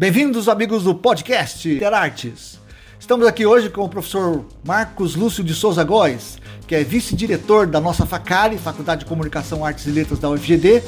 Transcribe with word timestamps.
Bem-vindos, 0.00 0.48
amigos 0.48 0.84
do 0.84 0.94
podcast 0.94 1.68
Interartes. 1.68 2.58
Estamos 2.98 3.26
aqui 3.26 3.44
hoje 3.44 3.68
com 3.68 3.82
o 3.82 3.88
professor 3.88 4.46
Marcos 4.64 5.14
Lúcio 5.14 5.44
de 5.44 5.52
Souza 5.52 5.84
Góes, 5.84 6.38
que 6.66 6.74
é 6.74 6.82
vice-diretor 6.82 7.66
da 7.66 7.82
nossa 7.82 8.06
FACARI, 8.06 8.56
Faculdade 8.56 9.00
de 9.00 9.04
Comunicação, 9.04 9.62
Artes 9.62 9.84
e 9.84 9.90
Letras 9.90 10.18
da 10.18 10.30
UFGD, 10.30 10.82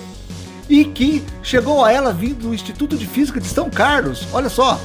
e 0.66 0.86
que 0.86 1.22
chegou 1.42 1.84
a 1.84 1.92
ela 1.92 2.10
vindo 2.10 2.48
do 2.48 2.54
Instituto 2.54 2.96
de 2.96 3.06
Física 3.06 3.38
de 3.38 3.48
São 3.48 3.68
Carlos. 3.68 4.26
Olha 4.32 4.48
só, 4.48 4.80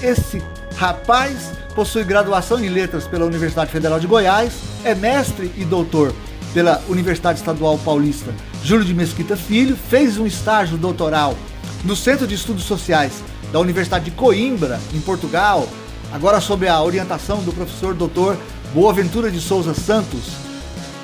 esse 0.00 0.40
rapaz 0.76 1.50
possui 1.74 2.04
graduação 2.04 2.64
em 2.64 2.68
Letras 2.68 3.08
pela 3.08 3.26
Universidade 3.26 3.72
Federal 3.72 3.98
de 3.98 4.06
Goiás, 4.06 4.52
é 4.84 4.94
mestre 4.94 5.50
e 5.56 5.64
doutor 5.64 6.14
pela 6.54 6.80
Universidade 6.88 7.40
Estadual 7.40 7.76
Paulista 7.78 8.32
Júlio 8.62 8.84
de 8.84 8.94
Mesquita 8.94 9.36
Filho, 9.36 9.76
fez 9.76 10.18
um 10.18 10.26
estágio 10.26 10.78
doutoral 10.78 11.36
no 11.84 11.96
Centro 11.96 12.28
de 12.28 12.36
Estudos 12.36 12.62
Sociais 12.62 13.24
da 13.52 13.58
Universidade 13.58 14.04
de 14.06 14.10
Coimbra, 14.10 14.80
em 14.94 15.00
Portugal, 15.00 15.68
agora 16.12 16.40
sob 16.40 16.68
a 16.68 16.82
orientação 16.82 17.42
do 17.42 17.52
professor 17.52 17.94
Dr. 17.94 18.36
Boaventura 18.72 19.30
de 19.30 19.40
Souza 19.40 19.74
Santos. 19.74 20.32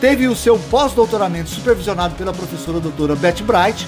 Teve 0.00 0.28
o 0.28 0.36
seu 0.36 0.58
pós-doutoramento 0.58 1.50
supervisionado 1.50 2.14
pela 2.14 2.32
professora 2.32 2.80
doutora 2.80 3.16
Beth 3.16 3.42
Bright 3.42 3.86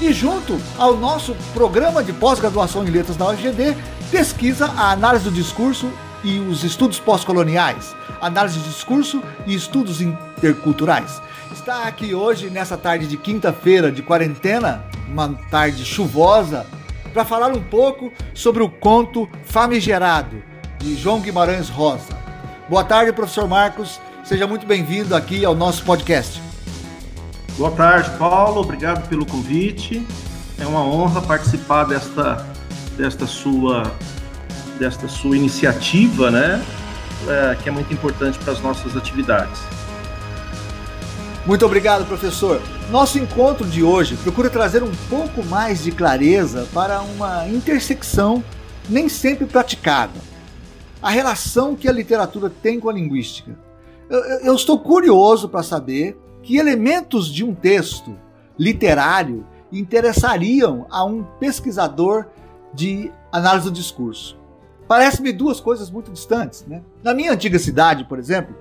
e 0.00 0.12
junto 0.12 0.58
ao 0.78 0.96
nosso 0.96 1.36
programa 1.52 2.02
de 2.02 2.12
pós-graduação 2.12 2.82
em 2.84 2.90
letras 2.90 3.16
da 3.16 3.28
UFGD, 3.28 3.76
pesquisa 4.10 4.66
a 4.66 4.92
análise 4.92 5.24
do 5.24 5.30
discurso 5.30 5.90
e 6.24 6.38
os 6.38 6.64
estudos 6.64 6.98
pós-coloniais, 6.98 7.94
análise 8.20 8.58
de 8.58 8.68
discurso 8.68 9.22
e 9.46 9.54
estudos 9.54 10.00
interculturais. 10.00 11.20
Está 11.52 11.84
aqui 11.84 12.14
hoje, 12.14 12.48
nessa 12.48 12.76
tarde 12.76 13.06
de 13.06 13.16
quinta-feira 13.16 13.92
de 13.92 14.02
quarentena, 14.02 14.82
uma 15.08 15.28
tarde 15.50 15.84
chuvosa, 15.84 16.66
para 17.12 17.24
falar 17.24 17.52
um 17.52 17.62
pouco 17.62 18.12
sobre 18.32 18.62
o 18.62 18.68
conto 18.68 19.28
Famigerado, 19.44 20.42
de 20.78 20.96
João 20.96 21.20
Guimarães 21.20 21.68
Rosa. 21.68 22.18
Boa 22.68 22.84
tarde, 22.84 23.12
professor 23.12 23.48
Marcos. 23.48 24.00
Seja 24.24 24.46
muito 24.46 24.66
bem-vindo 24.66 25.14
aqui 25.14 25.44
ao 25.44 25.54
nosso 25.54 25.84
podcast. 25.84 26.40
Boa 27.58 27.72
tarde, 27.72 28.10
Paulo. 28.16 28.60
Obrigado 28.60 29.08
pelo 29.08 29.26
convite. 29.26 30.06
É 30.58 30.66
uma 30.66 30.84
honra 30.84 31.20
participar 31.20 31.84
desta, 31.84 32.46
desta, 32.96 33.26
sua, 33.26 33.90
desta 34.78 35.08
sua 35.08 35.36
iniciativa, 35.36 36.30
né? 36.30 36.64
É, 37.28 37.56
que 37.62 37.68
é 37.68 37.72
muito 37.72 37.92
importante 37.92 38.38
para 38.38 38.52
as 38.52 38.60
nossas 38.60 38.96
atividades. 38.96 39.60
Muito 41.50 41.66
obrigado, 41.66 42.06
professor. 42.06 42.62
Nosso 42.92 43.18
encontro 43.18 43.66
de 43.66 43.82
hoje 43.82 44.16
procura 44.16 44.48
trazer 44.48 44.84
um 44.84 44.92
pouco 45.08 45.44
mais 45.44 45.82
de 45.82 45.90
clareza 45.90 46.68
para 46.72 47.02
uma 47.02 47.48
intersecção 47.48 48.44
nem 48.88 49.08
sempre 49.08 49.46
praticada. 49.46 50.12
A 51.02 51.10
relação 51.10 51.74
que 51.74 51.88
a 51.88 51.92
literatura 51.92 52.48
tem 52.48 52.78
com 52.78 52.88
a 52.88 52.92
linguística. 52.92 53.58
Eu, 54.08 54.20
eu 54.20 54.54
estou 54.54 54.78
curioso 54.78 55.48
para 55.48 55.64
saber 55.64 56.16
que 56.40 56.56
elementos 56.56 57.26
de 57.26 57.42
um 57.42 57.52
texto 57.52 58.16
literário 58.56 59.44
interessariam 59.72 60.86
a 60.88 61.04
um 61.04 61.24
pesquisador 61.40 62.26
de 62.72 63.10
análise 63.32 63.64
do 63.64 63.72
discurso. 63.72 64.38
Parece-me 64.86 65.32
duas 65.32 65.58
coisas 65.58 65.90
muito 65.90 66.12
distantes. 66.12 66.64
Né? 66.64 66.80
Na 67.02 67.12
minha 67.12 67.32
antiga 67.32 67.58
cidade, 67.58 68.04
por 68.04 68.20
exemplo, 68.20 68.54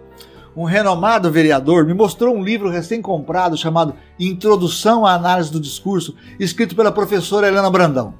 um 0.55 0.63
renomado 0.63 1.31
vereador, 1.31 1.85
me 1.85 1.93
mostrou 1.93 2.35
um 2.35 2.43
livro 2.43 2.69
recém-comprado 2.69 3.57
chamado 3.57 3.93
Introdução 4.19 5.05
à 5.05 5.13
Análise 5.13 5.51
do 5.51 5.59
Discurso, 5.59 6.15
escrito 6.39 6.75
pela 6.75 6.91
professora 6.91 7.47
Helena 7.47 7.69
Brandão. 7.69 8.13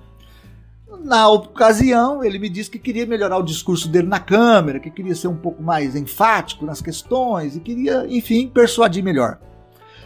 Na 1.04 1.30
ocasião, 1.30 2.24
ele 2.24 2.38
me 2.38 2.50
disse 2.50 2.70
que 2.70 2.78
queria 2.78 3.06
melhorar 3.06 3.38
o 3.38 3.44
discurso 3.44 3.88
dele 3.88 4.08
na 4.08 4.20
Câmara, 4.20 4.80
que 4.80 4.92
queria 4.92 5.16
ser 5.16 5.28
um 5.28 5.36
pouco 5.36 5.64
mais 5.64 5.96
enfático 5.96 6.66
nas 6.66 6.82
questões 6.82 7.56
e 7.56 7.60
queria, 7.60 8.06
enfim, 8.10 8.48
persuadir 8.48 9.04
melhor. 9.04 9.40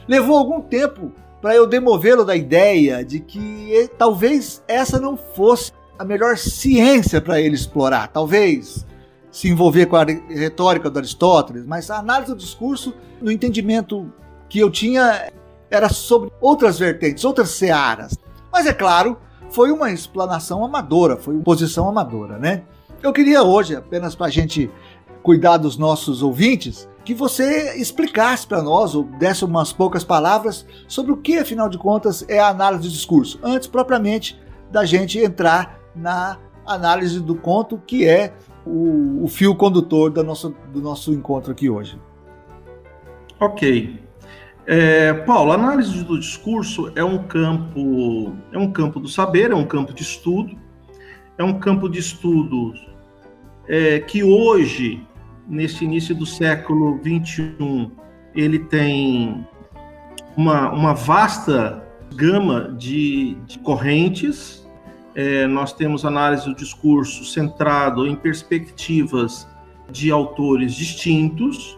Levou 0.08 0.38
algum 0.38 0.62
tempo 0.62 1.12
para 1.42 1.56
eu 1.56 1.68
demovê-lo 1.68 2.24
da 2.24 2.36
ideia 2.36 3.04
de 3.04 3.20
que 3.20 3.90
talvez 3.98 4.64
essa 4.68 5.00
não 5.00 5.18
fosse 5.18 5.72
a 5.98 6.06
melhor 6.06 6.38
ciência 6.38 7.20
para 7.20 7.42
ele 7.42 7.56
explorar. 7.56 8.08
Talvez 8.08 8.86
se 9.34 9.50
envolver 9.50 9.88
com 9.88 9.96
a 9.96 10.04
retórica 10.04 10.92
do 10.92 11.00
Aristóteles, 11.00 11.66
mas 11.66 11.90
a 11.90 11.98
análise 11.98 12.32
do 12.32 12.38
discurso, 12.38 12.94
no 13.20 13.32
entendimento 13.32 14.14
que 14.48 14.60
eu 14.60 14.70
tinha, 14.70 15.34
era 15.72 15.90
sobre 15.90 16.32
outras 16.40 16.78
vertentes, 16.78 17.26
outras 17.26 17.50
searas. 17.50 18.16
Mas 18.52 18.68
é 18.68 18.74
claro, 18.74 19.18
foi 19.50 19.72
uma 19.72 19.90
explanação 19.90 20.64
amadora, 20.64 21.18
foi 21.18 21.34
uma 21.34 21.44
posição 21.44 21.90
amadora, 21.90 22.38
né? 22.38 22.62
Eu 23.02 23.12
queria 23.12 23.42
hoje, 23.42 23.76
apenas 23.76 24.14
para 24.14 24.28
a 24.28 24.30
gente 24.30 24.70
cuidar 25.24 25.58
dos 25.58 25.78
nossos 25.78 26.22
ouvintes, 26.22 26.88
que 27.04 27.16
você 27.16 27.76
explicasse 27.76 28.46
para 28.46 28.62
nós, 28.62 28.94
ou 28.94 29.04
desse 29.04 29.44
umas 29.44 29.74
poucas 29.74 30.04
palavras, 30.04 30.64
sobre 30.88 31.12
o 31.12 31.18
que, 31.18 31.40
afinal 31.40 31.68
de 31.68 31.80
contas, 31.80 32.24
é 32.28 32.40
a 32.40 32.50
análise 32.50 32.84
do 32.84 32.94
discurso, 32.94 33.40
antes 33.42 33.68
propriamente 33.68 34.40
da 34.72 34.86
gente 34.86 35.18
entrar 35.18 35.80
na 35.96 36.38
análise 36.68 37.20
do 37.20 37.34
conto, 37.34 37.82
que 37.88 38.08
é 38.08 38.32
o, 38.66 39.24
o 39.24 39.28
fio 39.28 39.56
condutor 39.56 40.12
do 40.12 40.24
nosso, 40.24 40.56
do 40.72 40.82
nosso 40.82 41.14
encontro 41.14 41.52
aqui 41.52 41.70
hoje. 41.70 42.00
Ok. 43.40 44.02
É, 44.66 45.14
Paulo, 45.14 45.52
a 45.52 45.56
análise 45.56 46.04
do 46.04 46.18
discurso 46.18 46.92
é 46.96 47.04
um 47.04 47.24
campo 47.24 48.32
é 48.52 48.58
um 48.58 48.72
campo 48.72 49.00
do 49.00 49.10
saber, 49.10 49.52
é 49.52 49.56
um 49.56 49.66
campo 49.66 49.94
de 49.94 50.04
estudo, 50.04 50.58
é 51.38 51.44
um 51.44 51.60
campo 51.60 51.90
de 51.90 52.00
estudo 52.00 52.74
é, 53.68 54.00
que 54.00 54.24
hoje, 54.24 55.06
nesse 55.48 55.84
início 55.84 56.16
do 56.16 56.26
século 56.26 56.98
21, 57.04 57.92
ele 58.34 58.60
tem 58.60 59.46
uma, 60.38 60.72
uma 60.72 60.94
vasta 60.94 61.86
gama 62.16 62.74
de, 62.78 63.36
de 63.46 63.60
correntes 63.60 64.63
é, 65.16 65.46
nós 65.48 65.74
temos 65.74 66.06
análise 66.06 66.46
do 66.46 66.56
discurso 66.56 67.24
centrado 67.26 68.08
em 68.08 68.16
perspectivas 68.16 69.48
de 69.90 70.12
autores 70.12 70.74
distintos. 70.74 71.78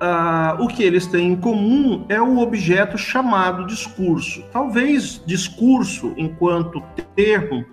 Ah, 0.00 0.56
o 0.60 0.68
que 0.68 0.82
eles 0.82 1.06
têm 1.06 1.32
em 1.32 1.36
comum 1.36 2.04
é 2.08 2.20
o 2.20 2.38
objeto 2.38 2.98
chamado 2.98 3.66
discurso. 3.66 4.44
Talvez 4.52 5.22
discurso, 5.24 6.12
enquanto 6.16 6.82
termo 7.14 7.64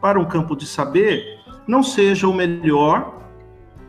para 0.00 0.18
um 0.20 0.24
campo 0.24 0.54
de 0.54 0.66
saber, 0.66 1.24
não 1.66 1.82
seja 1.82 2.28
o 2.28 2.32
melhor, 2.32 3.20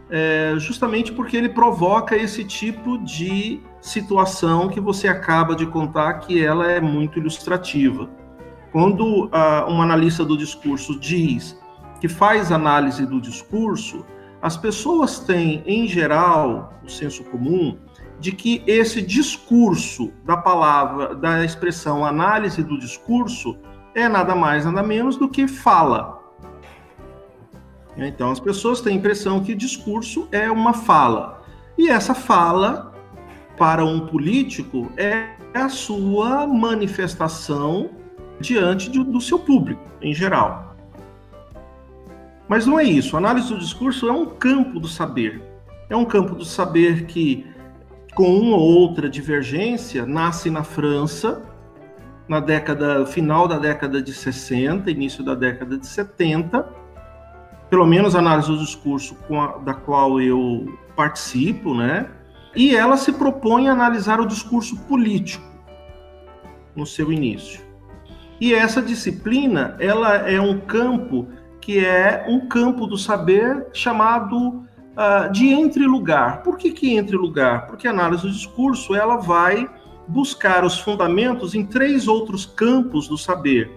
é, 0.10 0.56
justamente 0.58 1.12
porque 1.12 1.38
ele 1.38 1.50
provoca 1.50 2.18
esse 2.18 2.44
tipo 2.44 2.98
de 2.98 3.62
situação 3.80 4.68
que 4.68 4.80
você 4.80 5.08
acaba 5.08 5.56
de 5.56 5.66
contar, 5.66 6.14
que 6.16 6.44
ela 6.44 6.70
é 6.70 6.82
muito 6.82 7.18
ilustrativa. 7.20 8.10
Quando 8.72 9.26
uh, 9.26 9.70
um 9.70 9.82
analista 9.82 10.24
do 10.24 10.38
discurso 10.38 10.98
diz 11.00 11.60
que 12.00 12.08
faz 12.08 12.52
análise 12.52 13.06
do 13.06 13.20
discurso, 13.20 14.06
as 14.42 14.58
pessoas 14.58 15.20
têm, 15.20 15.62
em 15.66 15.88
geral, 15.88 16.74
o 16.84 16.90
senso 16.90 17.24
comum 17.26 17.78
de 18.20 18.32
que 18.32 18.64
esse 18.66 19.02
discurso 19.02 20.12
da 20.24 20.38
palavra, 20.38 21.14
da 21.16 21.44
expressão 21.44 22.06
análise 22.06 22.64
do 22.64 22.80
discurso, 22.80 23.58
é 23.94 24.08
nada 24.08 24.34
mais, 24.34 24.66
nada 24.66 24.82
menos 24.82 25.18
do 25.18 25.28
que 25.28 25.48
fala. 25.48 26.22
Então, 27.98 28.32
as 28.32 28.40
pessoas 28.40 28.80
têm 28.80 28.94
a 28.94 28.98
impressão 28.98 29.44
que 29.44 29.54
discurso 29.54 30.28
é 30.32 30.50
uma 30.50 30.74
fala. 30.74 31.44
E 31.78 31.90
essa 31.90 32.16
fala, 32.16 32.94
para 33.58 33.84
um 33.84 34.08
político, 34.08 34.92
é 34.96 35.36
a 35.54 35.68
sua 35.68 36.48
manifestação 36.48 37.90
diante 38.42 38.90
de, 38.90 39.04
do 39.04 39.22
seu 39.22 39.40
público, 39.40 39.82
em 40.02 40.14
geral. 40.14 40.76
Mas 42.52 42.66
não 42.66 42.78
é 42.78 42.84
isso. 42.84 43.16
A 43.16 43.20
análise 43.20 43.48
do 43.48 43.58
discurso 43.58 44.10
é 44.10 44.12
um 44.12 44.26
campo 44.26 44.78
do 44.78 44.88
saber. 44.88 45.42
É 45.90 45.96
um 45.96 46.04
campo 46.04 46.36
do 46.36 46.44
saber 46.44 47.06
que, 47.06 47.46
com 48.14 48.28
uma 48.28 48.58
ou 48.58 48.62
outra 48.62 49.10
divergência, 49.10 50.06
nasce 50.06 50.50
na 50.50 50.62
França, 50.62 51.42
na 52.28 52.42
década 52.42 53.06
final 53.06 53.48
da 53.48 53.58
década 53.58 54.02
de 54.02 54.14
60, 54.14 54.92
início 54.92 55.24
da 55.24 55.34
década 55.34 55.78
de 55.78 55.88
70. 55.88 56.68
Pelo 57.70 57.86
menos 57.86 58.18
a 58.18 58.20
análise 58.20 58.50
do 58.50 58.58
discurso 58.58 59.16
a, 59.32 59.58
da 59.60 59.74
qual 59.74 60.20
eu 60.20 60.78
participo, 60.94 61.74
né? 61.74 62.10
E 62.54 62.76
ela 62.76 62.98
se 62.98 63.14
propõe 63.14 63.70
a 63.70 63.72
analisar 63.72 64.20
o 64.20 64.26
discurso 64.26 64.78
político 64.82 65.46
no 66.76 66.86
seu 66.86 67.14
início. 67.14 67.71
E 68.42 68.56
essa 68.56 68.82
disciplina, 68.82 69.78
ela 69.80 70.28
é 70.28 70.42
um 70.42 70.60
campo 70.60 71.28
que 71.62 71.78
é 71.78 72.26
um 72.28 72.48
campo 72.48 72.88
do 72.88 72.98
saber 72.98 73.68
chamado 73.72 74.36
uh, 74.98 75.32
de 75.32 75.50
entre-lugar. 75.50 76.42
Por 76.42 76.58
que, 76.58 76.72
que 76.72 76.98
entre-lugar? 76.98 77.68
Porque 77.68 77.88
a 77.88 77.92
análise 77.92 78.24
do 78.24 78.32
discurso 78.32 78.96
ela 78.96 79.18
vai 79.18 79.70
buscar 80.08 80.66
os 80.66 80.80
fundamentos 80.80 81.54
em 81.54 81.64
três 81.64 82.08
outros 82.08 82.44
campos 82.44 83.08
do 83.08 83.18
saber. 83.18 83.70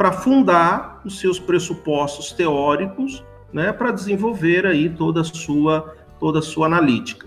para 0.00 0.12
fundar 0.12 1.02
os 1.04 1.18
seus 1.20 1.38
pressupostos 1.38 2.32
teóricos, 2.32 3.22
né, 3.52 3.70
para 3.70 3.90
desenvolver 3.90 4.64
aí 4.64 4.88
toda 4.88 5.20
a 5.20 5.24
sua 5.24 5.94
toda 6.18 6.38
a 6.38 6.42
sua 6.42 6.68
analítica. 6.68 7.26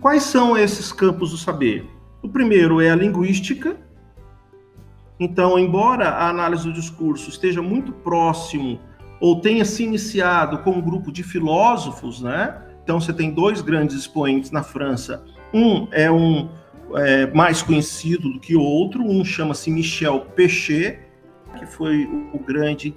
Quais 0.00 0.22
são 0.22 0.56
esses 0.56 0.92
campos 0.92 1.32
do 1.32 1.36
saber? 1.36 1.84
O 2.22 2.28
primeiro 2.28 2.80
é 2.80 2.90
a 2.90 2.96
linguística. 2.96 3.76
Então, 5.18 5.58
embora 5.58 6.10
a 6.10 6.28
análise 6.28 6.64
do 6.64 6.72
discurso 6.72 7.30
esteja 7.30 7.62
muito 7.62 7.92
próximo 7.92 8.78
ou 9.20 9.40
tenha 9.40 9.64
se 9.64 9.82
iniciado 9.82 10.58
com 10.58 10.72
um 10.72 10.80
grupo 10.80 11.10
de 11.10 11.22
filósofos, 11.22 12.20
né? 12.20 12.62
Então, 12.82 13.00
você 13.00 13.12
tem 13.12 13.30
dois 13.32 13.62
grandes 13.62 13.96
expoentes 13.96 14.50
na 14.50 14.62
França. 14.62 15.24
Um 15.52 15.88
é 15.90 16.10
um 16.10 16.48
é, 16.94 17.26
mais 17.32 17.62
conhecido 17.62 18.30
do 18.30 18.38
que 18.38 18.54
o 18.54 18.60
outro, 18.60 19.02
um 19.02 19.24
chama-se 19.24 19.70
Michel 19.70 20.20
Pechet, 20.36 21.00
que 21.58 21.66
foi 21.66 22.04
o 22.32 22.38
grande 22.38 22.92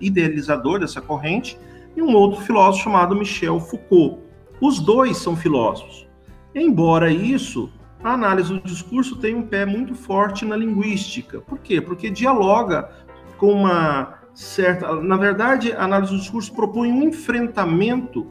idealizador 0.00 0.78
dessa 0.78 1.00
corrente, 1.00 1.58
e 1.96 2.02
um 2.02 2.14
outro 2.14 2.40
filósofo 2.42 2.84
chamado 2.84 3.16
Michel 3.16 3.58
Foucault. 3.60 4.20
Os 4.60 4.78
dois 4.78 5.16
são 5.16 5.36
filósofos. 5.36 6.06
Embora 6.54 7.10
isso, 7.10 7.70
a 8.04 8.12
análise 8.12 8.52
do 8.52 8.60
discurso 8.60 9.16
tem 9.16 9.34
um 9.34 9.42
pé 9.42 9.64
muito 9.64 9.94
forte 9.94 10.44
na 10.44 10.54
linguística. 10.54 11.40
Por 11.40 11.58
quê? 11.58 11.80
Porque 11.80 12.10
dialoga 12.10 12.90
com 13.38 13.50
uma 13.52 14.18
certa. 14.34 14.94
Na 15.00 15.16
verdade, 15.16 15.72
a 15.72 15.84
análise 15.84 16.12
do 16.12 16.18
discurso 16.18 16.52
propõe 16.52 16.92
um 16.92 17.02
enfrentamento 17.02 18.30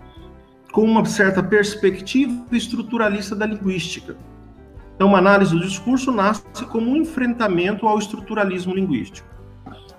com 0.71 0.83
uma 0.83 1.03
certa 1.05 1.41
perspectiva 1.41 2.45
estruturalista 2.51 3.35
da 3.35 3.47
linguística. 3.47 4.15
Então, 4.95 5.07
uma 5.07 5.17
análise 5.17 5.51
do 5.51 5.61
discurso 5.61 6.11
nasce 6.11 6.43
como 6.69 6.91
um 6.91 6.95
enfrentamento 6.95 7.87
ao 7.87 7.97
estruturalismo 7.97 8.75
linguístico. 8.75 9.27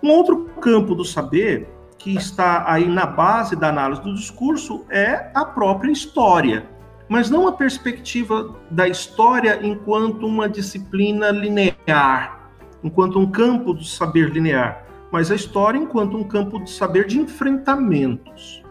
Um 0.00 0.10
outro 0.10 0.50
campo 0.60 0.94
do 0.94 1.04
saber 1.04 1.68
que 1.98 2.14
está 2.14 2.64
aí 2.70 2.86
na 2.86 3.06
base 3.06 3.56
da 3.56 3.70
análise 3.70 4.02
do 4.02 4.14
discurso 4.14 4.84
é 4.88 5.30
a 5.34 5.44
própria 5.44 5.90
história, 5.90 6.68
mas 7.08 7.30
não 7.30 7.46
a 7.46 7.52
perspectiva 7.52 8.56
da 8.70 8.88
história 8.88 9.60
enquanto 9.62 10.26
uma 10.26 10.48
disciplina 10.48 11.30
linear, 11.30 12.50
enquanto 12.82 13.18
um 13.18 13.30
campo 13.30 13.72
do 13.72 13.84
saber 13.84 14.30
linear, 14.30 14.84
mas 15.10 15.30
a 15.30 15.34
história 15.34 15.78
enquanto 15.78 16.16
um 16.16 16.24
campo 16.24 16.62
de 16.62 16.70
saber 16.70 17.06
de 17.06 17.18
enfrentamentos. 17.18 18.62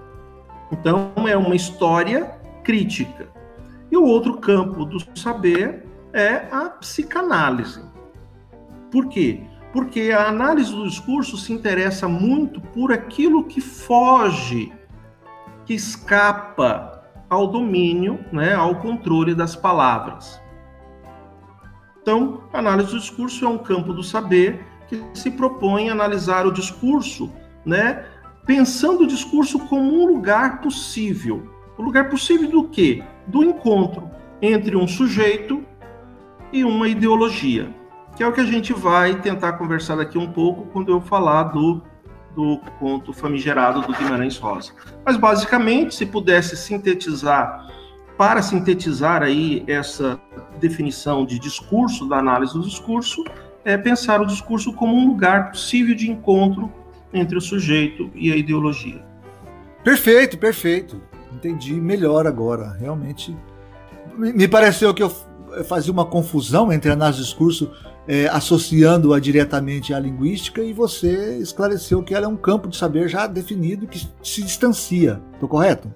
Então, 0.72 1.12
é 1.28 1.38
uma 1.38 1.56
história 1.56 2.38
crítica. 2.64 3.28
E 3.92 3.96
o 3.96 4.04
outro 4.04 4.38
campo 4.38 4.86
do 4.86 4.98
saber 5.18 5.86
é 6.12 6.48
a 6.52 6.70
psicanálise. 6.70 7.82
Por 8.92 9.08
quê? 9.08 9.44
Porque 9.72 10.12
a 10.12 10.28
análise 10.28 10.72
do 10.72 10.88
discurso 10.88 11.38
se 11.38 11.54
interessa 11.54 12.08
muito 12.08 12.60
por 12.60 12.92
aquilo 12.92 13.44
que 13.44 13.62
foge, 13.62 14.72
que 15.66 15.74
escapa 15.74 16.93
ao 17.34 17.48
domínio, 17.48 18.20
né, 18.32 18.54
ao 18.54 18.76
controle 18.76 19.36
das 19.36 19.56
palavras. 19.56 20.42
Então, 22.02 22.44
análise 22.52 22.92
do 22.92 23.00
discurso 23.00 23.46
é 23.46 23.48
um 23.48 23.58
campo 23.58 23.94
do 23.94 24.04
saber 24.04 24.66
que 24.88 25.02
se 25.14 25.32
propõe 25.32 25.90
a 25.90 25.94
analisar 25.94 26.46
o 26.46 26.52
discurso, 26.52 27.32
né, 27.66 28.06
pensando 28.46 29.04
o 29.04 29.08
discurso 29.08 29.60
como 29.60 29.84
um 29.84 30.06
lugar 30.06 30.62
possível. 30.62 31.50
O 31.78 31.82
lugar 31.82 32.10
possível 32.10 32.50
do 32.50 32.66
quê? 32.66 33.04
Do 33.26 33.44
encontro 33.44 34.10
entre 34.42 34.76
um 34.76 34.88
sujeito 34.88 35.64
e 36.52 36.64
uma 36.64 36.88
ideologia, 36.88 37.74
que 38.16 38.22
é 38.22 38.28
o 38.28 38.34
que 38.34 38.42
a 38.42 38.46
gente 38.46 38.74
vai 38.74 39.22
tentar 39.22 39.54
conversar 39.54 39.96
daqui 39.96 40.18
um 40.18 40.32
pouco 40.32 40.68
quando 40.74 40.92
eu 40.92 41.02
falar 41.02 41.44
do, 41.44 41.82
do 42.36 42.60
conto 42.80 43.14
famigerado 43.14 43.82
do 43.82 43.94
Guimarães 43.94 44.38
Rosa. 44.38 44.72
Mas 45.06 45.18
basicamente, 45.18 45.96
se 45.96 46.06
pudesse 46.06 46.58
sintetizar, 46.58 47.68
para 48.18 48.42
sintetizar 48.42 49.24
aí 49.24 49.64
essa 49.68 50.20
definição 50.60 51.26
de 51.26 51.40
discurso, 51.40 52.08
da 52.08 52.18
análise 52.18 52.54
do 52.54 52.62
discurso, 52.62 53.24
é 53.66 53.78
pensar 53.78 54.22
o 54.22 54.26
discurso 54.26 54.74
como 54.74 54.96
um 54.96 55.08
lugar 55.08 55.52
possível 55.52 55.96
de 55.96 56.10
encontro 56.10 56.72
entre 57.14 57.38
o 57.38 57.42
sujeito 57.42 58.10
e 58.16 58.32
a 58.32 58.36
ideologia. 58.36 59.04
Perfeito, 59.84 60.38
perfeito. 60.38 61.02
Entendi 61.32 61.74
melhor 61.74 62.28
agora. 62.28 62.76
Realmente 62.80 63.36
me 64.16 64.48
pareceu 64.48 64.94
que 64.94 65.04
eu 65.04 65.12
fazia 65.68 65.92
uma 65.92 66.06
confusão 66.06 66.72
entre 66.72 66.92
análise 66.92 67.20
do 67.20 67.26
discurso, 67.26 67.72
é, 68.08 68.28
associando-a 68.28 69.20
diretamente 69.20 69.94
à 69.94 70.00
linguística, 70.00 70.62
e 70.62 70.74
você 70.74 71.38
esclareceu 71.38 72.04
que 72.04 72.14
ela 72.14 72.26
é 72.26 72.28
um 72.28 72.36
campo 72.36 72.68
de 72.68 72.78
saber 72.78 73.08
já 73.08 73.28
definido 73.28 73.88
que 73.88 74.08
se 74.22 74.44
distancia. 74.44 75.22
Estou 75.34 75.48
correto? 75.48 75.94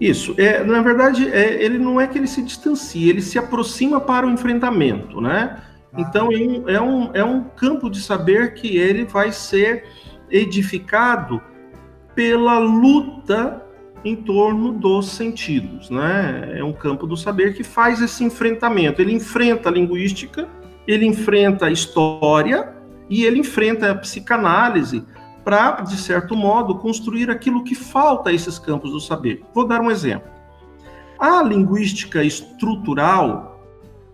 Isso. 0.00 0.34
É, 0.38 0.62
na 0.62 0.80
verdade, 0.82 1.28
é, 1.28 1.62
ele 1.62 1.78
não 1.78 2.00
é 2.00 2.06
que 2.06 2.18
ele 2.18 2.28
se 2.28 2.42
distancia, 2.42 3.10
ele 3.10 3.22
se 3.22 3.38
aproxima 3.38 4.00
para 4.00 4.26
o 4.26 4.30
enfrentamento, 4.30 5.20
né? 5.20 5.58
Ah. 5.92 6.00
Então, 6.00 6.30
é 6.30 6.36
um, 6.36 6.68
é, 6.68 6.80
um, 6.80 7.10
é 7.14 7.24
um 7.24 7.42
campo 7.42 7.90
de 7.90 8.00
saber 8.00 8.54
que 8.54 8.76
ele 8.76 9.04
vai 9.04 9.32
ser 9.32 9.84
edificado 10.30 11.42
pela 12.14 12.58
luta 12.58 13.62
em 14.04 14.14
torno 14.14 14.72
dos 14.72 15.10
sentidos, 15.10 15.90
né? 15.90 16.52
É 16.56 16.62
um 16.62 16.72
campo 16.72 17.06
do 17.06 17.16
saber 17.16 17.54
que 17.54 17.64
faz 17.64 18.00
esse 18.00 18.22
enfrentamento. 18.22 19.02
Ele 19.02 19.12
enfrenta 19.12 19.68
a 19.68 19.72
linguística, 19.72 20.48
ele 20.88 21.06
enfrenta 21.06 21.66
a 21.66 21.70
história 21.70 22.74
e 23.08 23.24
ele 23.24 23.38
enfrenta 23.38 23.90
a 23.90 23.94
psicanálise 23.94 25.04
para, 25.44 25.82
de 25.82 25.96
certo 25.96 26.34
modo, 26.34 26.74
construir 26.74 27.30
aquilo 27.30 27.62
que 27.62 27.74
falta 27.74 28.30
a 28.30 28.32
esses 28.32 28.58
campos 28.58 28.90
do 28.90 29.00
saber. 29.00 29.44
Vou 29.54 29.66
dar 29.66 29.80
um 29.80 29.90
exemplo. 29.90 30.28
A 31.18 31.42
linguística 31.42 32.24
estrutural, 32.24 33.62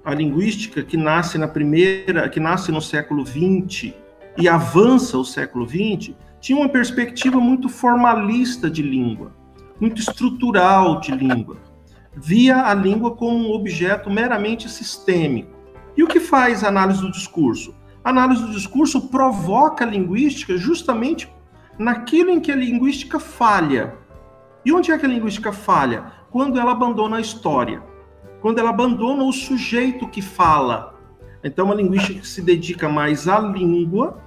a 0.04 0.12
linguística 0.12 0.82
que 0.82 0.96
nasce 0.96 1.38
na 1.38 1.48
primeira, 1.48 2.28
que 2.28 2.38
nasce 2.38 2.70
no 2.70 2.82
século 2.82 3.24
XX 3.24 3.94
e 4.36 4.48
avança 4.48 5.16
o 5.16 5.24
século 5.24 5.66
XX, 5.66 6.14
tinha 6.40 6.58
uma 6.58 6.68
perspectiva 6.68 7.40
muito 7.40 7.68
formalista 7.68 8.68
de 8.68 8.82
língua 8.82 9.32
muito 9.80 10.00
estrutural 10.00 11.00
de 11.00 11.12
língua. 11.12 11.56
Via 12.14 12.66
a 12.66 12.74
língua 12.74 13.16
como 13.16 13.36
um 13.36 13.52
objeto 13.52 14.08
meramente 14.08 14.68
sistêmico. 14.68 15.53
E 15.96 16.02
o 16.02 16.08
que 16.08 16.20
faz 16.20 16.64
a 16.64 16.69
análise 16.69 17.00
do 17.00 17.11
discurso? 17.11 17.75
A 18.02 18.11
análise 18.11 18.43
do 18.43 18.50
discurso 18.50 19.08
provoca 19.08 19.85
a 19.85 19.88
linguística 19.88 20.56
justamente 20.56 21.32
naquilo 21.79 22.31
em 22.31 22.41
que 22.41 22.52
a 22.52 22.56
linguística 22.56 23.19
falha. 23.19 23.94
E 24.64 24.73
onde 24.73 24.91
é 24.91 24.98
que 24.98 25.06
a 25.06 25.08
linguística 25.08 25.53
falha? 25.53 26.13
Quando 26.31 26.58
ela 26.58 26.72
abandona 26.72 27.17
a 27.17 27.20
história. 27.20 27.82
Quando 28.41 28.58
ela 28.58 28.70
abandona 28.70 29.24
o 29.24 29.32
sujeito 29.32 30.08
que 30.08 30.20
fala. 30.20 30.94
Então, 31.43 31.70
a 31.70 31.74
linguística 31.74 32.24
se 32.24 32.43
dedica 32.43 32.89
mais 32.89 33.29
à 33.29 33.39
língua 33.39 34.22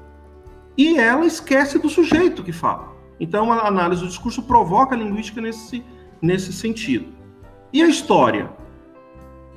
e 0.77 0.97
ela 0.97 1.25
esquece 1.25 1.79
do 1.79 1.89
sujeito 1.89 2.43
que 2.43 2.51
fala. 2.51 2.95
Então, 3.19 3.51
a 3.51 3.67
análise 3.67 4.01
do 4.01 4.07
discurso 4.07 4.43
provoca 4.43 4.95
a 4.95 4.97
linguística 4.97 5.41
nesse, 5.41 5.83
nesse 6.21 6.53
sentido. 6.53 7.07
E 7.73 7.81
a 7.81 7.87
história? 7.87 8.51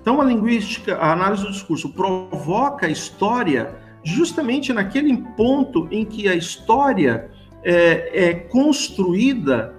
Então, 0.01 0.21
a 0.21 0.25
linguística, 0.25 0.97
a 0.97 1.13
análise 1.13 1.43
do 1.43 1.53
discurso 1.53 1.91
provoca 1.91 2.87
a 2.87 2.91
história 2.91 3.75
justamente 4.03 4.73
naquele 4.73 5.17
ponto 5.37 5.87
em 5.91 6.05
que 6.05 6.27
a 6.27 6.35
história 6.35 7.31
é, 7.63 8.29
é 8.29 8.35
construída 8.35 9.75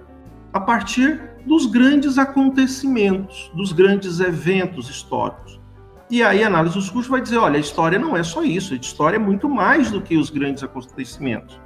a 0.52 0.60
partir 0.60 1.20
dos 1.44 1.66
grandes 1.66 2.18
acontecimentos, 2.18 3.50
dos 3.54 3.72
grandes 3.72 4.20
eventos 4.20 4.88
históricos. 4.88 5.60
E 6.08 6.22
aí 6.22 6.44
a 6.44 6.46
análise 6.46 6.74
do 6.74 6.80
discurso 6.80 7.10
vai 7.10 7.20
dizer, 7.20 7.38
olha, 7.38 7.56
a 7.56 7.60
história 7.60 7.98
não 7.98 8.16
é 8.16 8.22
só 8.22 8.44
isso, 8.44 8.74
a 8.74 8.76
história 8.76 9.16
é 9.16 9.18
muito 9.18 9.48
mais 9.48 9.90
do 9.90 10.00
que 10.00 10.16
os 10.16 10.30
grandes 10.30 10.62
acontecimentos 10.62 11.58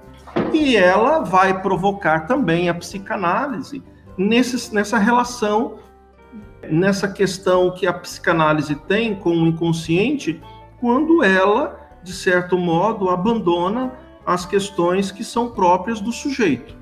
e 0.52 0.76
ela 0.76 1.20
vai 1.20 1.60
provocar 1.60 2.20
também 2.20 2.68
a 2.68 2.74
psicanálise 2.74 3.82
nesse, 4.16 4.74
nessa 4.74 4.98
relação, 4.98 5.78
nessa 6.70 7.08
questão 7.08 7.70
que 7.70 7.86
a 7.86 7.92
psicanálise 7.92 8.74
tem 8.74 9.14
com 9.14 9.30
o 9.30 9.46
inconsciente, 9.46 10.40
quando 10.80 11.22
ela, 11.22 11.78
de 12.02 12.12
certo 12.12 12.56
modo, 12.58 13.08
abandona 13.08 13.92
as 14.24 14.44
questões 14.44 15.10
que 15.10 15.24
são 15.24 15.50
próprias 15.50 16.00
do 16.00 16.12
sujeito. 16.12 16.76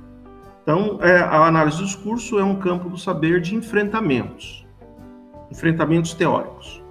Então, 0.63 0.99
é, 1.03 1.19
a 1.19 1.47
análise 1.47 1.79
do 1.79 1.85
discurso 1.85 2.39
é 2.39 2.45
um 2.45 2.57
campo 2.57 2.89
do 2.89 2.97
saber 2.97 3.41
de 3.41 3.55
enfrentamentos, 3.55 4.67
enfrentamentos 5.51 6.15
teóricos. 6.15 6.83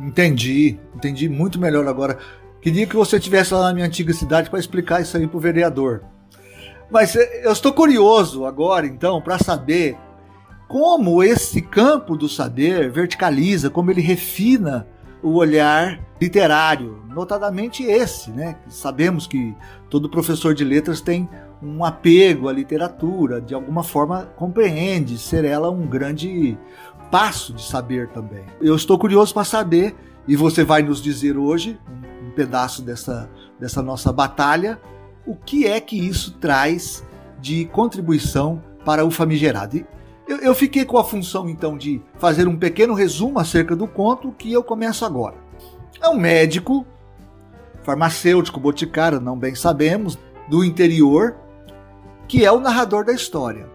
Entendi, 0.00 0.78
entendi 0.94 1.28
muito 1.28 1.60
melhor 1.60 1.86
agora. 1.86 2.18
Queria 2.60 2.86
que 2.86 2.96
você 2.96 3.16
estivesse 3.16 3.54
lá 3.54 3.62
na 3.68 3.74
minha 3.74 3.86
antiga 3.86 4.12
cidade 4.12 4.50
para 4.50 4.58
explicar 4.58 5.00
isso 5.00 5.16
aí 5.16 5.26
para 5.26 5.36
o 5.36 5.40
vereador. 5.40 6.02
Mas 6.90 7.14
eh, 7.14 7.42
eu 7.44 7.52
estou 7.52 7.72
curioso 7.72 8.44
agora, 8.44 8.86
então, 8.86 9.20
para 9.20 9.38
saber 9.38 9.96
como 10.72 11.22
esse 11.22 11.60
campo 11.60 12.16
do 12.16 12.30
saber 12.30 12.90
verticaliza, 12.90 13.68
como 13.68 13.90
ele 13.90 14.00
refina 14.00 14.86
o 15.22 15.34
olhar 15.34 16.00
literário, 16.18 17.04
notadamente 17.10 17.82
esse, 17.82 18.30
né? 18.30 18.56
Sabemos 18.68 19.26
que 19.26 19.54
todo 19.90 20.08
professor 20.08 20.54
de 20.54 20.64
letras 20.64 21.02
tem 21.02 21.28
um 21.62 21.84
apego 21.84 22.48
à 22.48 22.52
literatura, 22.54 23.38
de 23.38 23.52
alguma 23.52 23.82
forma 23.82 24.30
compreende 24.34 25.18
ser 25.18 25.44
ela 25.44 25.70
um 25.70 25.86
grande 25.86 26.56
passo 27.10 27.52
de 27.52 27.62
saber 27.62 28.08
também. 28.08 28.46
Eu 28.58 28.74
estou 28.74 28.98
curioso 28.98 29.34
para 29.34 29.44
saber, 29.44 29.94
e 30.26 30.34
você 30.34 30.64
vai 30.64 30.82
nos 30.82 31.02
dizer 31.02 31.36
hoje, 31.36 31.78
um 32.26 32.30
pedaço 32.30 32.80
dessa, 32.80 33.28
dessa 33.60 33.82
nossa 33.82 34.10
batalha, 34.10 34.80
o 35.26 35.36
que 35.36 35.66
é 35.66 35.78
que 35.82 35.98
isso 35.98 36.32
traz 36.40 37.04
de 37.38 37.66
contribuição 37.66 38.62
para 38.86 39.04
o 39.04 39.10
famigerado. 39.10 39.84
Eu, 40.32 40.38
eu 40.38 40.54
fiquei 40.54 40.86
com 40.86 40.96
a 40.96 41.04
função 41.04 41.46
então 41.46 41.76
de 41.76 42.00
fazer 42.18 42.48
um 42.48 42.56
pequeno 42.56 42.94
resumo 42.94 43.38
acerca 43.38 43.76
do 43.76 43.86
conto 43.86 44.32
que 44.32 44.50
eu 44.50 44.64
começo 44.64 45.04
agora. 45.04 45.36
É 46.00 46.08
um 46.08 46.16
médico, 46.16 46.86
farmacêutico, 47.82 48.58
boticário, 48.58 49.20
não 49.20 49.36
bem 49.36 49.54
sabemos, 49.54 50.18
do 50.48 50.64
interior, 50.64 51.36
que 52.26 52.46
é 52.46 52.50
o 52.50 52.60
narrador 52.60 53.04
da 53.04 53.12
história. 53.12 53.68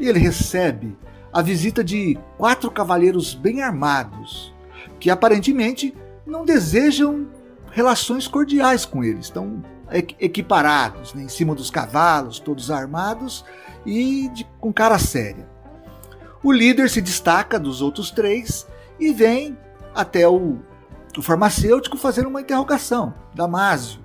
E 0.00 0.08
ele 0.08 0.18
recebe 0.18 0.96
a 1.30 1.42
visita 1.42 1.84
de 1.84 2.18
quatro 2.38 2.70
cavaleiros 2.70 3.34
bem 3.34 3.60
armados, 3.60 4.54
que 4.98 5.10
aparentemente 5.10 5.94
não 6.26 6.46
desejam 6.46 7.26
relações 7.70 8.26
cordiais 8.26 8.86
com 8.86 9.04
eles. 9.04 9.26
Estão 9.26 9.62
equiparados, 10.18 11.12
né, 11.12 11.24
em 11.24 11.28
cima 11.28 11.54
dos 11.54 11.70
cavalos, 11.70 12.40
todos 12.40 12.70
armados 12.70 13.44
e 13.84 14.30
de, 14.30 14.48
com 14.58 14.72
cara 14.72 14.98
séria. 14.98 15.54
O 16.42 16.52
líder 16.52 16.88
se 16.90 17.00
destaca 17.00 17.58
dos 17.58 17.82
outros 17.82 18.10
três 18.10 18.66
e 18.98 19.12
vem 19.12 19.56
até 19.94 20.28
o, 20.28 20.58
o 21.16 21.22
farmacêutico 21.22 21.96
fazendo 21.96 22.28
uma 22.28 22.40
interrogação, 22.40 23.14
Damásio, 23.34 24.00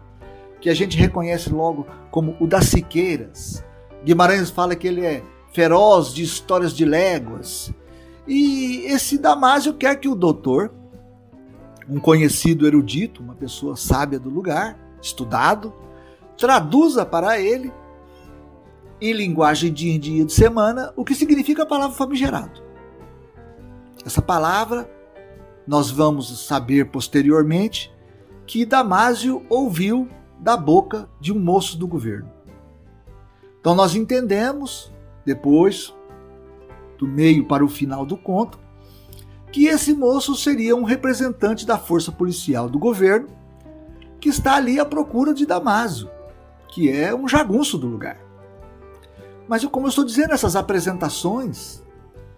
que 0.60 0.70
a 0.70 0.74
gente 0.74 0.98
reconhece 0.98 1.50
logo 1.50 1.86
como 2.10 2.36
o 2.40 2.48
das 2.48 2.66
Siqueiras. 2.66 3.64
Guimarães 4.04 4.50
fala 4.50 4.76
que 4.76 4.88
ele 4.88 5.06
é 5.06 5.24
feroz 5.54 6.14
de 6.14 6.24
histórias 6.24 6.74
de 6.74 6.86
léguas. 6.86 7.72
E 8.28 8.84
esse 8.86 9.18
Damásio 9.18 9.74
quer 9.74 10.00
que 10.00 10.08
o 10.08 10.16
doutor, 10.16 10.72
um 11.90 12.00
conhecido 12.00 12.66
erudito, 12.66 13.22
uma 13.22 13.36
pessoa 13.36 13.76
sábia 13.76 14.20
do 14.20 14.30
lugar, 14.30 14.78
estudado, 15.02 15.74
traduza 16.38 17.06
para 17.06 17.40
ele, 17.40 17.72
em 19.01 19.13
linguagem 19.13 19.74
de 19.74 19.98
dia 19.98 20.24
de 20.24 20.31
semana, 20.31 20.93
o 20.96 21.03
que 21.03 21.15
significa 21.15 21.63
a 21.63 21.65
palavra 21.65 21.98
famigerado. 21.98 22.62
Essa 24.05 24.22
palavra 24.22 24.89
nós 25.65 25.89
vamos 25.89 26.46
saber 26.46 26.91
posteriormente 26.91 27.91
que 28.46 28.65
Damásio 28.65 29.43
ouviu 29.50 30.08
da 30.39 30.55
boca 30.55 31.10
de 31.20 31.34
um 31.34 31.39
moço 31.39 31.77
do 31.77 31.88
governo. 31.88 32.29
Então 33.60 33.74
nós 33.74 33.96
entendemos, 33.96 34.91
depois, 35.25 35.93
do 36.98 37.08
meio 37.08 37.46
para 37.46 37.65
o 37.65 37.70
final 37.70 38.05
do 38.05 38.17
conto, 38.17 38.60
que 39.51 39.65
esse 39.65 39.93
moço 39.93 40.36
seria 40.36 40.75
um 40.75 40.84
representante 40.84 41.65
da 41.65 41.77
força 41.77 42.12
policial 42.12 42.70
do 42.70 42.79
governo 42.79 43.27
que 44.20 44.29
está 44.29 44.55
ali 44.55 44.79
à 44.79 44.86
procura 44.86 45.34
de 45.34 45.46
Damásio, 45.46 46.10
que 46.67 46.89
é 46.89 47.13
um 47.13 47.27
jagunço 47.27 47.77
do 47.77 47.88
lugar. 47.88 48.17
Mas 49.51 49.65
como 49.65 49.86
eu 49.86 49.89
estou 49.89 50.05
dizendo, 50.05 50.34
essas 50.34 50.55
apresentações 50.55 51.84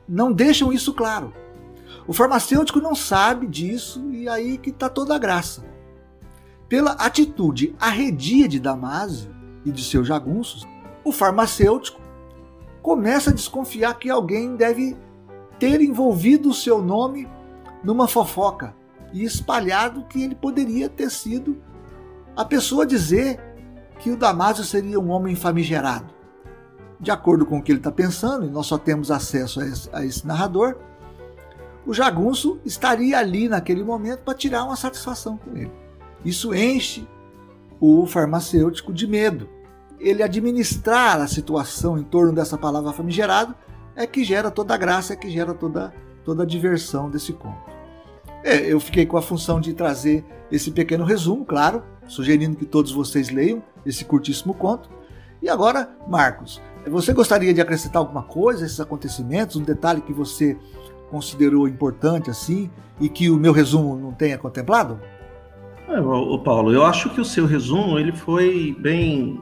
não 0.10 0.34
deixam 0.34 0.74
isso 0.74 0.92
claro. 0.96 1.32
O 2.08 2.12
farmacêutico 2.12 2.82
não 2.82 2.96
sabe 2.96 3.46
disso 3.46 4.10
e 4.10 4.28
aí 4.28 4.58
que 4.58 4.72
está 4.72 4.90
toda 4.90 5.14
a 5.14 5.20
graça. 5.20 5.64
Pela 6.68 6.94
atitude 6.94 7.76
arredia 7.80 8.48
de 8.48 8.60
Damásio 8.60 9.30
e 9.64 9.72
de 9.72 9.84
seus 9.84 10.08
jagunços, 10.08 10.66
o 11.04 11.12
farmacêutico 11.12 12.02
começa 12.82 13.30
a 13.30 13.34
desconfiar 13.34 13.94
que 14.00 14.10
alguém 14.10 14.56
deve 14.56 14.98
ter 15.60 15.82
envolvido 15.82 16.50
o 16.50 16.54
seu 16.54 16.82
nome 16.82 17.30
numa 17.84 18.08
fofoca 18.08 18.76
e 19.14 19.24
espalhado 19.24 20.06
que 20.06 20.24
ele 20.24 20.34
poderia 20.34 20.90
ter 20.90 21.12
sido 21.12 21.62
a 22.36 22.44
pessoa 22.44 22.88
dizer 22.88 23.40
que 24.00 24.10
o 24.10 24.18
Damásio 24.18 24.64
seria 24.64 25.00
um 25.00 25.12
homem 25.12 25.36
famigerado. 25.36 26.23
De 27.04 27.12
acordo 27.12 27.46
com 27.46 27.58
o 27.58 27.62
que 27.62 27.70
ele 27.70 27.80
está 27.80 27.92
pensando, 27.92 28.46
e 28.46 28.50
nós 28.50 28.66
só 28.66 28.78
temos 28.78 29.12
acesso 29.12 29.60
a 29.60 29.68
esse, 29.68 29.90
a 29.92 30.06
esse 30.06 30.26
narrador, 30.26 30.78
o 31.86 31.94
jagunço 31.94 32.62
estaria 32.64 33.20
ali 33.20 33.50
naquele 33.50 33.84
momento 33.84 34.22
para 34.22 34.34
tirar 34.34 34.64
uma 34.64 34.78
satisfação 34.78 35.36
com 35.36 35.56
ele. 35.58 35.72
Isso 36.24 36.56
enche 36.56 37.06
o 37.78 38.06
farmacêutico 38.06 38.94
de 38.94 39.06
medo. 39.06 39.50
Ele 40.00 40.24
administrar 40.24 41.20
a 41.20 41.28
situação 41.28 41.98
em 42.00 42.04
torno 42.04 42.32
dessa 42.32 42.58
palavra 42.58 42.94
famigerado 42.94 43.54
é 43.98 44.08
que 44.08 44.24
gera 44.24 44.50
toda 44.50 44.74
a 44.74 44.78
graça, 44.78 45.12
é 45.12 45.18
que 45.18 45.30
gera 45.30 45.54
toda, 45.54 45.94
toda 46.24 46.44
a 46.44 46.46
diversão 46.46 47.10
desse 47.10 47.34
conto. 47.34 47.70
É, 48.46 48.72
eu 48.72 48.80
fiquei 48.80 49.06
com 49.06 49.18
a 49.18 49.22
função 49.22 49.60
de 49.60 49.74
trazer 49.74 50.24
esse 50.50 50.72
pequeno 50.72 51.04
resumo, 51.04 51.44
claro, 51.44 51.84
sugerindo 52.08 52.56
que 52.56 52.66
todos 52.66 52.94
vocês 52.94 53.30
leiam 53.30 53.62
esse 53.86 54.06
curtíssimo 54.06 54.54
conto. 54.54 54.90
E 55.42 55.50
agora, 55.50 55.90
Marcos, 56.08 56.62
você 56.88 57.14
gostaria 57.14 57.54
de 57.54 57.62
acrescentar 57.62 58.02
alguma 58.02 58.24
coisa 58.24 58.64
a 58.64 58.66
esses 58.66 58.80
acontecimentos, 58.80 59.56
um 59.56 59.64
detalhe 59.64 60.02
que 60.02 60.14
você 60.14 60.58
considerou 61.10 61.68
importante 61.68 62.30
assim 62.30 62.70
e 63.00 63.08
que 63.08 63.30
o 63.30 63.38
meu 63.38 63.52
resumo 63.52 63.96
não 63.96 64.12
tenha 64.12 64.38
contemplado? 64.38 65.00
É, 65.88 66.00
o 66.00 66.40
Paulo, 66.40 66.74
eu 66.74 66.86
acho 66.86 67.10
que 67.10 67.22
o 67.22 67.26
seu 67.26 67.46
resumo 67.46 68.00
ele 68.00 68.12
foi 68.12 68.76
bem 68.80 69.40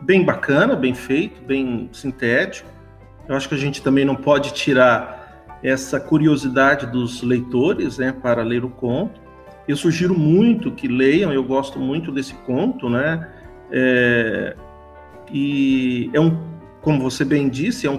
bem 0.00 0.24
bacana, 0.24 0.74
bem 0.74 0.94
feito, 0.94 1.42
bem 1.42 1.90
sintético. 1.92 2.70
Eu 3.28 3.36
acho 3.36 3.48
que 3.48 3.54
a 3.54 3.58
gente 3.58 3.82
também 3.82 4.04
não 4.04 4.16
pode 4.16 4.54
tirar 4.54 5.58
essa 5.62 6.00
curiosidade 6.00 6.86
dos 6.86 7.22
leitores, 7.22 7.98
né, 7.98 8.12
para 8.12 8.42
ler 8.42 8.64
o 8.64 8.70
conto. 8.70 9.20
Eu 9.66 9.76
sugiro 9.76 10.18
muito 10.18 10.70
que 10.70 10.88
leiam, 10.88 11.30
eu 11.30 11.44
gosto 11.44 11.78
muito 11.78 12.10
desse 12.10 12.32
conto, 12.34 12.88
né? 12.88 13.28
É, 13.70 14.56
e 15.32 16.10
é 16.12 16.20
um, 16.20 16.36
como 16.80 17.00
você 17.00 17.24
bem 17.24 17.48
disse, 17.48 17.86
é 17.86 17.90
um 17.90 17.98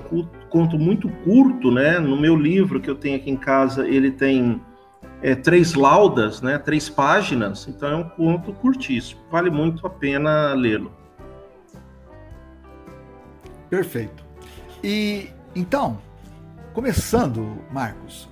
conto 0.50 0.78
muito 0.78 1.10
curto, 1.24 1.72
né? 1.72 2.00
No 2.00 2.20
meu 2.20 2.36
livro 2.36 2.80
que 2.80 2.90
eu 2.90 2.96
tenho 2.96 3.18
aqui 3.18 3.30
em 3.30 3.38
casa, 3.38 3.88
ele 3.88 4.12
tem 4.12 4.62
é, 5.22 5.36
três 5.36 5.74
laudas, 5.74 6.42
né? 6.42 6.58
Três 6.58 6.90
páginas, 6.90 7.68
então 7.68 7.90
é 7.90 7.96
um 7.96 8.10
conto 8.10 8.54
curtíssimo. 8.54 9.22
Vale 9.32 9.50
muito 9.50 9.86
a 9.86 9.90
pena 9.90 10.54
lê-lo. 10.54 10.92
Perfeito. 13.70 14.26
E 14.84 15.30
então, 15.56 16.00
começando, 16.74 17.58
Marcos, 17.72 18.30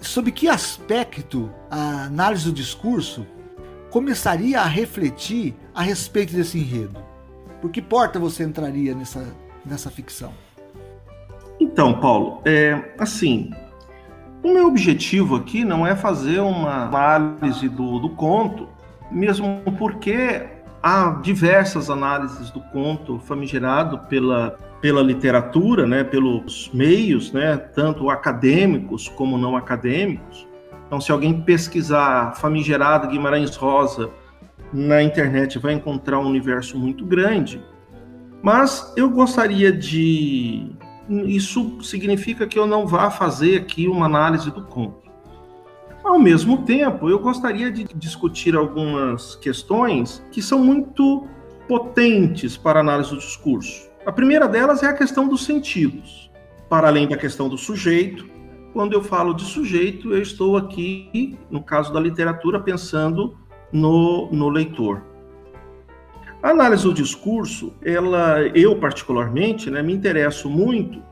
sob 0.00 0.30
que 0.32 0.48
aspecto 0.48 1.50
a 1.70 2.04
análise 2.04 2.44
do 2.44 2.52
discurso 2.52 3.26
começaria 3.90 4.60
a 4.60 4.66
refletir 4.66 5.54
a 5.74 5.82
respeito 5.82 6.32
desse 6.32 6.58
enredo? 6.58 7.08
Por 7.60 7.70
que 7.70 7.82
porta 7.82 8.18
você 8.18 8.44
entraria 8.44 8.94
nessa, 8.94 9.26
nessa 9.64 9.90
ficção? 9.90 10.32
Então, 11.60 12.00
Paulo, 12.00 12.40
é, 12.44 12.94
assim, 12.98 13.50
o 14.42 14.52
meu 14.52 14.66
objetivo 14.66 15.36
aqui 15.36 15.64
não 15.64 15.86
é 15.86 15.96
fazer 15.96 16.40
uma 16.40 16.84
análise 16.86 17.68
do, 17.68 17.98
do 17.98 18.10
conto, 18.10 18.68
mesmo 19.10 19.60
porque 19.78 20.46
há 20.82 21.20
diversas 21.22 21.90
análises 21.90 22.50
do 22.50 22.60
conto 22.60 23.18
famigerado 23.18 23.98
pela 24.08 24.58
pela 24.80 25.02
literatura, 25.02 25.86
né, 25.86 26.04
pelos 26.04 26.70
meios, 26.72 27.32
né, 27.32 27.56
tanto 27.56 28.10
acadêmicos 28.10 29.08
como 29.08 29.36
não 29.36 29.56
acadêmicos. 29.56 30.46
Então, 30.86 31.00
se 31.00 31.10
alguém 31.12 31.40
pesquisar 31.42 32.34
famigerado 32.36 33.08
Guimarães 33.08 33.56
Rosa 33.56 34.10
na 34.72 35.02
internet, 35.02 35.58
vai 35.58 35.72
encontrar 35.72 36.18
um 36.18 36.26
universo 36.26 36.78
muito 36.78 37.04
grande. 37.04 37.62
Mas 38.42 38.92
eu 38.96 39.10
gostaria 39.10 39.72
de. 39.72 40.70
Isso 41.08 41.82
significa 41.82 42.46
que 42.46 42.58
eu 42.58 42.66
não 42.66 42.86
vá 42.86 43.10
fazer 43.10 43.56
aqui 43.56 43.88
uma 43.88 44.06
análise 44.06 44.50
do 44.50 44.62
conto. 44.62 45.08
Ao 46.04 46.18
mesmo 46.18 46.62
tempo, 46.64 47.08
eu 47.08 47.18
gostaria 47.18 47.70
de 47.70 47.84
discutir 47.94 48.54
algumas 48.54 49.36
questões 49.36 50.24
que 50.30 50.40
são 50.40 50.58
muito 50.58 51.26
potentes 51.66 52.56
para 52.56 52.78
a 52.78 52.82
análise 52.82 53.10
do 53.10 53.18
discurso. 53.18 53.88
A 54.06 54.12
primeira 54.12 54.48
delas 54.48 54.82
é 54.82 54.86
a 54.86 54.92
questão 54.92 55.28
dos 55.28 55.44
sentidos, 55.44 56.30
para 56.68 56.88
além 56.88 57.06
da 57.06 57.16
questão 57.16 57.48
do 57.48 57.58
sujeito. 57.58 58.26
Quando 58.72 58.92
eu 58.92 59.02
falo 59.02 59.34
de 59.34 59.44
sujeito, 59.44 60.12
eu 60.12 60.22
estou 60.22 60.56
aqui, 60.56 61.36
no 61.50 61.62
caso 61.62 61.92
da 61.92 62.00
literatura, 62.00 62.60
pensando 62.60 63.36
no, 63.72 64.30
no 64.30 64.48
leitor. 64.48 65.02
A 66.42 66.50
análise 66.50 66.84
do 66.84 66.94
discurso, 66.94 67.74
ela, 67.82 68.40
eu 68.54 68.76
particularmente, 68.76 69.70
né, 69.70 69.82
me 69.82 69.92
interesso 69.92 70.48
muito 70.48 71.02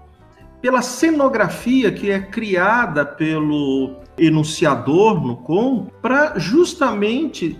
pela 0.60 0.82
cenografia 0.82 1.92
que 1.92 2.10
é 2.10 2.20
criada 2.20 3.04
pelo 3.04 3.96
enunciador 4.18 5.24
no 5.24 5.36
conto, 5.36 5.92
para 6.00 6.38
justamente 6.38 7.58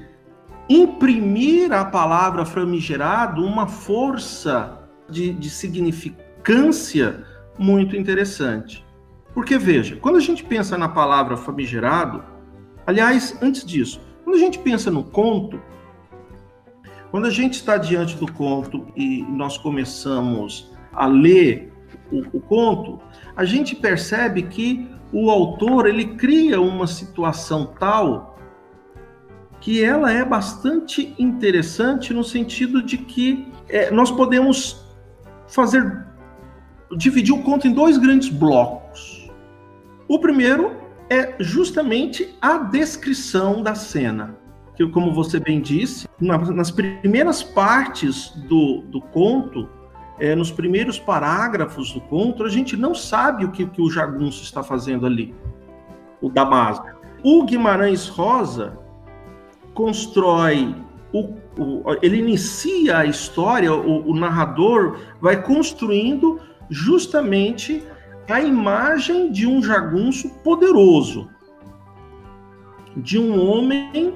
imprimir 0.68 1.72
à 1.72 1.84
palavra 1.84 2.44
famigerado 2.44 3.44
uma 3.44 3.66
força 3.66 4.88
de, 5.08 5.32
de 5.32 5.50
significância 5.50 7.24
muito 7.58 7.96
interessante. 7.96 8.84
Porque 9.34 9.58
veja, 9.58 9.96
quando 9.96 10.16
a 10.16 10.20
gente 10.20 10.42
pensa 10.42 10.78
na 10.78 10.88
palavra 10.88 11.36
famigerado, 11.36 12.24
aliás, 12.86 13.36
antes 13.42 13.64
disso, 13.64 14.00
quando 14.26 14.34
a 14.34 14.40
gente 14.40 14.58
pensa 14.58 14.90
no 14.90 15.04
conto, 15.04 15.62
quando 17.12 17.26
a 17.26 17.30
gente 17.30 17.54
está 17.54 17.78
diante 17.78 18.16
do 18.16 18.30
conto 18.32 18.88
e 18.96 19.22
nós 19.22 19.56
começamos 19.56 20.72
a 20.92 21.06
ler 21.06 21.72
o, 22.10 22.36
o 22.36 22.40
conto, 22.40 22.98
a 23.36 23.44
gente 23.44 23.76
percebe 23.76 24.42
que 24.42 24.90
o 25.12 25.30
autor 25.30 25.86
ele 25.86 26.16
cria 26.16 26.60
uma 26.60 26.88
situação 26.88 27.72
tal 27.78 28.36
que 29.60 29.84
ela 29.84 30.12
é 30.12 30.24
bastante 30.24 31.14
interessante 31.16 32.12
no 32.12 32.24
sentido 32.24 32.82
de 32.82 32.98
que 32.98 33.46
é, 33.68 33.92
nós 33.92 34.10
podemos 34.10 34.84
fazer 35.46 36.04
dividir 36.96 37.32
o 37.32 37.44
conto 37.44 37.68
em 37.68 37.72
dois 37.72 37.96
grandes 37.96 38.28
blocos. 38.28 39.30
O 40.08 40.18
primeiro 40.18 40.85
é 41.08 41.36
justamente 41.38 42.36
a 42.40 42.58
descrição 42.58 43.62
da 43.62 43.74
cena, 43.74 44.36
que 44.74 44.86
como 44.88 45.12
você 45.12 45.38
bem 45.38 45.60
disse, 45.60 46.08
nas 46.20 46.70
primeiras 46.70 47.42
partes 47.42 48.30
do, 48.48 48.82
do 48.82 49.00
conto, 49.00 49.68
é, 50.18 50.34
nos 50.34 50.50
primeiros 50.50 50.98
parágrafos 50.98 51.92
do 51.92 52.00
conto, 52.00 52.44
a 52.44 52.48
gente 52.48 52.76
não 52.76 52.94
sabe 52.94 53.44
o 53.44 53.50
que, 53.50 53.66
que 53.66 53.80
o 53.80 53.90
jagunço 53.90 54.42
está 54.42 54.62
fazendo 54.62 55.06
ali, 55.06 55.34
o 56.20 56.28
Damasco. 56.28 56.86
O 57.22 57.44
Guimarães 57.44 58.08
Rosa 58.08 58.78
constrói, 59.74 60.74
o, 61.12 61.34
o, 61.58 61.82
ele 62.02 62.18
inicia 62.18 62.98
a 62.98 63.04
história, 63.04 63.72
o, 63.72 64.10
o 64.10 64.16
narrador 64.16 64.98
vai 65.20 65.42
construindo 65.42 66.40
justamente 66.68 67.84
a 68.28 68.40
imagem 68.40 69.30
de 69.30 69.46
um 69.46 69.62
jagunço 69.62 70.28
poderoso, 70.42 71.30
de 72.96 73.18
um 73.18 73.40
homem 73.40 74.14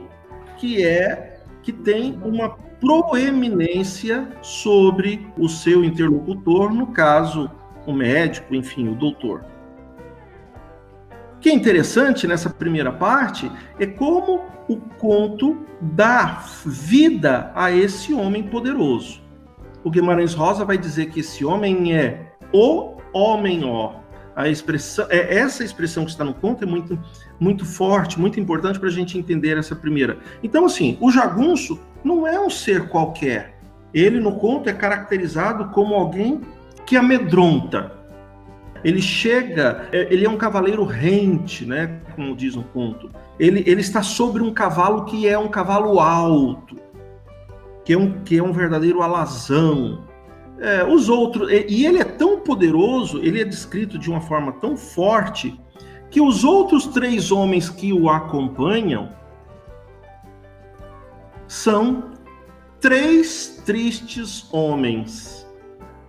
que 0.58 0.84
é 0.84 1.42
que 1.62 1.72
tem 1.72 2.18
uma 2.24 2.50
proeminência 2.80 4.28
sobre 4.42 5.26
o 5.38 5.48
seu 5.48 5.84
interlocutor, 5.84 6.72
no 6.72 6.88
caso, 6.88 7.50
o 7.86 7.92
médico, 7.92 8.54
enfim, 8.54 8.88
o 8.88 8.94
doutor. 8.94 9.44
O 11.36 11.40
que 11.40 11.50
é 11.50 11.52
interessante 11.52 12.26
nessa 12.26 12.50
primeira 12.50 12.92
parte 12.92 13.50
é 13.78 13.86
como 13.86 14.42
o 14.68 14.76
conto 14.76 15.64
dá 15.80 16.44
vida 16.64 17.50
a 17.54 17.70
esse 17.70 18.12
homem 18.12 18.42
poderoso. 18.42 19.22
O 19.82 19.90
Guimarães 19.90 20.34
Rosa 20.34 20.64
vai 20.64 20.76
dizer 20.76 21.06
que 21.06 21.20
esse 21.20 21.44
homem 21.44 21.94
é 21.94 22.32
o 22.52 22.96
homem 23.12 23.64
ó. 23.64 23.99
A 24.34 24.48
expressão, 24.48 25.06
é, 25.10 25.36
essa 25.36 25.64
expressão 25.64 26.04
que 26.04 26.10
está 26.10 26.24
no 26.24 26.34
conto 26.34 26.64
é 26.64 26.66
muito, 26.66 26.98
muito 27.38 27.64
forte, 27.64 28.18
muito 28.18 28.38
importante 28.38 28.78
para 28.78 28.88
a 28.88 28.92
gente 28.92 29.18
entender 29.18 29.58
essa 29.58 29.74
primeira. 29.74 30.18
Então, 30.42 30.64
assim, 30.64 30.96
o 31.00 31.10
jagunço 31.10 31.80
não 32.04 32.26
é 32.26 32.40
um 32.40 32.50
ser 32.50 32.88
qualquer. 32.88 33.58
Ele, 33.92 34.20
no 34.20 34.36
conto, 34.36 34.68
é 34.68 34.72
caracterizado 34.72 35.66
como 35.70 35.94
alguém 35.94 36.40
que 36.86 36.96
amedronta. 36.96 37.92
Ele 38.82 39.02
chega, 39.02 39.88
é, 39.92 40.08
ele 40.10 40.24
é 40.24 40.30
um 40.30 40.38
cavaleiro 40.38 40.84
rente, 40.84 41.66
né? 41.66 42.00
Como 42.14 42.34
diz 42.34 42.54
no 42.54 42.64
conto. 42.64 43.10
Ele, 43.38 43.62
ele 43.66 43.80
está 43.80 44.02
sobre 44.02 44.42
um 44.42 44.52
cavalo 44.52 45.04
que 45.04 45.28
é 45.28 45.38
um 45.38 45.48
cavalo 45.48 46.00
alto, 46.00 46.76
que 47.84 47.92
é 47.92 47.98
um, 47.98 48.22
que 48.22 48.38
é 48.38 48.42
um 48.42 48.52
verdadeiro 48.52 49.02
alazão. 49.02 50.04
É, 50.60 50.84
os 50.84 51.08
outros, 51.08 51.50
e 51.50 51.86
ele 51.86 51.98
é 51.98 52.04
tão 52.04 52.40
poderoso, 52.40 53.18
ele 53.18 53.40
é 53.40 53.44
descrito 53.44 53.98
de 53.98 54.10
uma 54.10 54.20
forma 54.20 54.52
tão 54.52 54.76
forte, 54.76 55.58
que 56.10 56.20
os 56.20 56.44
outros 56.44 56.86
três 56.88 57.32
homens 57.32 57.70
que 57.70 57.92
o 57.92 58.10
acompanham 58.10 59.10
são 61.48 62.10
três 62.78 63.62
tristes 63.64 64.52
homens. 64.52 65.46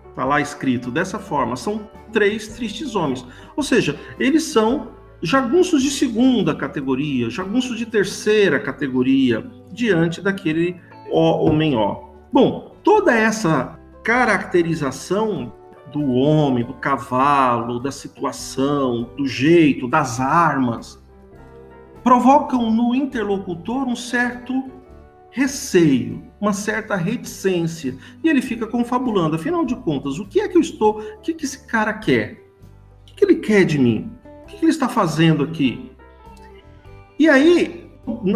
Está 0.10 0.26
lá 0.26 0.42
escrito 0.42 0.92
dessa 0.92 1.18
forma: 1.18 1.56
são 1.56 1.90
três 2.12 2.50
tristes 2.50 2.96
homens. 2.96 3.26
Ou 3.56 3.64
seja, 3.64 3.98
eles 4.20 4.44
são 4.44 4.90
jagunços 5.22 5.82
de 5.82 5.90
segunda 5.90 6.54
categoria, 6.56 7.30
jagunços 7.30 7.78
de 7.78 7.86
terceira 7.86 8.60
categoria, 8.60 9.46
diante 9.72 10.22
daquele 10.22 10.76
ó, 11.12 11.46
homem 11.46 11.76
ó. 11.76 12.10
Bom, 12.34 12.76
toda 12.84 13.14
essa 13.14 13.80
caracterização 14.04 15.54
do 15.92 16.14
homem, 16.14 16.64
do 16.64 16.74
cavalo, 16.74 17.80
da 17.80 17.92
situação, 17.92 19.10
do 19.18 19.28
jeito, 19.28 19.88
das 19.88 20.20
armas, 20.20 21.02
provocam 22.04 22.72
no 22.72 22.96
interlocutor 22.96 23.88
um 23.88 23.96
certo 23.96 24.72
receio, 25.30 26.24
uma 26.40 26.54
certa 26.54 26.96
reticência. 26.96 27.98
E 28.24 28.30
ele 28.30 28.42
fica 28.42 28.68
confabulando. 28.68 29.36
Afinal 29.36 29.66
de 29.66 29.76
contas, 29.76 30.20
o 30.20 30.28
que 30.28 30.40
é 30.40 30.48
que 30.48 30.58
eu 30.58 30.62
estou. 30.62 31.00
O 31.00 31.20
que, 31.22 31.34
que 31.34 31.46
esse 31.46 31.66
cara 31.68 31.94
quer? 31.94 32.44
O 33.02 33.06
que, 33.06 33.16
que 33.16 33.26
ele 33.26 33.36
quer 33.36 33.64
de 33.64 33.78
mim? 33.78 34.12
O 34.44 34.46
que, 34.48 34.58
que 34.58 34.66
ele 34.66 34.72
está 34.72 34.90
fazendo 34.90 35.44
aqui? 35.44 35.92
E 37.20 37.30
aí, 37.30 37.90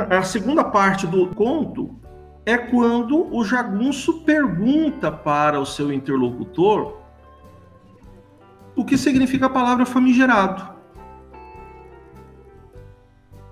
a 0.10 0.21
segunda 0.23 0.63
parte 0.63 1.08
do 1.08 1.28
conto 1.28 1.99
é 2.45 2.58
quando 2.58 3.34
o 3.36 3.43
jagunço 3.43 4.21
pergunta 4.21 5.12
para 5.12 5.60
o 5.60 5.65
seu 5.65 5.91
interlocutor 5.91 6.97
o 8.75 8.86
que 8.86 8.97
significa 8.97 9.45
a 9.45 9.49
palavra 9.49 9.86
famigerado, 9.86 10.75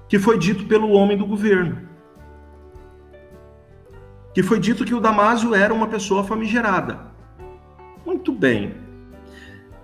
que 0.08 0.19
foi 0.19 0.38
dito 0.38 0.65
pelo 0.65 0.91
homem 0.91 1.17
do 1.17 1.25
governo 1.25 1.93
que 4.34 4.41
foi 4.41 4.60
dito 4.60 4.84
que 4.84 4.95
o 4.95 4.99
Damásio 4.99 5.53
era 5.53 5.73
uma 5.73 5.88
pessoa 5.88 6.23
famigerada. 6.23 6.99
Muito 8.06 8.32
bem. 8.32 8.75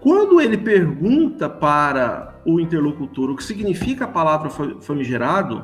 Quando 0.01 0.41
ele 0.41 0.57
pergunta 0.57 1.47
para 1.47 2.41
o 2.45 2.59
interlocutor 2.59 3.29
o 3.29 3.35
que 3.35 3.43
significa 3.43 4.05
a 4.05 4.07
palavra 4.07 4.49
famigerado, 4.81 5.63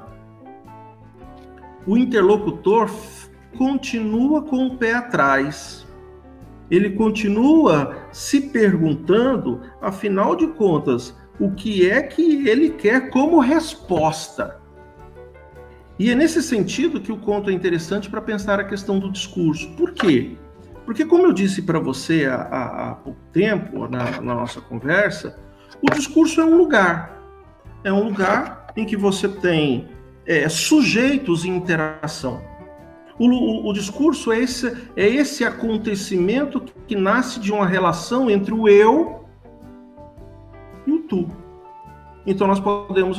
o 1.88 1.98
interlocutor 1.98 2.88
continua 3.58 4.42
com 4.42 4.68
o 4.68 4.78
pé 4.78 4.94
atrás. 4.94 5.86
Ele 6.70 6.92
continua 6.92 7.98
se 8.12 8.42
perguntando, 8.42 9.62
afinal 9.82 10.36
de 10.36 10.48
contas, 10.48 11.16
o 11.40 11.52
que 11.52 11.90
é 11.90 12.02
que 12.02 12.48
ele 12.48 12.70
quer 12.70 13.10
como 13.10 13.40
resposta. 13.40 14.60
E 15.98 16.12
é 16.12 16.16
nesse 16.16 16.42
sentido 16.44 17.00
que 17.00 17.12
o 17.12 17.18
conto 17.18 17.50
é 17.50 17.54
interessante 17.54 18.10
para 18.10 18.22
pensar 18.22 18.60
a 18.60 18.64
questão 18.64 19.00
do 19.00 19.12
discurso. 19.12 19.72
Por 19.76 19.94
quê? 19.94 20.36
Porque, 20.86 21.06
como 21.06 21.26
eu 21.26 21.34
disse 21.34 21.62
para 21.62 21.80
você 21.80 22.26
há, 22.26 22.92
há, 22.92 22.96
pouco 22.96 23.20
tempo, 23.32 23.88
na, 23.88 24.22
na 24.22 24.36
nossa 24.36 24.62
conversa, 24.62 25.38
o 25.82 25.90
discurso 25.90 26.42
é 26.42 26.46
um 26.46 26.58
lugar. 26.58 27.22
É 27.84 27.92
um 27.92 28.04
lugar 28.04 28.68
em 28.76 28.86
que 28.86 28.96
você 28.96 29.28
tem 29.28 29.88
é, 30.26 30.48
sujeitos 30.50 31.46
em 31.46 31.56
interação. 31.56 32.42
O, 33.18 33.28
o, 33.28 33.70
o, 33.70 33.74
discurso 33.74 34.32
é 34.32 34.40
esse, 34.40 34.68
é 34.96 35.08
esse 35.08 35.44
acontecimento 35.46 36.62
que 36.86 36.96
nasce 36.96 37.40
de 37.40 37.52
uma 37.52 37.66
relação 37.66 38.30
entre 38.30 38.54
o 38.54 38.68
eu 38.68 39.26
e 40.86 40.92
o 40.92 41.00
tu. 41.00 41.28
Então, 42.26 42.48
nós 42.48 42.60
podemos 42.60 43.18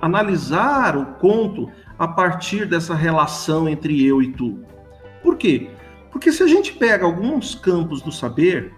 analisar 0.00 0.96
o 0.96 1.04
conto 1.18 1.68
a 1.98 2.06
partir 2.06 2.64
dessa 2.64 2.94
relação 2.94 3.68
entre 3.68 4.06
eu 4.06 4.22
e 4.22 4.32
tu. 4.32 4.64
Por 5.22 5.36
quê? 5.36 5.70
Porque 6.10 6.32
se 6.32 6.42
a 6.42 6.46
gente 6.46 6.72
pega 6.72 7.04
alguns 7.04 7.54
campos 7.54 8.00
do 8.00 8.12
saber, 8.12 8.72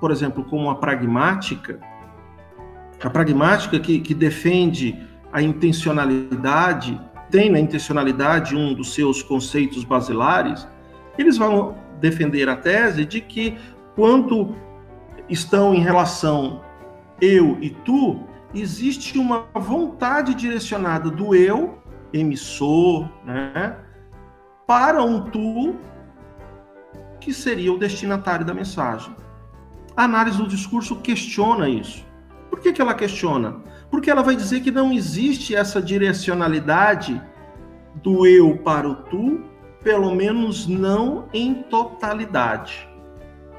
por 0.00 0.10
exemplo, 0.10 0.44
como 0.44 0.68
a 0.70 0.74
pragmática, 0.74 1.78
a 3.02 3.08
pragmática 3.08 3.78
que, 3.78 4.00
que 4.00 4.12
defende 4.12 4.98
a 5.32 5.40
intencionalidade, 5.40 7.00
tem 7.30 7.50
na 7.50 7.58
intencionalidade 7.58 8.56
um 8.56 8.74
dos 8.74 8.94
seus 8.94 9.22
conceitos 9.22 9.84
basilares, 9.84 10.66
eles 11.16 11.38
vão 11.38 11.76
defender 12.00 12.48
a 12.48 12.56
tese 12.56 13.04
de 13.04 13.20
que 13.20 13.56
quando 13.94 14.54
estão 15.28 15.74
em 15.74 15.80
relação 15.80 16.62
eu 17.20 17.58
e 17.60 17.70
tu, 17.70 18.20
existe 18.54 19.18
uma 19.18 19.46
vontade 19.54 20.34
direcionada 20.34 21.10
do 21.10 21.34
eu, 21.34 21.78
emissor, 22.12 23.08
né, 23.24 23.76
para 24.66 25.02
um 25.04 25.22
tu 25.22 25.76
que 27.20 27.32
seria 27.32 27.72
o 27.72 27.78
destinatário 27.78 28.44
da 28.44 28.54
mensagem. 28.54 29.14
A 29.96 30.04
análise 30.04 30.38
do 30.38 30.48
discurso 30.48 30.96
questiona 30.96 31.68
isso. 31.68 32.04
Por 32.48 32.60
que, 32.60 32.72
que 32.72 32.80
ela 32.80 32.94
questiona? 32.94 33.60
Porque 33.90 34.10
ela 34.10 34.22
vai 34.22 34.36
dizer 34.36 34.60
que 34.60 34.70
não 34.70 34.92
existe 34.92 35.54
essa 35.54 35.82
direcionalidade 35.82 37.20
do 37.96 38.26
eu 38.26 38.56
para 38.58 38.88
o 38.88 38.94
tu, 38.94 39.42
pelo 39.82 40.14
menos 40.14 40.66
não 40.66 41.26
em 41.32 41.54
totalidade. 41.54 42.88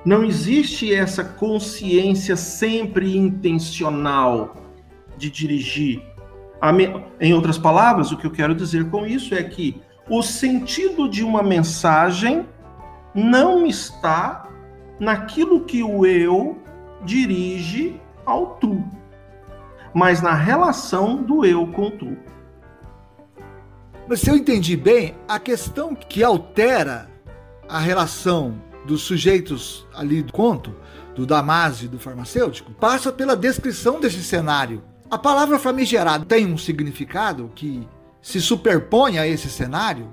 Não 0.05 0.23
existe 0.23 0.93
essa 0.93 1.23
consciência 1.23 2.35
sempre 2.35 3.17
intencional 3.17 4.55
de 5.17 5.29
dirigir. 5.29 6.01
Em 7.19 7.33
outras 7.33 7.57
palavras, 7.57 8.11
o 8.11 8.17
que 8.17 8.25
eu 8.25 8.31
quero 8.31 8.55
dizer 8.55 8.89
com 8.89 9.05
isso 9.05 9.35
é 9.35 9.43
que 9.43 9.81
o 10.09 10.21
sentido 10.21 11.07
de 11.09 11.23
uma 11.23 11.43
mensagem 11.43 12.45
não 13.13 13.65
está 13.65 14.47
naquilo 14.99 15.65
que 15.65 15.83
o 15.83 16.05
eu 16.05 16.57
dirige 17.03 17.99
ao 18.25 18.55
tu, 18.55 18.83
mas 19.93 20.21
na 20.21 20.33
relação 20.33 21.21
do 21.21 21.45
eu 21.45 21.67
com 21.67 21.87
o 21.87 21.91
tu. 21.91 22.17
Mas 24.07 24.21
se 24.21 24.29
eu 24.29 24.35
entendi 24.35 24.75
bem, 24.75 25.15
a 25.27 25.39
questão 25.39 25.95
que 25.95 26.23
altera 26.23 27.09
a 27.67 27.79
relação 27.79 28.61
dos 28.85 29.03
sujeitos 29.03 29.87
ali 29.93 30.21
do 30.21 30.33
conto, 30.33 30.75
do 31.15 31.25
Damásio 31.25 31.85
e 31.85 31.87
do 31.87 31.99
farmacêutico, 31.99 32.71
passa 32.73 33.11
pela 33.11 33.35
descrição 33.35 33.99
desse 33.99 34.23
cenário. 34.23 34.83
A 35.09 35.17
palavra 35.17 35.59
famigerado 35.59 36.25
tem 36.25 36.45
um 36.45 36.57
significado 36.57 37.51
que 37.53 37.87
se 38.21 38.41
superpõe 38.41 39.17
a 39.17 39.27
esse 39.27 39.49
cenário? 39.49 40.09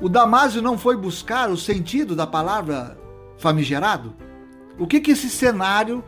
O 0.00 0.08
Damásio 0.08 0.60
não 0.60 0.76
foi 0.76 0.96
buscar 0.96 1.50
o 1.50 1.56
sentido 1.56 2.16
da 2.16 2.26
palavra 2.26 2.98
famigerado? 3.38 4.14
O 4.78 4.86
que 4.86 5.00
que 5.00 5.12
esse 5.12 5.30
cenário 5.30 6.02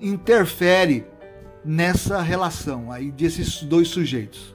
interfere 0.00 1.06
nessa 1.64 2.20
relação 2.20 2.92
aí 2.92 3.10
desses 3.10 3.62
dois 3.62 3.88
sujeitos? 3.88 4.54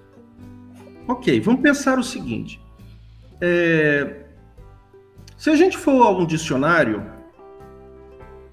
Ok, 1.08 1.40
vamos 1.42 1.62
pensar 1.62 1.98
o 1.98 2.04
seguinte. 2.04 2.62
É, 3.42 4.26
se 5.36 5.50
a 5.50 5.56
gente 5.56 5.78
for 5.78 6.06
a 6.06 6.10
um 6.12 6.26
dicionário, 6.26 7.04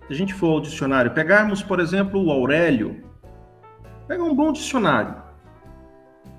se 0.07 0.13
a 0.13 0.17
gente 0.17 0.33
for 0.33 0.53
ao 0.53 0.61
dicionário, 0.61 1.11
pegarmos, 1.13 1.63
por 1.63 1.81
exemplo, 1.81 2.25
o 2.25 2.31
Aurélio, 2.31 3.05
pega 4.07 4.23
um 4.23 4.35
bom 4.35 4.53
dicionário 4.53 5.15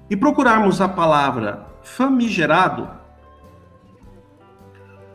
e 0.10 0.16
procurarmos 0.16 0.80
a 0.80 0.88
palavra 0.88 1.68
famigerado, 1.84 2.90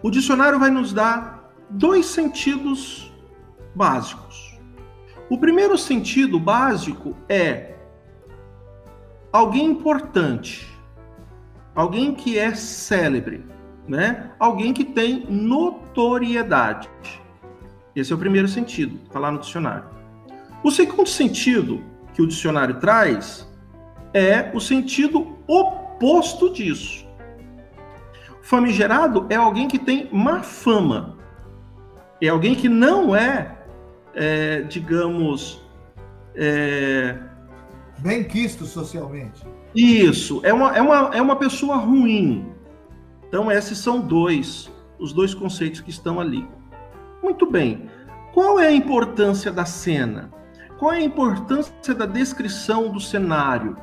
o 0.02 0.10
dicionário 0.10 0.58
vai 0.58 0.70
nos 0.70 0.92
dar 0.92 1.52
dois 1.70 2.06
sentidos 2.06 3.12
básicos. 3.74 4.41
O 5.32 5.38
primeiro 5.38 5.78
sentido 5.78 6.38
básico 6.38 7.16
é 7.26 7.76
alguém 9.32 9.64
importante, 9.64 10.68
alguém 11.74 12.14
que 12.14 12.38
é 12.38 12.54
célebre 12.54 13.42
né? 13.88 14.30
Alguém 14.38 14.72
que 14.72 14.84
tem 14.84 15.26
notoriedade. 15.28 16.88
Esse 17.94 18.12
é 18.12 18.16
o 18.16 18.18
primeiro 18.18 18.48
sentido, 18.48 19.00
está 19.04 19.18
lá 19.18 19.30
no 19.30 19.38
dicionário. 19.38 19.84
O 20.62 20.70
segundo 20.70 21.08
sentido 21.08 21.82
que 22.14 22.22
o 22.22 22.26
dicionário 22.26 22.78
traz 22.78 23.50
é 24.14 24.50
o 24.54 24.60
sentido 24.60 25.38
oposto 25.46 26.52
disso. 26.52 27.06
Famigerado 28.42 29.26
é 29.30 29.36
alguém 29.36 29.66
que 29.66 29.78
tem 29.78 30.08
má 30.12 30.42
fama. 30.42 31.16
É 32.20 32.28
alguém 32.28 32.54
que 32.54 32.68
não 32.68 33.16
é, 33.16 33.61
é 34.14 34.62
digamos, 34.62 35.62
é... 36.34 37.18
bem 37.98 38.24
quisto 38.24 38.64
socialmente. 38.64 39.46
Isso, 39.74 40.40
é 40.44 40.52
uma, 40.52 40.76
é, 40.76 40.82
uma, 40.82 41.10
é 41.14 41.22
uma 41.22 41.36
pessoa 41.36 41.76
ruim, 41.76 42.52
então, 43.32 43.50
esses 43.50 43.78
são 43.78 43.98
dois, 43.98 44.70
os 44.98 45.14
dois 45.14 45.32
conceitos 45.32 45.80
que 45.80 45.88
estão 45.88 46.20
ali. 46.20 46.46
Muito 47.22 47.50
bem. 47.50 47.88
Qual 48.34 48.60
é 48.60 48.66
a 48.66 48.72
importância 48.72 49.50
da 49.50 49.64
cena? 49.64 50.30
Qual 50.78 50.92
é 50.92 50.98
a 50.98 51.02
importância 51.02 51.94
da 51.94 52.04
descrição 52.04 52.90
do 52.90 53.00
cenário? 53.00 53.74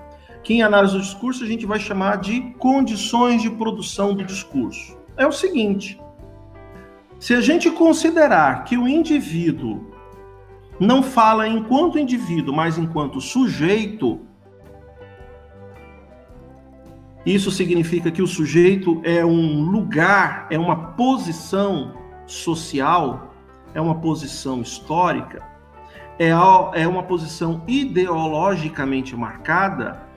Que 0.44 0.54
em 0.54 0.62
análise 0.62 0.94
do 0.94 1.02
discurso 1.02 1.44
a 1.44 1.48
gente 1.48 1.66
vai 1.66 1.80
chamar 1.80 2.18
de 2.18 2.42
condições 2.60 3.42
de 3.42 3.50
produção 3.50 4.14
do 4.14 4.24
discurso. 4.24 4.96
É 5.18 5.26
o 5.26 5.32
seguinte: 5.32 6.00
se 7.20 7.34
a 7.34 7.42
gente 7.42 7.72
considerar 7.72 8.66
que 8.66 8.78
o 8.78 8.88
indivíduo 8.88 9.89
não 10.80 11.04
fala 11.04 11.48
enquanto 11.48 12.00
indivíduo, 12.00 12.56
mas 12.56 12.78
enquanto 12.78 13.20
sujeito, 13.20 14.22
isso 17.26 17.52
significa 17.52 18.10
que 18.10 18.22
o 18.22 18.28
sujeito 18.28 19.02
é 19.04 19.26
um 19.26 19.62
lugar, 19.70 20.48
é 20.50 20.58
uma 20.58 20.94
posição 20.94 21.94
social, 22.26 23.34
é 23.74 23.82
uma 23.82 23.96
posição 23.96 24.62
histórica, 24.62 25.44
é, 26.18 26.30
é 26.30 26.88
uma 26.88 27.04
posição 27.04 27.62
ideologicamente 27.68 29.16
marcada. 29.16 30.08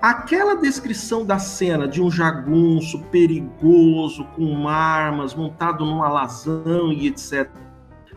Aquela 0.00 0.56
descrição 0.56 1.24
da 1.24 1.38
cena 1.38 1.86
de 1.86 2.02
um 2.02 2.10
jagunço 2.10 3.02
perigoso, 3.04 4.24
com 4.34 4.66
armas, 4.66 5.34
montado 5.34 5.84
num 5.84 6.02
alazão 6.02 6.92
e 6.92 7.06
etc., 7.06 7.48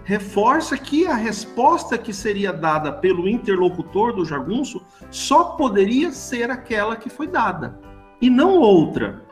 reforça 0.05 0.77
que 0.77 1.07
a 1.07 1.15
resposta 1.15 1.97
que 1.97 2.13
seria 2.13 2.53
dada 2.53 2.91
pelo 2.93 3.27
interlocutor 3.27 4.13
do 4.13 4.23
jagunço 4.23 4.85
só 5.09 5.55
poderia 5.55 6.11
ser 6.11 6.51
aquela 6.51 6.95
que 6.95 7.09
foi 7.09 7.27
dada 7.27 7.79
e 8.21 8.29
não 8.29 8.59
outra. 8.59 9.23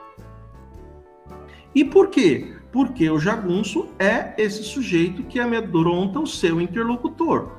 E 1.75 1.86
por 1.86 2.09
quê? 2.09 2.55
Porque 2.71 3.07
o 3.07 3.19
jagunço 3.19 3.88
é 3.99 4.33
esse 4.36 4.63
sujeito 4.63 5.23
que 5.23 5.39
amedronta 5.39 6.19
o 6.19 6.27
seu 6.27 6.59
interlocutor. 6.59 7.51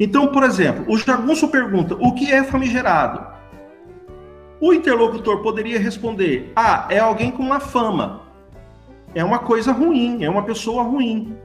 Então, 0.00 0.28
por 0.28 0.42
exemplo, 0.44 0.84
o 0.88 0.96
jagunço 0.96 1.48
pergunta: 1.48 1.94
o 1.94 2.14
que 2.14 2.32
é 2.32 2.42
famigerado? 2.42 3.34
O 4.60 4.72
interlocutor 4.72 5.42
poderia 5.42 5.78
responder: 5.78 6.52
ah, 6.56 6.86
é 6.90 6.98
alguém 6.98 7.30
com 7.30 7.42
uma 7.42 7.60
fama. 7.60 8.22
É 9.14 9.22
uma 9.22 9.38
coisa 9.38 9.72
ruim, 9.72 10.24
é 10.24 10.30
uma 10.30 10.42
pessoa 10.42 10.82
ruim. 10.82 11.36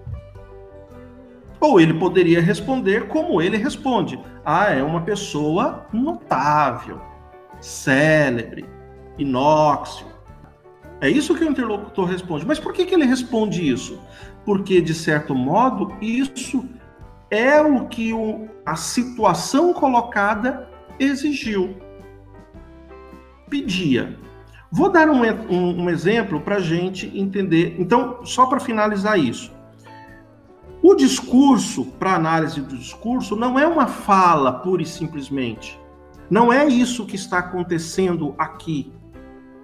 Ou 1.62 1.80
ele 1.80 1.94
poderia 1.94 2.42
responder 2.42 3.08
como 3.08 3.42
ele 3.42 3.56
responde: 3.56 4.20
ah, 4.44 4.72
é 4.72 4.84
uma 4.84 5.02
pessoa 5.02 5.86
notável 5.94 7.00
célebre, 7.62 8.66
inóxio. 9.18 10.08
É 11.00 11.10
isso 11.10 11.36
que 11.36 11.44
o 11.44 11.50
interlocutor 11.50 12.06
responde. 12.06 12.46
Mas 12.46 12.60
por 12.60 12.74
que, 12.74 12.86
que 12.86 12.94
ele 12.94 13.06
responde 13.06 13.68
isso? 13.68 14.00
Porque, 14.44 14.82
de 14.82 14.94
certo 14.94 15.34
modo, 15.34 15.94
isso 16.02 16.68
é 17.30 17.62
o 17.62 17.88
que 17.88 18.12
o, 18.14 18.50
a 18.66 18.76
situação 18.76 19.74
colocada 19.74 20.68
exigiu, 21.00 21.76
pedia. 23.50 24.18
Vou 24.72 24.92
dar 24.92 25.10
um, 25.10 25.22
um, 25.24 25.84
um 25.84 25.90
exemplo 25.90 26.40
para 26.42 26.58
a 26.58 26.60
gente 26.60 27.12
entender. 27.18 27.76
Então, 27.80 28.26
só 28.26 28.46
para 28.46 28.60
finalizar 28.60 29.20
isso. 29.20 29.52
O 30.84 30.96
discurso, 30.96 31.86
para 31.86 32.16
análise 32.16 32.60
do 32.62 32.76
discurso, 32.76 33.36
não 33.36 33.60
é 33.60 33.68
uma 33.68 33.86
fala 33.86 34.52
pura 34.52 34.82
e 34.82 34.86
simplesmente. 34.86 35.80
Não 36.30 36.52
é 36.52 36.66
isso 36.66 37.06
que 37.06 37.16
está 37.16 37.40
acontecendo 37.40 38.34
aqui. 38.38 38.92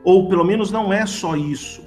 Ou 0.03 0.30
pelo 0.30 0.43
menos 0.43 0.71
não 0.71 0.93
é 0.93 1.06
só 1.06 1.36
isso. 1.36 1.82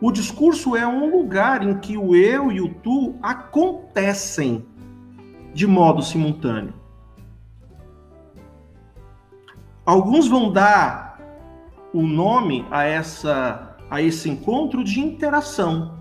O 0.00 0.10
discurso 0.10 0.74
é 0.74 0.86
um 0.86 1.10
lugar 1.14 1.62
em 1.62 1.78
que 1.78 1.98
o 1.98 2.16
eu 2.16 2.50
e 2.50 2.60
o 2.60 2.72
tu 2.72 3.16
acontecem 3.22 4.64
de 5.52 5.66
modo 5.66 6.02
simultâneo. 6.02 6.72
Alguns 9.84 10.26
vão 10.26 10.50
dar 10.50 11.20
o 11.92 12.02
nome 12.02 12.64
a 12.70 12.84
essa 12.84 13.76
a 13.90 14.00
esse 14.00 14.30
encontro 14.30 14.84
de 14.84 15.00
interação. 15.00 15.99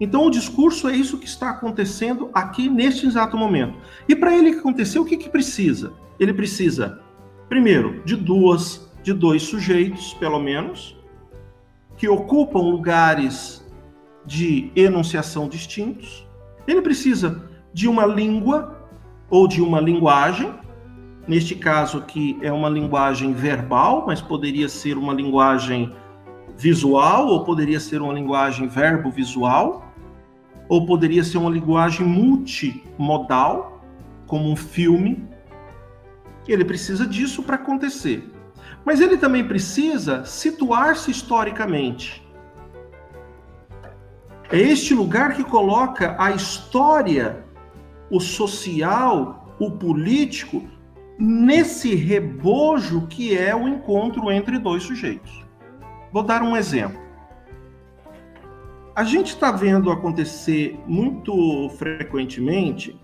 Então 0.00 0.26
o 0.26 0.30
discurso 0.30 0.88
é 0.88 0.94
isso 0.94 1.18
que 1.18 1.26
está 1.26 1.50
acontecendo 1.50 2.30
aqui 2.32 2.68
neste 2.68 3.06
exato 3.06 3.36
momento. 3.36 3.78
E 4.08 4.14
para 4.14 4.36
ele 4.36 4.50
acontecer, 4.50 4.98
o 4.98 5.04
que, 5.04 5.16
que 5.16 5.28
precisa? 5.28 5.92
Ele 6.18 6.32
precisa 6.32 7.00
primeiro, 7.48 8.02
de 8.04 8.14
duas, 8.14 8.88
de 9.02 9.12
dois 9.12 9.42
sujeitos, 9.42 10.14
pelo 10.14 10.38
menos, 10.38 10.96
que 11.96 12.08
ocupam 12.08 12.60
lugares 12.60 13.66
de 14.24 14.70
enunciação 14.76 15.48
distintos. 15.48 16.26
Ele 16.66 16.82
precisa 16.82 17.48
de 17.72 17.88
uma 17.88 18.04
língua 18.04 18.86
ou 19.30 19.48
de 19.48 19.62
uma 19.62 19.80
linguagem. 19.80 20.52
Neste 21.26 21.54
caso 21.54 21.98
aqui 21.98 22.38
é 22.42 22.52
uma 22.52 22.68
linguagem 22.68 23.32
verbal, 23.32 24.04
mas 24.06 24.20
poderia 24.20 24.68
ser 24.68 24.96
uma 24.96 25.12
linguagem 25.12 25.92
visual 26.56 27.28
ou 27.28 27.44
poderia 27.44 27.80
ser 27.80 28.02
uma 28.02 28.12
linguagem 28.12 28.68
verbo-visual. 28.68 29.87
Ou 30.68 30.84
poderia 30.84 31.24
ser 31.24 31.38
uma 31.38 31.50
linguagem 31.50 32.06
multimodal, 32.06 33.82
como 34.26 34.50
um 34.50 34.56
filme. 34.56 35.26
Ele 36.46 36.64
precisa 36.64 37.06
disso 37.06 37.42
para 37.42 37.56
acontecer. 37.56 38.30
Mas 38.84 39.00
ele 39.00 39.16
também 39.16 39.46
precisa 39.46 40.24
situar-se 40.24 41.10
historicamente. 41.10 42.26
É 44.50 44.58
este 44.58 44.94
lugar 44.94 45.34
que 45.34 45.44
coloca 45.44 46.16
a 46.18 46.30
história, 46.30 47.44
o 48.10 48.18
social, 48.18 49.54
o 49.58 49.70
político, 49.70 50.66
nesse 51.18 51.94
rebojo 51.94 53.06
que 53.08 53.36
é 53.36 53.54
o 53.54 53.68
encontro 53.68 54.30
entre 54.30 54.58
dois 54.58 54.84
sujeitos. 54.84 55.44
Vou 56.12 56.22
dar 56.22 56.42
um 56.42 56.56
exemplo. 56.56 57.07
A 58.98 59.04
gente 59.04 59.28
está 59.28 59.52
vendo 59.52 59.92
acontecer 59.92 60.76
muito 60.84 61.70
frequentemente 61.78 62.98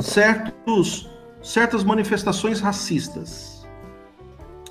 certos, 0.00 1.08
certas 1.40 1.84
manifestações 1.84 2.58
racistas. 2.60 3.64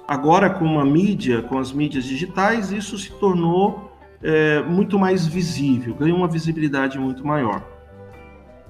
Agora, 0.05 0.49
com 0.49 0.81
a 0.81 0.85
mídia, 0.85 1.43
com 1.43 1.57
as 1.57 1.71
mídias 1.71 2.03
digitais, 2.03 2.73
isso 2.73 2.97
se 2.97 3.09
tornou 3.21 3.89
é, 4.21 4.61
muito 4.63 4.99
mais 4.99 5.25
visível, 5.25 5.95
ganhou 5.95 6.17
uma 6.17 6.27
visibilidade 6.27 6.99
muito 6.99 7.25
maior. 7.25 7.65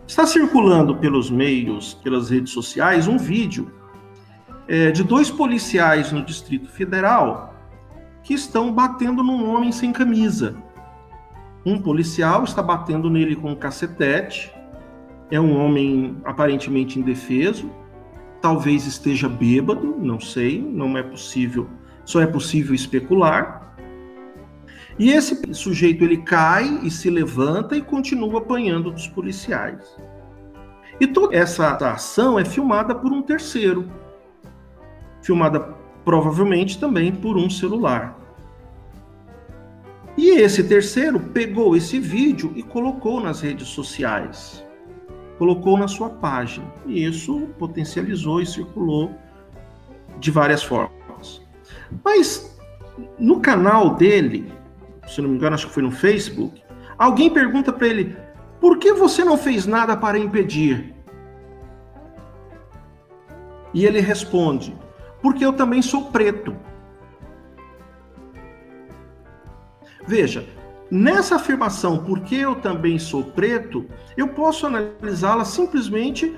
Está 0.05 0.27
circulando 0.27 0.95
pelos 0.95 1.31
meios, 1.31 1.95
pelas 2.03 2.29
redes 2.29 2.53
sociais, 2.53 3.07
um 3.07 3.17
vídeo 3.17 3.71
é, 4.67 4.91
de 4.91 5.03
dois 5.03 5.31
policiais 5.31 6.11
no 6.11 6.23
Distrito 6.23 6.69
Federal 6.69 7.55
que 8.21 8.35
estão 8.35 8.71
batendo 8.71 9.23
num 9.23 9.49
homem 9.49 9.71
sem 9.71 9.91
camisa. 9.91 10.68
Um 11.69 11.79
policial 11.79 12.43
está 12.45 12.63
batendo 12.63 13.11
nele 13.11 13.35
com 13.35 13.51
um 13.51 13.55
cacetete. 13.55 14.51
É 15.29 15.39
um 15.39 15.55
homem 15.55 16.17
aparentemente 16.25 16.97
indefeso. 16.97 17.69
Talvez 18.41 18.87
esteja 18.87 19.29
bêbado, 19.29 19.95
não 19.99 20.19
sei, 20.19 20.59
não 20.59 20.97
é 20.97 21.03
possível, 21.03 21.69
só 22.03 22.21
é 22.21 22.25
possível 22.25 22.73
especular. 22.73 23.75
E 24.97 25.11
esse 25.11 25.53
sujeito 25.53 26.03
ele 26.03 26.17
cai 26.17 26.79
e 26.81 26.89
se 26.89 27.07
levanta 27.07 27.77
e 27.77 27.83
continua 27.83 28.39
apanhando 28.39 28.89
dos 28.89 29.07
policiais. 29.07 29.95
E 30.99 31.05
toda 31.05 31.37
essa 31.37 31.75
ação 31.75 32.39
é 32.39 32.43
filmada 32.43 32.95
por 32.95 33.11
um 33.11 33.21
terceiro, 33.21 33.87
filmada 35.21 35.59
provavelmente 36.03 36.79
também 36.79 37.11
por 37.11 37.37
um 37.37 37.47
celular. 37.47 38.18
E 40.19 40.31
esse 40.31 40.65
terceiro 40.65 41.17
pegou 41.17 41.77
esse 41.77 41.97
vídeo 41.97 42.51
e 42.53 42.61
colocou 42.61 43.21
nas 43.21 43.39
redes 43.39 43.69
sociais, 43.69 44.61
colocou 45.37 45.77
na 45.77 45.87
sua 45.87 46.09
página. 46.09 46.65
E 46.85 47.05
isso 47.05 47.47
potencializou 47.57 48.41
e 48.41 48.45
circulou 48.45 49.15
de 50.19 50.29
várias 50.29 50.61
formas. 50.61 51.41
Mas 52.03 52.59
no 53.17 53.39
canal 53.39 53.95
dele, 53.95 54.51
se 55.07 55.21
não 55.21 55.29
me 55.29 55.37
engano, 55.37 55.55
acho 55.55 55.67
que 55.67 55.73
foi 55.73 55.83
no 55.83 55.89
Facebook, 55.89 56.61
alguém 56.97 57.29
pergunta 57.29 57.71
para 57.71 57.87
ele: 57.87 58.17
por 58.59 58.77
que 58.77 58.91
você 58.91 59.23
não 59.23 59.37
fez 59.37 59.65
nada 59.65 59.95
para 59.95 60.19
impedir? 60.19 60.93
E 63.73 63.85
ele 63.85 64.01
responde: 64.01 64.75
porque 65.21 65.45
eu 65.45 65.53
também 65.53 65.81
sou 65.81 66.11
preto. 66.11 66.53
Veja, 70.09 70.43
nessa 70.89 71.35
afirmação, 71.35 71.99
porque 72.03 72.33
eu 72.33 72.55
também 72.55 72.97
sou 72.97 73.23
preto, 73.23 73.85
eu 74.17 74.29
posso 74.29 74.65
analisá-la 74.65 75.45
simplesmente 75.45 76.35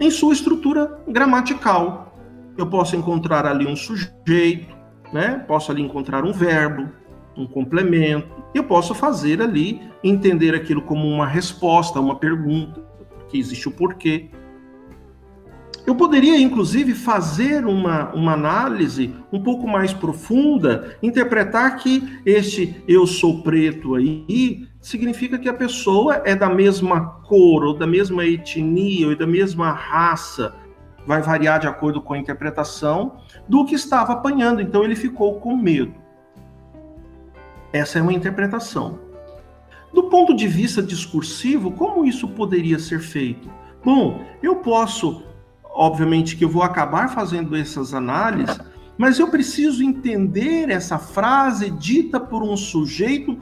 em 0.00 0.10
sua 0.10 0.32
estrutura 0.32 1.00
gramatical. 1.06 2.18
Eu 2.58 2.66
posso 2.66 2.96
encontrar 2.96 3.46
ali 3.46 3.68
um 3.68 3.76
sujeito, 3.76 4.76
né? 5.12 5.44
Posso 5.46 5.70
ali 5.70 5.80
encontrar 5.80 6.24
um 6.24 6.32
verbo, 6.32 6.88
um 7.36 7.46
complemento. 7.46 8.42
Eu 8.52 8.64
posso 8.64 8.96
fazer 8.96 9.40
ali 9.40 9.80
entender 10.02 10.52
aquilo 10.52 10.82
como 10.82 11.06
uma 11.06 11.24
resposta 11.24 12.00
a 12.00 12.02
uma 12.02 12.16
pergunta, 12.16 12.84
que 13.28 13.38
existe 13.38 13.68
o 13.68 13.70
porquê. 13.70 14.28
Eu 15.84 15.96
poderia, 15.96 16.38
inclusive, 16.38 16.94
fazer 16.94 17.66
uma, 17.66 18.12
uma 18.14 18.34
análise 18.34 19.14
um 19.32 19.42
pouco 19.42 19.66
mais 19.66 19.92
profunda, 19.92 20.96
interpretar 21.02 21.76
que 21.76 22.20
este 22.24 22.82
eu 22.86 23.04
sou 23.06 23.42
preto 23.42 23.96
aí 23.96 24.68
significa 24.80 25.38
que 25.38 25.48
a 25.48 25.54
pessoa 25.54 26.22
é 26.24 26.34
da 26.36 26.48
mesma 26.48 27.00
cor, 27.22 27.64
ou 27.64 27.74
da 27.74 27.86
mesma 27.86 28.24
etnia, 28.24 29.08
ou 29.08 29.16
da 29.16 29.26
mesma 29.26 29.72
raça, 29.72 30.54
vai 31.06 31.20
variar 31.20 31.58
de 31.58 31.66
acordo 31.66 32.00
com 32.00 32.14
a 32.14 32.18
interpretação 32.18 33.16
do 33.48 33.64
que 33.64 33.74
estava 33.74 34.12
apanhando. 34.12 34.60
Então 34.60 34.84
ele 34.84 34.96
ficou 34.96 35.40
com 35.40 35.56
medo. 35.56 35.94
Essa 37.72 37.98
é 37.98 38.02
uma 38.02 38.12
interpretação. 38.12 38.98
Do 39.92 40.04
ponto 40.04 40.34
de 40.34 40.46
vista 40.46 40.82
discursivo, 40.82 41.72
como 41.72 42.04
isso 42.04 42.28
poderia 42.28 42.78
ser 42.78 43.00
feito? 43.00 43.50
Bom, 43.84 44.24
eu 44.42 44.56
posso 44.56 45.22
obviamente 45.74 46.36
que 46.36 46.44
eu 46.44 46.48
vou 46.48 46.62
acabar 46.62 47.08
fazendo 47.08 47.56
essas 47.56 47.94
análises, 47.94 48.58
mas 48.96 49.18
eu 49.18 49.28
preciso 49.28 49.82
entender 49.82 50.70
essa 50.70 50.98
frase 50.98 51.70
dita 51.70 52.20
por 52.20 52.42
um 52.42 52.56
sujeito 52.56 53.38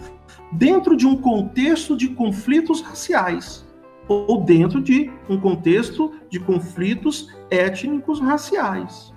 dentro 0.53 0.97
de 0.97 1.07
um 1.07 1.17
contexto 1.17 1.97
de 1.97 2.09
conflitos 2.09 2.81
raciais 2.81 3.67
ou 4.09 4.43
dentro 4.43 4.81
de 4.81 5.11
um 5.29 5.39
contexto 5.39 6.13
de 6.29 6.41
conflitos 6.41 7.29
étnicos 7.51 8.21
raciais. 8.21 9.13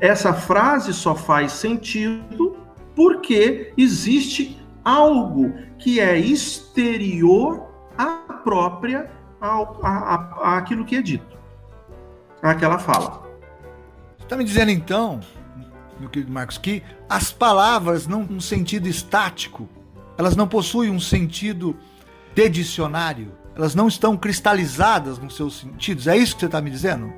Essa 0.00 0.32
frase 0.32 0.92
só 0.92 1.14
faz 1.14 1.52
sentido 1.52 2.56
porque 2.94 3.72
existe 3.76 4.58
algo 4.84 5.52
que 5.78 6.00
é 6.00 6.18
exterior 6.18 7.66
à 7.96 8.06
própria 8.44 9.10
à, 9.40 10.56
àquilo 10.56 10.84
que 10.84 10.96
é 10.96 11.02
dito 11.02 11.39
aquela 12.42 12.78
fala. 12.78 13.22
Você 14.16 14.24
está 14.24 14.36
me 14.36 14.44
dizendo 14.44 14.70
então, 14.70 15.20
meu 15.98 16.08
querido 16.08 16.32
Marcos, 16.32 16.58
que 16.58 16.82
as 17.08 17.32
palavras 17.32 18.06
não 18.06 18.22
um 18.22 18.40
sentido 18.40 18.88
estático, 18.88 19.68
elas 20.16 20.36
não 20.36 20.48
possuem 20.48 20.90
um 20.90 21.00
sentido 21.00 21.76
de 22.34 22.48
dicionário, 22.48 23.32
elas 23.56 23.74
não 23.74 23.88
estão 23.88 24.16
cristalizadas 24.16 25.18
nos 25.18 25.36
seus 25.36 25.60
sentidos. 25.60 26.06
É 26.06 26.16
isso 26.16 26.34
que 26.34 26.40
você 26.40 26.46
está 26.46 26.60
me 26.60 26.70
dizendo? 26.70 27.12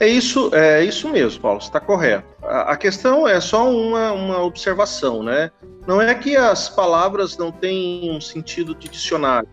É 0.00 0.08
isso, 0.08 0.50
é 0.54 0.82
isso 0.82 1.10
mesmo, 1.10 1.42
Paulo, 1.42 1.58
está 1.58 1.78
correto. 1.78 2.26
A, 2.42 2.72
a, 2.72 2.76
questão 2.76 3.28
é 3.28 3.38
só 3.38 3.70
uma, 3.70 4.12
uma 4.12 4.42
observação, 4.42 5.22
né? 5.22 5.50
Não 5.86 6.00
é 6.00 6.14
que 6.14 6.36
as 6.36 6.70
palavras 6.70 7.36
não 7.36 7.52
têm 7.52 8.10
um 8.10 8.18
sentido 8.18 8.74
de 8.74 8.88
dicionário. 8.88 9.48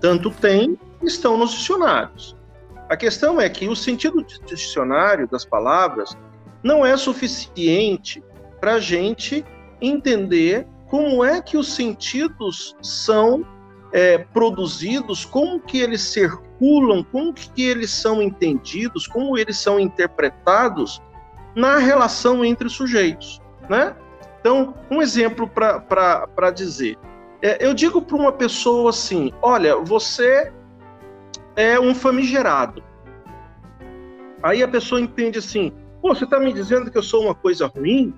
Tanto 0.00 0.28
tem, 0.30 0.76
estão 1.04 1.38
nos 1.38 1.52
dicionários. 1.52 2.36
A 2.94 2.96
questão 2.96 3.40
é 3.40 3.48
que 3.48 3.68
o 3.68 3.74
sentido 3.74 4.24
dicionário 4.46 5.26
das 5.26 5.44
palavras 5.44 6.16
não 6.62 6.86
é 6.86 6.96
suficiente 6.96 8.22
para 8.60 8.74
a 8.74 8.78
gente 8.78 9.44
entender 9.80 10.64
como 10.86 11.24
é 11.24 11.42
que 11.42 11.56
os 11.56 11.74
sentidos 11.74 12.76
são 12.80 13.44
é, 13.92 14.18
produzidos, 14.18 15.24
como 15.24 15.58
que 15.58 15.80
eles 15.80 16.02
circulam, 16.02 17.02
como 17.10 17.34
que 17.34 17.64
eles 17.64 17.90
são 17.90 18.22
entendidos, 18.22 19.08
como 19.08 19.36
eles 19.36 19.58
são 19.58 19.80
interpretados 19.80 21.02
na 21.52 21.78
relação 21.78 22.44
entre 22.44 22.68
sujeitos, 22.68 23.42
né? 23.68 23.96
Então, 24.38 24.72
um 24.88 25.02
exemplo 25.02 25.48
para 25.48 26.50
dizer. 26.54 26.96
É, 27.42 27.66
eu 27.66 27.74
digo 27.74 28.00
para 28.00 28.14
uma 28.14 28.30
pessoa 28.30 28.90
assim, 28.90 29.32
olha, 29.42 29.74
você 29.78 30.52
é 31.56 31.78
um 31.78 31.94
famigerado. 31.94 32.82
Aí 34.42 34.62
a 34.62 34.68
pessoa 34.68 35.00
entende 35.00 35.38
assim: 35.38 35.72
pô, 36.00 36.14
você 36.14 36.24
está 36.24 36.38
me 36.38 36.52
dizendo 36.52 36.90
que 36.90 36.98
eu 36.98 37.02
sou 37.02 37.24
uma 37.24 37.34
coisa 37.34 37.66
ruim? 37.66 38.14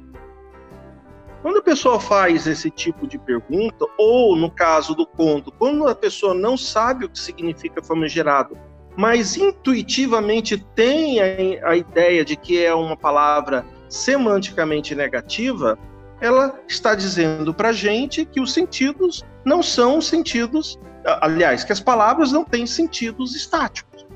Quando 1.42 1.58
a 1.58 1.62
pessoa 1.62 2.00
faz 2.00 2.46
esse 2.46 2.70
tipo 2.70 3.06
de 3.06 3.18
pergunta, 3.18 3.86
ou 3.96 4.34
no 4.34 4.50
caso 4.50 4.94
do 4.94 5.06
conto, 5.06 5.52
quando 5.52 5.86
a 5.86 5.94
pessoa 5.94 6.34
não 6.34 6.56
sabe 6.56 7.04
o 7.04 7.08
que 7.08 7.18
significa 7.18 7.82
famigerado, 7.82 8.58
mas 8.96 9.36
intuitivamente 9.36 10.56
tem 10.74 11.20
a, 11.20 11.70
a 11.70 11.76
ideia 11.76 12.24
de 12.24 12.34
que 12.34 12.64
é 12.64 12.74
uma 12.74 12.96
palavra 12.96 13.64
semanticamente 13.88 14.94
negativa, 14.94 15.78
ela 16.20 16.58
está 16.66 16.94
dizendo 16.94 17.54
para 17.54 17.72
gente 17.72 18.24
que 18.24 18.40
os 18.40 18.52
sentidos 18.52 19.24
não 19.44 19.62
são 19.62 20.00
sentidos 20.00 20.78
aliás, 21.20 21.64
que 21.64 21.72
as 21.72 21.80
palavras 21.80 22.32
não 22.32 22.44
têm 22.44 22.66
sentidos 22.66 23.34
estáticos. 23.34 24.06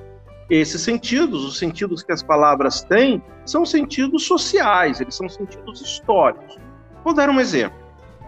Esses 0.48 0.80
sentidos, 0.82 1.44
os 1.44 1.58
sentidos 1.58 2.02
que 2.02 2.10
as 2.10 2.22
palavras 2.22 2.82
têm, 2.82 3.22
são 3.46 3.64
sentidos 3.64 4.26
sociais, 4.26 5.00
eles 5.00 5.14
são 5.14 5.28
sentidos 5.28 5.80
históricos. 5.80 6.58
Vou 7.04 7.14
dar 7.14 7.30
um 7.30 7.38
exemplo. 7.38 7.78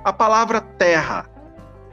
A 0.04 0.12
palavra 0.12 0.60
terra, 0.60 1.28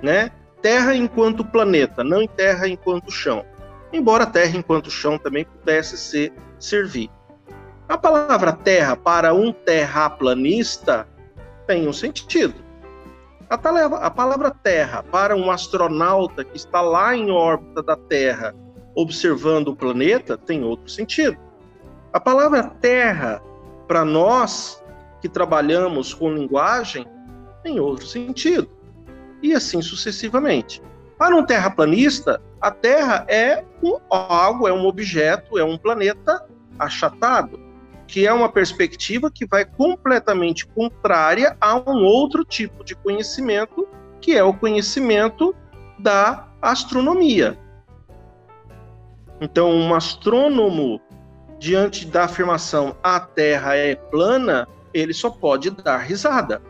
né? 0.01 0.31
Terra 0.61 0.95
enquanto 0.95 1.43
planeta, 1.43 2.03
não 2.03 2.27
Terra 2.27 2.67
enquanto 2.67 3.11
chão. 3.11 3.43
Embora 3.91 4.25
Terra 4.25 4.57
enquanto 4.57 4.91
chão 4.91 5.17
também 5.17 5.45
pudesse 5.45 5.97
ser 5.97 6.33
servir. 6.59 7.09
A 7.87 7.97
palavra 7.97 8.53
Terra 8.53 8.95
para 8.95 9.33
um 9.33 9.51
terraplanista 9.51 11.07
tem 11.65 11.87
um 11.87 11.93
sentido. 11.93 12.68
A, 13.49 13.55
a 13.55 14.11
palavra 14.11 14.51
Terra 14.51 15.03
para 15.03 15.35
um 15.35 15.49
astronauta 15.49 16.43
que 16.43 16.55
está 16.55 16.81
lá 16.81 17.15
em 17.15 17.31
órbita 17.31 17.81
da 17.81 17.95
Terra 17.95 18.53
observando 18.95 19.69
o 19.69 19.75
planeta 19.75 20.37
tem 20.37 20.63
outro 20.63 20.89
sentido. 20.89 21.37
A 22.11 22.19
palavra 22.19 22.63
Terra 22.63 23.41
para 23.87 24.03
nós 24.03 24.83
que 25.21 25.29
trabalhamos 25.29 26.13
com 26.13 26.33
linguagem 26.33 27.07
tem 27.63 27.79
outro 27.79 28.05
sentido 28.05 28.69
e 29.41 29.53
assim 29.53 29.81
sucessivamente. 29.81 30.81
Para 31.17 31.35
um 31.35 31.45
terraplanista, 31.45 32.41
a 32.61 32.71
Terra 32.71 33.25
é 33.27 33.63
um 33.83 33.97
algo, 34.09 34.67
é 34.67 34.73
um 34.73 34.85
objeto, 34.85 35.57
é 35.57 35.63
um 35.63 35.77
planeta 35.77 36.45
achatado, 36.77 37.59
que 38.09 38.25
é 38.25 38.33
uma 38.33 38.49
perspectiva 38.49 39.29
que 39.29 39.45
vai 39.45 39.63
completamente 39.63 40.65
contrária 40.65 41.55
a 41.61 41.75
um 41.75 42.03
outro 42.03 42.43
tipo 42.43 42.83
de 42.83 42.95
conhecimento, 42.95 43.87
que 44.19 44.35
é 44.35 44.43
o 44.43 44.51
conhecimento 44.51 45.55
da 45.99 46.47
astronomia. 46.59 47.55
Então, 49.39 49.69
um 49.69 49.93
astrônomo, 49.93 50.99
diante 51.59 52.07
da 52.07 52.23
afirmação 52.23 52.97
a 53.03 53.19
Terra 53.19 53.75
é 53.75 53.93
plana, 53.93 54.67
ele 54.91 55.13
só 55.13 55.29
pode 55.29 55.69
dar 55.69 55.99
risada. 55.99 56.63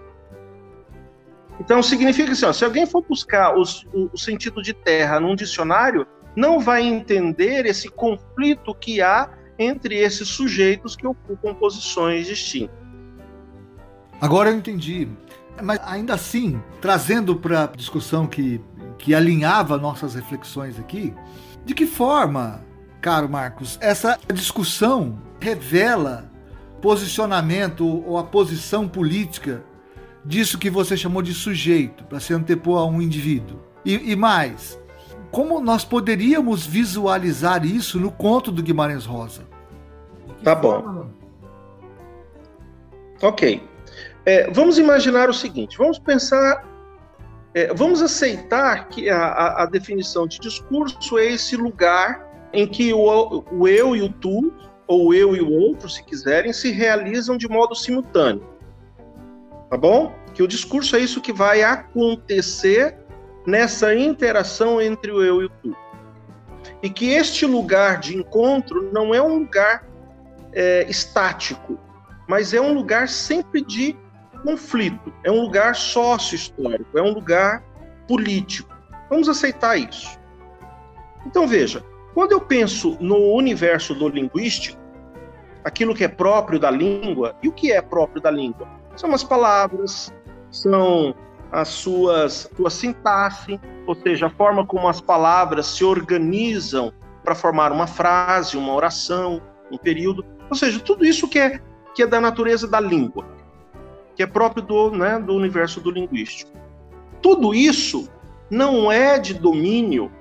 Então 1.57 1.81
significa 1.81 2.33
assim, 2.33 2.45
ó, 2.45 2.51
se 2.51 2.65
alguém 2.65 2.85
for 2.85 3.01
buscar 3.01 3.57
os, 3.57 3.83
o, 3.93 4.09
o 4.13 4.17
sentido 4.17 4.61
de 4.61 4.73
terra 4.73 5.19
num 5.19 5.35
dicionário, 5.35 6.07
não 6.35 6.59
vai 6.59 6.83
entender 6.83 7.65
esse 7.65 7.89
conflito 7.89 8.73
que 8.73 9.01
há 9.01 9.29
entre 9.59 9.97
esses 9.97 10.29
sujeitos 10.29 10.95
que 10.95 11.05
ocupam 11.05 11.53
posições 11.53 12.25
distintas. 12.25 12.75
Agora 14.21 14.49
eu 14.49 14.55
entendi. 14.55 15.07
Mas 15.61 15.79
ainda 15.83 16.13
assim, 16.13 16.61
trazendo 16.79 17.35
para 17.35 17.65
a 17.65 17.67
discussão 17.67 18.25
que, 18.25 18.61
que 18.97 19.13
alinhava 19.13 19.77
nossas 19.77 20.15
reflexões 20.15 20.79
aqui, 20.79 21.13
de 21.65 21.73
que 21.73 21.85
forma, 21.85 22.63
caro 23.01 23.27
Marcos, 23.29 23.77
essa 23.81 24.17
discussão 24.33 25.21
revela 25.39 26.31
posicionamento 26.81 27.85
ou 27.85 28.17
a 28.17 28.23
posição 28.23 28.87
política 28.87 29.63
disso 30.23 30.57
que 30.57 30.69
você 30.69 30.95
chamou 30.95 31.21
de 31.21 31.33
sujeito, 31.33 32.03
para 32.05 32.19
se 32.19 32.33
antepor 32.33 32.79
a 32.79 32.85
um 32.85 33.01
indivíduo. 33.01 33.59
E, 33.83 34.11
e, 34.11 34.15
mais, 34.15 34.79
como 35.31 35.59
nós 35.59 35.83
poderíamos 35.83 36.65
visualizar 36.65 37.65
isso 37.65 37.99
no 37.99 38.11
conto 38.11 38.51
do 38.51 38.61
Guimarães 38.61 39.05
Rosa? 39.05 39.48
Tá 40.43 40.55
bom. 40.55 41.07
Ok. 43.21 43.61
É, 44.25 44.49
vamos 44.51 44.77
imaginar 44.77 45.29
o 45.29 45.33
seguinte: 45.33 45.77
vamos 45.77 45.99
pensar, 45.99 46.65
é, 47.53 47.73
vamos 47.73 48.01
aceitar 48.01 48.87
que 48.89 49.09
a, 49.09 49.17
a, 49.17 49.63
a, 49.63 49.65
definição 49.65 50.27
de 50.27 50.39
discurso 50.39 51.17
é 51.17 51.25
esse 51.25 51.55
lugar 51.55 52.27
em 52.53 52.67
que 52.67 52.93
o, 52.93 53.43
o 53.51 53.67
eu 53.67 53.95
e 53.95 54.01
o 54.01 54.09
tu, 54.09 54.53
ou 54.87 55.13
eu 55.13 55.35
e 55.35 55.41
o 55.41 55.51
outro, 55.51 55.89
se 55.89 56.03
quiserem, 56.03 56.53
se 56.53 56.71
realizam 56.71 57.37
de 57.37 57.47
modo 57.47 57.75
simultâneo 57.75 58.59
tá 59.69 59.77
bom? 59.77 60.11
Que 60.33 60.41
o 60.41 60.47
discurso 60.47 60.95
é 60.95 60.99
isso 60.99 61.21
que 61.21 61.31
vai 61.31 61.61
acontecer 61.61 62.97
nessa 63.45 63.95
interação 63.95 64.81
entre 64.81 65.11
o 65.11 65.23
eu 65.23 65.41
e 65.41 65.45
o 65.45 65.49
tu. 65.49 65.75
E 66.81 66.89
que 66.89 67.11
este 67.11 67.45
lugar 67.45 67.99
de 67.99 68.17
encontro 68.17 68.91
não 68.91 69.13
é 69.13 69.21
um 69.21 69.39
lugar 69.39 69.85
é, 70.53 70.85
estático, 70.89 71.77
mas 72.27 72.53
é 72.53 72.61
um 72.61 72.73
lugar 72.73 73.07
sempre 73.07 73.63
de 73.63 73.95
conflito, 74.43 75.13
é 75.23 75.31
um 75.31 75.41
lugar 75.41 75.75
sócio-histórico, 75.75 76.97
é 76.97 77.01
um 77.01 77.13
lugar 77.13 77.63
político. 78.07 78.73
Vamos 79.09 79.27
aceitar 79.27 79.77
isso. 79.77 80.19
Então 81.25 81.47
veja, 81.47 81.83
quando 82.13 82.31
eu 82.31 82.41
penso 82.41 82.97
no 82.99 83.33
universo 83.33 83.93
do 83.93 84.07
linguístico, 84.07 84.79
aquilo 85.63 85.93
que 85.93 86.03
é 86.03 86.07
próprio 86.07 86.59
da 86.59 86.71
língua, 86.71 87.35
e 87.43 87.47
o 87.47 87.51
que 87.51 87.71
é 87.71 87.81
próprio 87.81 88.21
da 88.21 88.31
língua? 88.31 88.79
são 88.99 89.13
as 89.13 89.23
palavras, 89.23 90.13
são 90.51 91.15
as 91.51 91.69
suas 91.69 92.49
sua 92.55 92.69
sintaxe, 92.69 93.59
ou 93.87 93.95
seja, 93.95 94.27
a 94.27 94.29
forma 94.29 94.65
como 94.65 94.87
as 94.87 94.99
palavras 94.99 95.67
se 95.67 95.83
organizam 95.83 96.91
para 97.23 97.33
formar 97.33 97.71
uma 97.71 97.87
frase, 97.87 98.57
uma 98.57 98.73
oração, 98.73 99.41
um 99.71 99.77
período, 99.77 100.25
ou 100.49 100.55
seja, 100.55 100.79
tudo 100.79 101.05
isso 101.05 101.27
que 101.27 101.39
é 101.39 101.61
que 101.93 102.03
é 102.03 102.07
da 102.07 102.21
natureza 102.21 102.67
da 102.67 102.79
língua, 102.79 103.25
que 104.15 104.23
é 104.23 104.27
próprio 104.27 104.63
do, 104.63 104.91
né, 104.91 105.19
do 105.19 105.33
universo 105.33 105.81
do 105.81 105.91
linguístico. 105.91 106.51
Tudo 107.21 107.53
isso 107.53 108.09
não 108.49 108.91
é 108.91 109.19
de 109.19 109.33
domínio, 109.33 110.11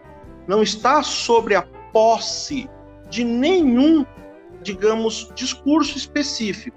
não 0.47 0.63
está 0.63 1.03
sobre 1.03 1.55
a 1.55 1.63
posse 1.93 2.69
de 3.09 3.23
nenhum, 3.23 4.05
digamos, 4.63 5.31
discurso 5.35 5.97
específico. 5.97 6.77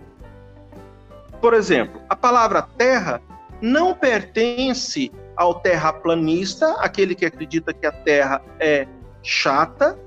Por 1.40 1.54
exemplo, 1.54 2.00
a 2.08 2.16
palavra 2.16 2.62
terra 2.62 3.22
não 3.62 3.94
pertence 3.94 5.12
ao 5.36 5.56
terraplanista, 5.56 6.76
aquele 6.80 7.16
que 7.16 7.26
acredita 7.26 7.74
que 7.74 7.86
a 7.86 7.92
terra 7.92 8.42
é 8.60 8.88
chata, 9.24 9.98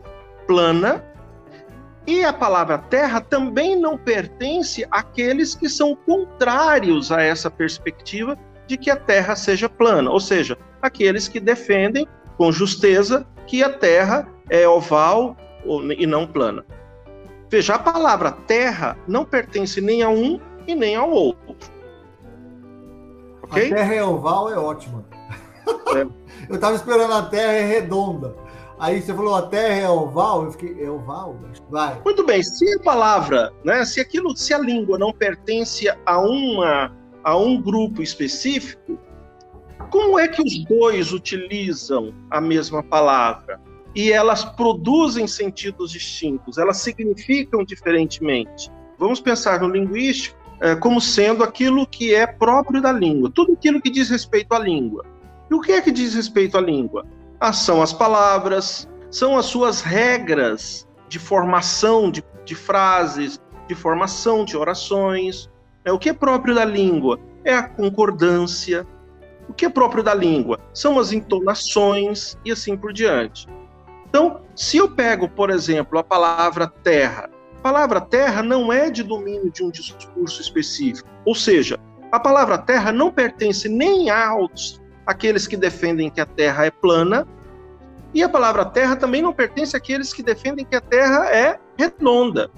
plana, 0.46 1.04
e 2.06 2.24
a 2.24 2.32
palavra 2.32 2.78
terra 2.78 3.20
também 3.20 3.80
não 3.80 3.96
pertence 3.96 4.86
àqueles 4.90 5.54
que 5.54 5.68
são 5.68 5.96
contrários 5.96 7.10
a 7.10 7.22
essa 7.22 7.50
perspectiva 7.50 8.36
de 8.66 8.76
que 8.76 8.90
a 8.90 8.96
terra 8.96 9.34
seja 9.36 9.68
plana, 9.68 10.10
ou 10.10 10.20
seja, 10.20 10.56
aqueles 10.82 11.28
que 11.28 11.40
defendem 11.40 12.06
com 12.36 12.52
justeza 12.52 13.26
que 13.46 13.62
a 13.62 13.70
terra 13.70 14.28
é 14.50 14.68
oval 14.68 15.36
e 15.96 16.06
não 16.06 16.26
plana. 16.26 16.64
Veja, 17.50 17.74
a 17.74 17.78
palavra 17.78 18.32
terra 18.32 18.98
não 19.06 19.24
pertence 19.24 19.80
nem 19.80 20.02
a 20.02 20.08
um 20.08 20.40
e 20.66 20.74
nem 20.74 20.96
ao 20.96 21.10
outro. 21.10 21.70
Okay? 23.44 23.72
A 23.72 23.76
Terra 23.76 23.94
é 23.94 24.02
oval 24.02 24.50
é 24.50 24.58
ótima. 24.58 25.04
É. 25.94 26.00
eu 26.48 26.54
estava 26.56 26.74
esperando 26.74 27.12
a 27.12 27.22
Terra 27.22 27.52
é 27.52 27.62
redonda. 27.64 28.34
Aí 28.78 29.00
você 29.00 29.14
falou 29.14 29.34
a 29.34 29.42
Terra 29.42 29.80
é 29.80 29.88
oval, 29.88 30.44
eu 30.44 30.52
fiquei 30.52 30.84
é 30.84 30.90
oval, 30.90 31.38
vai. 31.70 32.00
Muito 32.04 32.24
bem. 32.24 32.42
Se 32.42 32.74
a 32.74 32.80
palavra, 32.80 33.52
né, 33.64 33.84
se 33.84 34.00
aquilo, 34.00 34.36
se 34.36 34.52
a 34.52 34.58
língua 34.58 34.98
não 34.98 35.12
pertence 35.12 35.88
a 36.04 36.20
uma 36.20 36.92
a 37.22 37.36
um 37.36 37.60
grupo 37.60 38.02
específico, 38.02 38.98
como 39.90 40.18
é 40.18 40.28
que 40.28 40.42
os 40.42 40.64
dois 40.64 41.12
utilizam 41.12 42.12
a 42.30 42.40
mesma 42.40 42.82
palavra? 42.82 43.60
E 43.94 44.12
elas 44.12 44.44
produzem 44.44 45.26
sentidos 45.26 45.92
distintos, 45.92 46.58
elas 46.58 46.78
significam 46.78 47.64
diferentemente. 47.64 48.70
Vamos 48.98 49.20
pensar 49.20 49.60
no 49.60 49.68
linguístico 49.68 50.36
é, 50.60 50.74
como 50.74 51.00
sendo 51.00 51.42
aquilo 51.42 51.86
que 51.86 52.14
é 52.14 52.26
próprio 52.26 52.82
da 52.82 52.92
língua, 52.92 53.30
tudo 53.32 53.52
aquilo 53.52 53.80
que 53.80 53.90
diz 53.90 54.10
respeito 54.10 54.52
à 54.52 54.58
língua. 54.58 55.04
E 55.50 55.54
o 55.54 55.60
que 55.60 55.72
é 55.72 55.80
que 55.80 55.92
diz 55.92 56.14
respeito 56.14 56.58
à 56.58 56.60
língua? 56.60 57.06
Ah, 57.40 57.52
são 57.52 57.82
as 57.82 57.92
palavras, 57.92 58.88
são 59.10 59.36
as 59.36 59.46
suas 59.46 59.80
regras 59.80 60.86
de 61.08 61.18
formação 61.18 62.10
de, 62.10 62.24
de 62.44 62.54
frases, 62.54 63.40
de 63.68 63.74
formação 63.74 64.44
de 64.44 64.56
orações. 64.56 65.50
É, 65.84 65.92
o 65.92 65.98
que 65.98 66.08
é 66.08 66.12
próprio 66.12 66.54
da 66.54 66.64
língua? 66.64 67.18
É 67.44 67.54
a 67.54 67.68
concordância. 67.68 68.86
O 69.48 69.52
que 69.52 69.66
é 69.66 69.68
próprio 69.68 70.02
da 70.02 70.14
língua? 70.14 70.58
São 70.72 70.98
as 70.98 71.12
entonações 71.12 72.38
e 72.44 72.50
assim 72.50 72.76
por 72.76 72.92
diante. 72.92 73.46
Então, 74.08 74.40
se 74.54 74.78
eu 74.78 74.88
pego, 74.88 75.28
por 75.28 75.50
exemplo, 75.50 75.98
a 75.98 76.04
palavra 76.04 76.66
terra 76.66 77.28
palavra 77.64 77.98
terra 77.98 78.42
não 78.42 78.70
é 78.70 78.90
de 78.90 79.02
domínio 79.02 79.50
de 79.50 79.64
um 79.64 79.70
discurso 79.70 80.38
específico. 80.38 81.08
Ou 81.24 81.34
seja, 81.34 81.80
a 82.12 82.20
palavra 82.20 82.58
terra 82.58 82.92
não 82.92 83.10
pertence 83.10 83.70
nem 83.70 84.10
aos 84.10 84.78
aqueles 85.06 85.46
que 85.46 85.56
defendem 85.56 86.10
que 86.10 86.20
a 86.20 86.26
terra 86.26 86.66
é 86.66 86.70
plana, 86.70 87.26
e 88.12 88.22
a 88.22 88.28
palavra 88.28 88.64
terra 88.64 88.94
também 88.94 89.20
não 89.20 89.32
pertence 89.32 89.76
àqueles 89.76 90.12
que 90.14 90.22
defendem 90.22 90.64
que 90.64 90.76
a 90.76 90.80
terra 90.80 91.28
é 91.30 91.58
redonda 91.76 92.50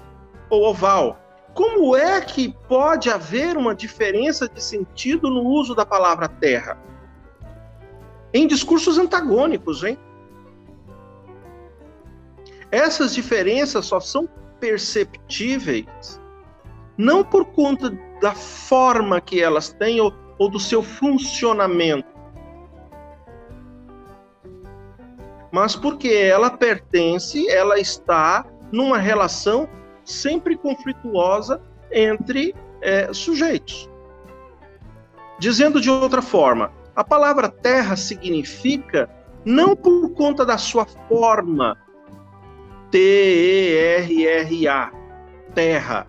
ou 0.49 0.69
oval. 0.69 1.19
Como 1.53 1.95
é 1.95 2.21
que 2.21 2.55
pode 2.69 3.09
haver 3.09 3.57
uma 3.57 3.73
diferença 3.73 4.47
de 4.47 4.61
sentido 4.61 5.29
no 5.29 5.41
uso 5.41 5.73
da 5.73 5.83
palavra 5.83 6.27
terra? 6.27 6.77
Em 8.31 8.45
discursos 8.45 8.99
antagônicos, 8.99 9.83
hein? 9.83 9.97
Essas 12.71 13.15
diferenças 13.15 13.85
só 13.85 13.99
são 13.99 14.29
perceptíveis, 14.59 16.21
não 16.95 17.23
por 17.23 17.45
conta 17.45 17.89
da 18.21 18.33
forma 18.33 19.19
que 19.21 19.41
elas 19.41 19.73
têm 19.73 19.99
ou, 20.01 20.13
ou 20.37 20.49
do 20.49 20.59
seu 20.59 20.83
funcionamento, 20.83 22.16
mas 25.51 25.75
porque 25.75 26.09
ela 26.09 26.49
pertence, 26.49 27.49
ela 27.49 27.79
está 27.79 28.45
numa 28.71 28.97
relação 28.97 29.67
sempre 30.03 30.57
conflituosa 30.57 31.61
entre 31.91 32.55
é, 32.81 33.11
sujeitos. 33.13 33.89
Dizendo 35.39 35.79
de 35.79 35.89
outra 35.89 36.21
forma, 36.21 36.71
a 36.95 37.03
palavra 37.03 37.49
terra 37.49 37.95
significa 37.95 39.09
não 39.45 39.75
por 39.75 40.09
conta 40.13 40.45
da 40.45 40.57
sua 40.57 40.85
forma, 41.07 41.77
T-E-R-R-A, 42.91 44.91
terra, 45.53 46.07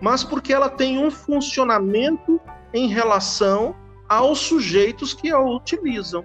mas 0.00 0.24
porque 0.24 0.52
ela 0.52 0.68
tem 0.68 0.98
um 0.98 1.10
funcionamento 1.10 2.40
em 2.72 2.88
relação 2.88 3.74
aos 4.08 4.40
sujeitos 4.40 5.14
que 5.14 5.30
a 5.30 5.40
utilizam. 5.40 6.24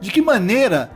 De 0.00 0.10
que 0.10 0.22
maneira 0.22 0.90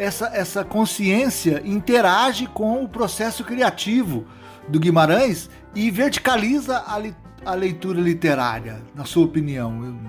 essa, 0.00 0.30
essa 0.32 0.64
consciência 0.64 1.60
interage 1.62 2.46
com 2.46 2.82
o 2.82 2.88
processo 2.88 3.44
criativo 3.44 4.26
do 4.66 4.80
Guimarães 4.80 5.50
e 5.74 5.90
verticaliza 5.90 6.82
a, 6.86 6.98
li, 6.98 7.14
a 7.44 7.54
leitura 7.54 8.00
literária, 8.00 8.80
na 8.94 9.04
sua 9.04 9.26
opinião? 9.26 10.00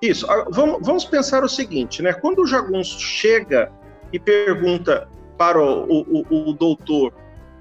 Isso. 0.00 0.28
Ah, 0.30 0.46
vamos, 0.50 0.78
vamos 0.80 1.04
pensar 1.04 1.44
o 1.44 1.48
seguinte, 1.48 2.00
né? 2.00 2.14
Quando 2.14 2.40
o 2.40 2.46
Jagunço 2.46 2.98
chega 2.98 3.70
e 4.10 4.18
pergunta 4.18 5.06
para 5.36 5.60
o, 5.60 6.24
o, 6.30 6.48
o 6.48 6.52
doutor 6.54 7.12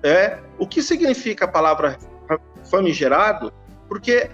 é, 0.02 0.40
o 0.58 0.66
que 0.66 0.82
significa 0.82 1.44
a 1.44 1.48
palavra 1.48 1.98
famigerado, 2.70 3.52
porque 3.90 4.30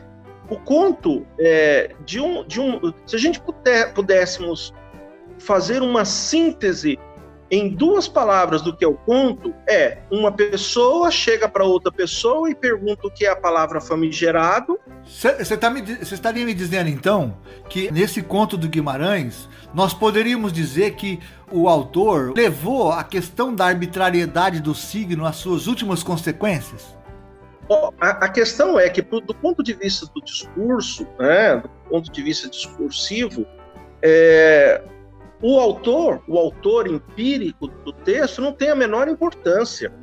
o 0.47 0.57
conto 0.57 1.25
é, 1.39 1.95
de, 2.05 2.19
um, 2.19 2.45
de 2.45 2.61
um. 2.61 2.93
Se 3.07 3.15
a 3.15 3.19
gente 3.19 3.41
puder, 3.41 3.93
pudéssemos 3.93 4.73
fazer 5.39 5.81
uma 5.81 6.05
síntese 6.05 6.99
em 7.49 7.69
duas 7.69 8.07
palavras 8.07 8.61
do 8.61 8.75
que 8.75 8.85
o 8.85 8.93
conto, 8.93 9.53
é 9.67 9.99
uma 10.11 10.31
pessoa 10.31 11.09
chega 11.09 11.47
para 11.47 11.63
outra 11.63 11.91
pessoa 11.91 12.49
e 12.49 12.55
pergunta 12.55 13.07
o 13.07 13.11
que 13.11 13.25
é 13.25 13.29
a 13.29 13.35
palavra 13.35 13.79
famigerado. 13.79 14.77
Você 15.05 15.57
tá 15.57 15.73
estaria 16.01 16.45
me 16.45 16.53
dizendo 16.53 16.89
então 16.89 17.37
que 17.69 17.89
nesse 17.89 18.21
conto 18.21 18.57
do 18.57 18.67
Guimarães 18.67 19.47
nós 19.73 19.93
poderíamos 19.93 20.51
dizer 20.51 20.95
que 20.95 21.19
o 21.51 21.69
autor 21.69 22.33
levou 22.35 22.91
a 22.91 23.03
questão 23.03 23.55
da 23.55 23.67
arbitrariedade 23.67 24.59
do 24.59 24.75
signo 24.75 25.25
às 25.25 25.37
suas 25.37 25.67
últimas 25.67 26.03
consequências? 26.03 26.97
A, 27.99 28.29
questão 28.29 28.79
é 28.79 28.89
que, 28.89 29.01
do 29.01 29.35
ponto 29.35 29.61
de 29.61 29.73
vista 29.73 30.05
do 30.15 30.21
discurso, 30.21 31.05
né, 31.19 31.57
do 31.57 31.69
ponto 31.89 32.09
de 32.09 32.23
vista 32.23 32.49
discursivo, 32.49 33.45
é, 34.01 34.81
o 35.41 35.59
autor, 35.59 36.21
o 36.27 36.37
autor 36.37 36.87
empírico 36.87 37.67
do 37.67 37.93
texto, 37.93 38.41
não 38.41 38.51
tem 38.51 38.69
a 38.69 38.75
menor 38.75 39.07
importância. 39.07 39.93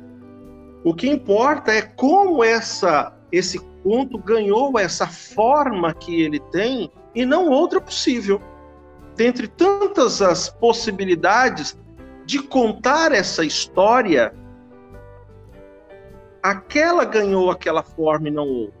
O 0.83 0.93
que 0.93 1.09
importa 1.09 1.71
é 1.71 1.81
como 1.81 2.43
essa, 2.43 3.13
esse 3.31 3.59
conto 3.83 4.17
ganhou 4.17 4.79
essa 4.79 5.07
forma 5.07 5.93
que 5.93 6.21
ele 6.21 6.39
tem 6.51 6.91
e 7.13 7.25
não 7.25 7.49
outra 7.49 7.81
possível. 7.81 8.41
Dentre 9.15 9.47
tantas 9.47 10.21
as 10.21 10.49
possibilidades 10.49 11.77
de 12.25 12.39
contar 12.39 13.11
essa 13.11 13.43
história, 13.43 14.33
aquela 16.41 17.03
ganhou 17.03 17.51
aquela 17.51 17.83
forma 17.83 18.27
e 18.27 18.31
não 18.31 18.47
outra. 18.47 18.79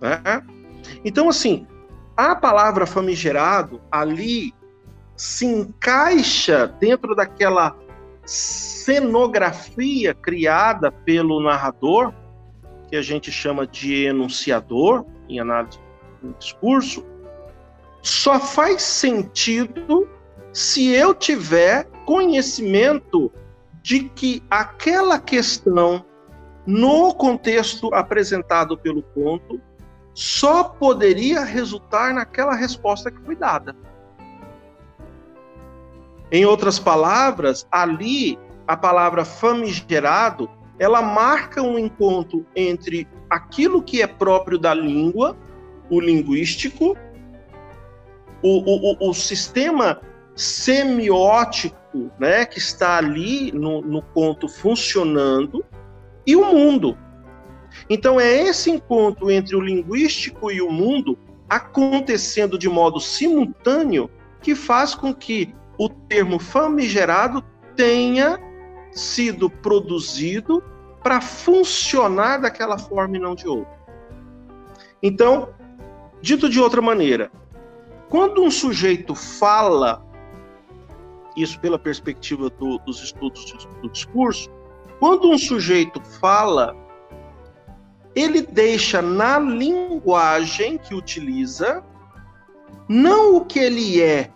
Né? 0.00 0.42
Então, 1.04 1.28
assim, 1.28 1.66
a 2.16 2.34
palavra 2.34 2.86
famigerado 2.86 3.80
ali 3.90 4.52
se 5.20 5.44
encaixa 5.44 6.66
dentro 6.66 7.14
daquela 7.14 7.76
cenografia 8.24 10.14
criada 10.14 10.90
pelo 10.90 11.42
narrador, 11.42 12.14
que 12.88 12.96
a 12.96 13.02
gente 13.02 13.30
chama 13.30 13.66
de 13.66 14.06
enunciador, 14.06 15.04
em 15.28 15.38
análise 15.38 15.78
do 16.22 16.32
discurso, 16.38 17.04
só 18.00 18.40
faz 18.40 18.80
sentido 18.80 20.08
se 20.54 20.88
eu 20.88 21.14
tiver 21.14 21.84
conhecimento 22.06 23.30
de 23.82 24.04
que 24.04 24.42
aquela 24.50 25.18
questão, 25.18 26.02
no 26.66 27.14
contexto 27.14 27.94
apresentado 27.94 28.74
pelo 28.78 29.02
conto, 29.02 29.60
só 30.14 30.64
poderia 30.64 31.44
resultar 31.44 32.14
naquela 32.14 32.54
resposta 32.54 33.10
que 33.10 33.20
foi 33.20 33.36
dada. 33.36 33.76
Em 36.32 36.44
outras 36.44 36.78
palavras, 36.78 37.66
ali 37.70 38.38
a 38.66 38.76
palavra 38.76 39.24
famigerado, 39.24 40.48
ela 40.78 41.02
marca 41.02 41.60
um 41.60 41.78
encontro 41.78 42.46
entre 42.54 43.06
aquilo 43.28 43.82
que 43.82 44.00
é 44.00 44.06
próprio 44.06 44.58
da 44.58 44.72
língua, 44.72 45.36
o 45.90 46.00
linguístico, 46.00 46.96
o, 48.42 49.06
o, 49.06 49.10
o 49.10 49.14
sistema 49.14 50.00
semiótico 50.34 52.10
né, 52.18 52.46
que 52.46 52.58
está 52.58 52.96
ali 52.96 53.52
no, 53.52 53.82
no 53.82 54.00
conto 54.00 54.48
funcionando, 54.48 55.64
e 56.26 56.36
o 56.36 56.44
mundo. 56.44 56.96
Então 57.88 58.20
é 58.20 58.42
esse 58.42 58.70
encontro 58.70 59.30
entre 59.30 59.56
o 59.56 59.60
linguístico 59.60 60.50
e 60.50 60.62
o 60.62 60.70
mundo 60.70 61.18
acontecendo 61.48 62.56
de 62.56 62.68
modo 62.68 63.00
simultâneo 63.00 64.08
que 64.40 64.54
faz 64.54 64.94
com 64.94 65.12
que 65.12 65.52
o 65.80 65.88
termo 65.88 66.38
famigerado 66.38 67.42
tenha 67.74 68.38
sido 68.92 69.48
produzido 69.48 70.62
para 71.02 71.22
funcionar 71.22 72.36
daquela 72.36 72.76
forma 72.76 73.16
e 73.16 73.18
não 73.18 73.34
de 73.34 73.48
outra. 73.48 73.80
Então, 75.02 75.48
dito 76.20 76.50
de 76.50 76.60
outra 76.60 76.82
maneira, 76.82 77.32
quando 78.10 78.42
um 78.42 78.50
sujeito 78.50 79.14
fala, 79.14 80.04
isso 81.34 81.58
pela 81.60 81.78
perspectiva 81.78 82.50
do, 82.50 82.76
dos 82.80 83.02
estudos 83.02 83.66
do 83.80 83.88
discurso, 83.88 84.50
quando 84.98 85.30
um 85.30 85.38
sujeito 85.38 85.98
fala, 86.20 86.76
ele 88.14 88.42
deixa 88.42 89.00
na 89.00 89.38
linguagem 89.38 90.76
que 90.76 90.94
utiliza 90.94 91.82
não 92.86 93.36
o 93.36 93.46
que 93.46 93.58
ele 93.58 94.02
é, 94.02 94.30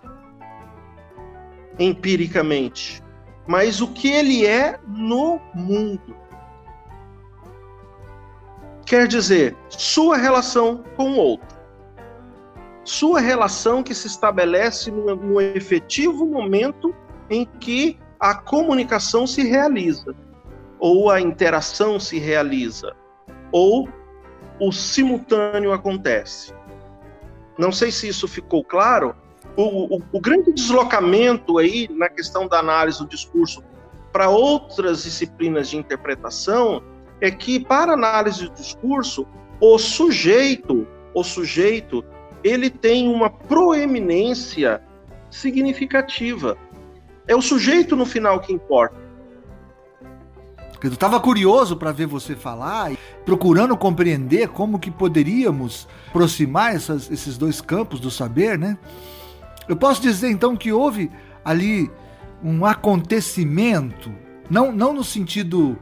empiricamente, 1.79 3.03
mas 3.47 3.81
o 3.81 3.89
que 3.89 4.11
ele 4.11 4.47
é 4.47 4.79
no 4.87 5.41
mundo. 5.55 6.16
Quer 8.87 9.09
dizer, 9.09 9.57
sua 9.68 10.16
relação 10.16 10.85
com 10.97 11.12
o 11.12 11.16
outro. 11.16 11.55
Sua 12.85 13.18
relação 13.18 13.83
que 13.83 13.95
se 13.95 14.07
estabelece 14.07 14.91
no, 14.91 15.16
no 15.16 15.41
efetivo 15.41 16.27
momento 16.27 16.95
em 17.31 17.47
que 17.47 17.99
a 18.20 18.35
comunicação 18.35 19.27
se 19.27 19.43
realiza, 19.43 20.14
ou 20.79 21.11
a 21.11 21.20
interação 21.20 21.99
se 21.99 22.18
realiza, 22.18 22.95
ou 23.51 23.89
o 24.61 24.70
simultâneo 24.70 25.72
acontece. 25.72 26.55
Não 27.59 27.72
sei 27.72 27.91
se 27.91 28.09
isso 28.09 28.29
ficou 28.29 28.62
claro, 28.64 29.14
o, 29.57 29.96
o, 29.96 30.02
o 30.12 30.20
grande 30.20 30.52
deslocamento 30.52 31.59
aí 31.59 31.88
na 31.90 32.09
questão 32.09 32.48
da 32.48 32.59
análise 32.59 32.98
do 32.98 33.07
discurso 33.07 33.62
para 34.12 34.28
outras 34.28 35.05
disciplinas 35.05 35.68
de 35.68 35.76
interpretação 35.76 36.82
é 37.20 37.30
que 37.30 37.61
para 37.61 37.92
análise 37.92 38.48
do 38.48 38.55
discurso 38.55 39.26
o 39.61 39.78
sujeito, 39.78 40.86
o 41.14 41.22
sujeito, 41.22 42.05
ele 42.42 42.68
tem 42.68 43.09
uma 43.09 43.30
proeminência 43.30 44.82
significativa. 45.30 46.57
É 47.26 47.34
o 47.34 47.40
sujeito 47.40 47.96
no 47.96 48.05
final 48.05 48.40
que 48.40 48.52
importa. 48.52 49.02
Eu 50.82 50.92
estava 50.92 51.18
curioso 51.18 51.78
para 51.78 51.92
ver 51.92 52.07
você 52.07 52.36
falar, 52.36 52.92
procurando 53.24 53.74
compreender 53.74 54.48
como 54.48 54.78
que 54.78 54.90
poderíamos 54.90 55.88
aproximar 56.11 56.76
essas, 56.76 57.11
esses 57.11 57.38
dois 57.38 57.59
campos 57.62 57.98
do 57.98 58.11
saber, 58.11 58.59
né? 58.59 58.76
Eu 59.68 59.76
posso 59.76 60.00
dizer 60.00 60.30
então 60.30 60.56
que 60.56 60.72
houve 60.72 61.10
ali 61.44 61.90
um 62.42 62.64
acontecimento, 62.66 64.12
não, 64.50 64.70
não 64.70 64.92
no 64.92 65.04
sentido 65.04 65.78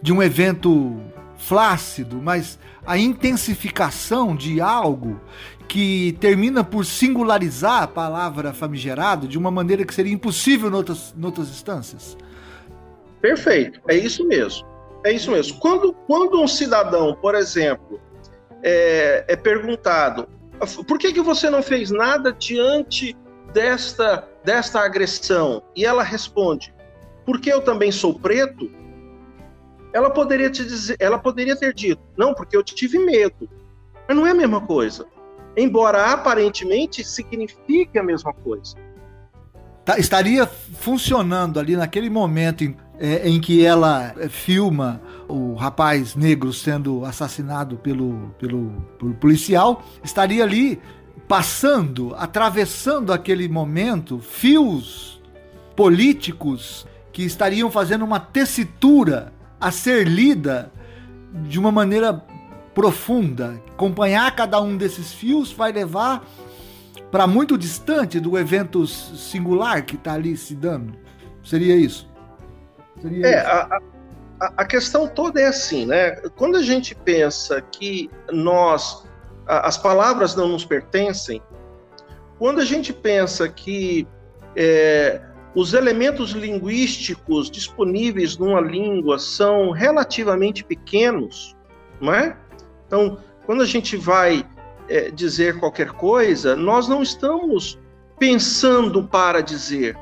de 0.00 0.12
um 0.12 0.22
evento 0.22 1.00
flácido, 1.36 2.20
mas 2.22 2.58
a 2.86 2.96
intensificação 2.96 4.34
de 4.34 4.60
algo 4.60 5.20
que 5.68 6.16
termina 6.20 6.62
por 6.62 6.84
singularizar 6.84 7.82
a 7.82 7.86
palavra 7.86 8.52
famigerado 8.52 9.26
de 9.26 9.38
uma 9.38 9.50
maneira 9.50 9.84
que 9.84 9.94
seria 9.94 10.12
impossível 10.12 10.70
em 10.70 10.74
outras, 10.74 11.14
instâncias. 11.48 12.16
Perfeito, 13.20 13.80
é 13.88 13.96
isso 13.96 14.26
mesmo. 14.26 14.66
É 15.04 15.12
isso 15.12 15.30
mesmo. 15.30 15.58
Quando, 15.58 15.92
quando 16.06 16.40
um 16.40 16.46
cidadão, 16.46 17.16
por 17.20 17.34
exemplo, 17.34 18.00
é, 18.62 19.24
é 19.26 19.36
perguntado 19.36 20.28
por 20.86 20.98
que, 20.98 21.12
que 21.12 21.20
você 21.20 21.50
não 21.50 21.62
fez 21.62 21.90
nada 21.90 22.32
diante 22.32 23.16
desta 23.52 24.28
desta 24.44 24.80
agressão 24.80 25.62
e 25.74 25.84
ela 25.84 26.02
responde, 26.02 26.74
porque 27.24 27.52
eu 27.52 27.60
também 27.62 27.92
sou 27.92 28.18
preto, 28.18 28.70
ela 29.92 30.10
poderia 30.10 30.50
te 30.50 30.64
dizer, 30.64 30.96
ela 30.98 31.18
poderia 31.18 31.54
ter 31.56 31.72
dito, 31.72 32.02
não, 32.16 32.34
porque 32.34 32.56
eu 32.56 32.62
tive 32.62 32.98
medo. 32.98 33.48
Mas 34.08 34.16
não 34.16 34.26
é 34.26 34.30
a 34.30 34.34
mesma 34.34 34.60
coisa. 34.60 35.06
Embora 35.56 36.12
aparentemente 36.12 37.04
signifique 37.04 37.98
a 37.98 38.02
mesma 38.02 38.32
coisa. 38.32 38.74
Tá, 39.84 39.98
estaria 39.98 40.46
funcionando 40.46 41.60
ali 41.60 41.76
naquele 41.76 42.08
momento 42.08 42.64
em, 42.64 42.76
é, 42.98 43.28
em 43.28 43.40
que 43.40 43.64
ela 43.64 44.14
é, 44.18 44.28
filma 44.28 45.00
o 45.28 45.54
rapaz 45.54 46.14
negro 46.14 46.52
sendo 46.52 47.04
assassinado 47.04 47.76
pelo, 47.76 48.34
pelo, 48.38 48.70
pelo 48.98 49.14
policial, 49.14 49.82
estaria 50.04 50.44
ali 50.44 50.80
passando, 51.26 52.14
atravessando 52.16 53.12
aquele 53.12 53.48
momento, 53.48 54.18
fios 54.18 55.20
políticos 55.74 56.86
que 57.12 57.22
estariam 57.22 57.70
fazendo 57.70 58.04
uma 58.04 58.20
tessitura 58.20 59.32
a 59.60 59.70
ser 59.70 60.06
lida 60.06 60.70
de 61.48 61.58
uma 61.58 61.72
maneira 61.72 62.12
profunda. 62.74 63.60
Acompanhar 63.70 64.34
cada 64.34 64.60
um 64.60 64.76
desses 64.76 65.12
fios 65.12 65.52
vai 65.52 65.72
levar 65.72 66.26
para 67.10 67.26
muito 67.26 67.56
distante 67.56 68.18
do 68.18 68.38
evento 68.38 68.86
singular 68.86 69.82
que 69.82 69.96
está 69.96 70.14
ali 70.14 70.36
se 70.36 70.54
dando. 70.54 70.94
Seria 71.44 71.76
isso? 71.76 72.11
Seria 73.02 73.26
é. 73.26 73.38
A, 73.40 73.80
a, 74.40 74.52
a, 74.58 74.64
questão 74.64 75.08
toda 75.08 75.40
é 75.40 75.46
assim, 75.46 75.84
né? 75.84 76.12
Quando 76.36 76.56
a 76.56 76.62
gente 76.62 76.94
pensa 76.94 77.60
que 77.60 78.08
nós, 78.30 79.04
a, 79.46 79.66
as 79.66 79.76
palavras 79.76 80.36
não 80.36 80.48
nos 80.48 80.64
pertencem, 80.64 81.42
quando 82.38 82.60
a 82.60 82.64
gente 82.64 82.92
pensa 82.92 83.48
que 83.48 84.06
é, 84.56 85.20
os 85.54 85.74
elementos 85.74 86.30
linguísticos 86.30 87.50
disponíveis 87.50 88.38
numa 88.38 88.60
língua 88.60 89.18
são 89.18 89.70
relativamente 89.70 90.64
pequenos, 90.64 91.56
não 92.00 92.14
é? 92.14 92.36
Então, 92.86 93.18
quando 93.44 93.62
a 93.62 93.66
gente 93.66 93.96
vai 93.96 94.46
é, 94.88 95.10
dizer 95.10 95.58
qualquer 95.58 95.90
coisa, 95.92 96.56
nós 96.56 96.88
não 96.88 97.02
estamos 97.02 97.78
pensando 98.18 99.06
para 99.06 99.40
dizer, 99.40 99.96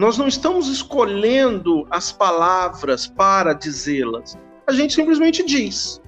nós 0.00 0.16
não 0.16 0.26
estamos 0.26 0.66
escolhendo 0.68 1.86
as 1.90 2.10
palavras 2.10 3.06
para 3.06 3.52
dizê-las. 3.52 4.34
A 4.66 4.72
gente 4.72 4.94
simplesmente 4.94 5.44
diz, 5.44 6.00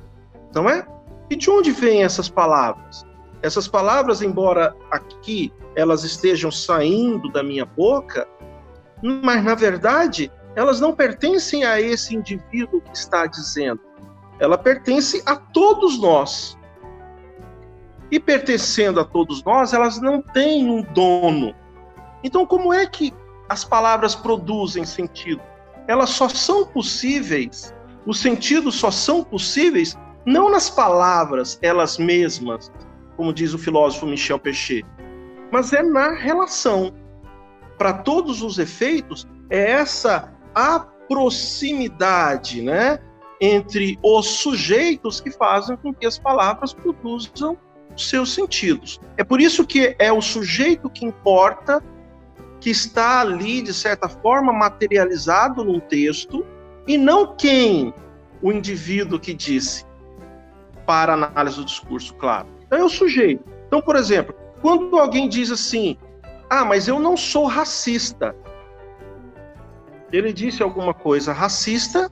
não 0.55 0.66
é? 0.66 0.86
E 1.28 1.36
de 1.36 1.51
onde 1.51 1.72
vêm 1.72 2.03
essas 2.03 2.26
palavras? 2.26 3.05
Essas 3.43 3.68
palavras, 3.68 4.22
embora 4.22 4.74
aqui 4.90 5.53
elas 5.76 6.05
estejam 6.05 6.51
saindo 6.51 7.30
da 7.30 7.43
minha 7.43 7.66
boca, 7.66 8.26
mas 9.03 9.45
na 9.45 9.55
verdade 9.55 10.32
elas 10.57 10.80
não 10.80 10.95
pertencem 10.95 11.62
a 11.66 11.78
esse 11.78 12.16
indivíduo 12.16 12.80
que 12.80 12.97
está 12.97 13.26
dizendo. 13.26 13.82
Ela 14.38 14.57
pertence 14.57 15.22
a 15.26 15.36
todos 15.36 16.01
nós. 16.01 16.59
E 18.11 18.18
pertencendo 18.18 19.01
a 19.01 19.05
todos 19.05 19.45
nós, 19.45 19.74
elas 19.74 20.01
não 20.01 20.22
têm 20.22 20.70
um 20.70 20.80
dono. 20.80 21.55
Então, 22.24 22.47
como 22.47 22.72
é 22.72 22.86
que 22.86 23.12
as 23.53 23.64
palavras 23.64 24.14
produzem 24.14 24.84
sentido? 24.86 25.42
Elas 25.86 26.09
só 26.11 26.26
são 26.26 26.64
possíveis, 26.64 27.74
os 28.07 28.18
sentidos 28.18 28.76
só 28.76 28.90
são 28.90 29.22
possíveis 29.22 29.96
não 30.24 30.50
nas 30.50 30.70
palavras 30.70 31.59
elas 31.61 31.98
mesmas, 31.98 32.72
como 33.14 33.32
diz 33.32 33.53
o 33.53 33.59
filósofo 33.59 34.07
Michel 34.07 34.38
Pechet, 34.38 34.86
mas 35.53 35.70
é 35.74 35.82
na 35.82 36.14
relação 36.14 36.94
para 37.76 37.92
todos 37.92 38.40
os 38.40 38.59
efeitos, 38.59 39.26
é 39.50 39.72
essa 39.72 40.32
a 40.55 40.80
proximidade 41.07 42.62
né, 42.62 43.00
entre 43.38 43.98
os 44.03 44.26
sujeitos 44.26 45.20
que 45.20 45.30
fazem 45.30 45.76
com 45.76 45.92
que 45.92 46.07
as 46.07 46.18
palavras 46.18 46.72
produzam 46.72 47.59
seus 47.96 48.32
sentidos. 48.32 48.98
É 49.18 49.24
por 49.24 49.42
isso 49.42 49.66
que 49.66 49.94
é 49.98 50.11
o 50.11 50.22
sujeito 50.22 50.88
que 50.88 51.05
importa, 51.05 51.82
que 52.62 52.70
está 52.70 53.20
ali, 53.20 53.60
de 53.60 53.74
certa 53.74 54.08
forma, 54.08 54.52
materializado 54.52 55.64
num 55.64 55.80
texto, 55.80 56.46
e 56.86 56.96
não 56.96 57.34
quem, 57.34 57.92
o 58.40 58.52
indivíduo 58.52 59.18
que 59.18 59.34
disse, 59.34 59.84
para 60.86 61.14
análise 61.14 61.56
do 61.56 61.64
discurso, 61.64 62.14
claro. 62.14 62.46
Então 62.64 62.78
é 62.78 62.84
o 62.84 62.88
sujeito. 62.88 63.42
Então, 63.66 63.82
por 63.82 63.96
exemplo, 63.96 64.32
quando 64.60 64.96
alguém 64.96 65.28
diz 65.28 65.50
assim, 65.50 65.98
ah, 66.48 66.64
mas 66.64 66.86
eu 66.86 67.00
não 67.00 67.16
sou 67.16 67.46
racista. 67.46 68.32
Ele 70.12 70.32
disse 70.32 70.62
alguma 70.62 70.94
coisa 70.94 71.32
racista, 71.32 72.08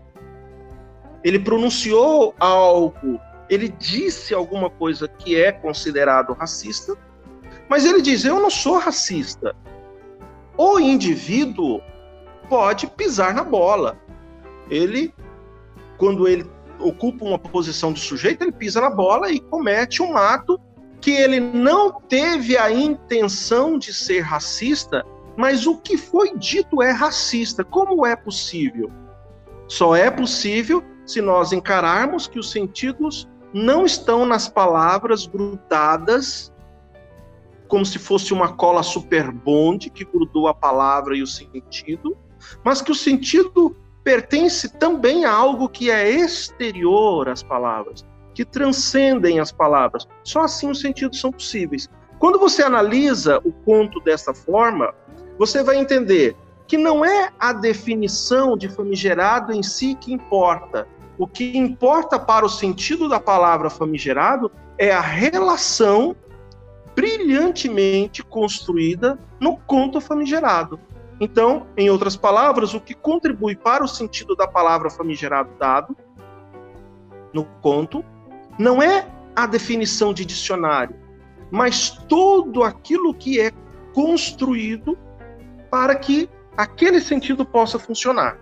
ele 1.23 1.39
pronunciou 1.39 2.35
algo, 2.41 3.21
ele 3.49 3.69
disse 3.69 4.35
alguma 4.35 4.69
coisa 4.69 5.07
que 5.07 5.41
é 5.41 5.53
considerado 5.53 6.33
racista, 6.33 6.97
mas 7.69 7.85
ele 7.85 8.03
diz: 8.03 8.25
Eu 8.25 8.41
não 8.41 8.51
sou 8.51 8.79
racista. 8.79 9.55
O 10.63 10.79
indivíduo 10.79 11.81
pode 12.47 12.87
pisar 12.87 13.33
na 13.33 13.43
bola. 13.43 13.99
Ele, 14.69 15.11
quando 15.97 16.29
ele 16.29 16.45
ocupa 16.79 17.25
uma 17.25 17.39
posição 17.39 17.95
de 17.95 18.01
sujeito, 18.01 18.43
ele 18.45 18.53
pisa 18.53 18.79
na 18.79 18.91
bola 18.91 19.31
e 19.31 19.41
comete 19.41 20.03
um 20.03 20.19
ato 20.19 20.61
que 21.01 21.13
ele 21.13 21.41
não 21.41 21.99
teve 21.99 22.59
a 22.59 22.71
intenção 22.71 23.79
de 23.79 23.95
ser 23.95 24.21
racista, 24.21 25.03
mas 25.35 25.67
o 25.67 25.79
que 25.79 25.97
foi 25.97 26.37
dito 26.37 26.83
é 26.83 26.91
racista. 26.91 27.65
Como 27.65 28.05
é 28.05 28.15
possível? 28.15 28.93
Só 29.67 29.97
é 29.97 30.11
possível 30.11 30.85
se 31.07 31.23
nós 31.23 31.55
encararmos 31.55 32.27
que 32.27 32.39
os 32.39 32.51
sentidos 32.51 33.27
não 33.55 33.87
estão 33.87 34.27
nas 34.27 34.47
palavras 34.47 35.25
grudadas, 35.25 36.53
como 37.71 37.87
se 37.87 37.99
fosse 37.99 38.35
uma 38.35 38.53
cola 38.53 38.83
super 38.83 39.31
bonde 39.31 39.89
que 39.89 40.05
grudou 40.05 40.49
a 40.49 40.53
palavra 40.53 41.17
e 41.17 41.23
o 41.23 41.27
sentido, 41.27 42.17
mas 42.65 42.83
que 42.83 42.91
o 42.91 42.95
sentido 42.95 43.77
pertence 44.03 44.69
também 44.77 45.25
a 45.25 45.33
algo 45.33 45.69
que 45.69 45.91
é 45.91 46.11
exterior 46.11 47.29
às 47.29 47.43
palavras 47.43 48.05
que 48.35 48.45
transcendem 48.45 49.39
as 49.39 49.53
palavras. 49.53 50.07
Só 50.25 50.43
assim 50.43 50.71
os 50.71 50.81
sentidos 50.81 51.21
são 51.21 51.31
possíveis. 51.31 51.89
Quando 52.19 52.39
você 52.39 52.63
analisa 52.63 53.39
o 53.45 53.53
conto 53.53 54.01
desta 54.01 54.33
forma, 54.35 54.95
você 55.39 55.63
vai 55.63 55.77
entender 55.77 56.37
que 56.67 56.77
não 56.77 57.05
é 57.05 57.31
a 57.39 57.53
definição 57.53 58.57
de 58.57 58.69
famigerado 58.69 59.53
em 59.53 59.63
si 59.63 59.95
que 59.95 60.13
importa. 60.13 60.87
O 61.19 61.27
que 61.27 61.57
importa 61.57 62.19
para 62.19 62.47
o 62.47 62.49
sentido 62.49 63.09
da 63.09 63.21
palavra 63.21 63.69
famigerado 63.69 64.51
é 64.79 64.91
a 64.91 65.01
relação 65.01 66.17
brilhantemente 67.01 68.23
construída 68.23 69.19
no 69.41 69.57
conto 69.57 70.03
famigerado. 70.03 70.79
Então, 71.19 71.67
em 71.75 71.89
outras 71.89 72.15
palavras, 72.15 72.75
o 72.75 72.81
que 72.81 72.93
contribui 72.93 73.57
para 73.57 73.83
o 73.83 73.89
sentido 73.89 74.37
da 74.37 74.47
palavra 74.47 74.91
famigerado 74.91 75.51
dado 75.59 75.97
no 77.33 77.45
conto 77.63 78.05
não 78.59 78.83
é 78.83 79.07
a 79.35 79.47
definição 79.47 80.13
de 80.13 80.27
dicionário, 80.27 80.95
mas 81.51 81.91
todo 82.07 82.63
aquilo 82.63 83.15
que 83.15 83.41
é 83.41 83.51
construído 83.95 84.99
para 85.71 85.95
que 85.95 86.29
aquele 86.55 87.01
sentido 87.01 87.47
possa 87.47 87.79
funcionar. 87.79 88.39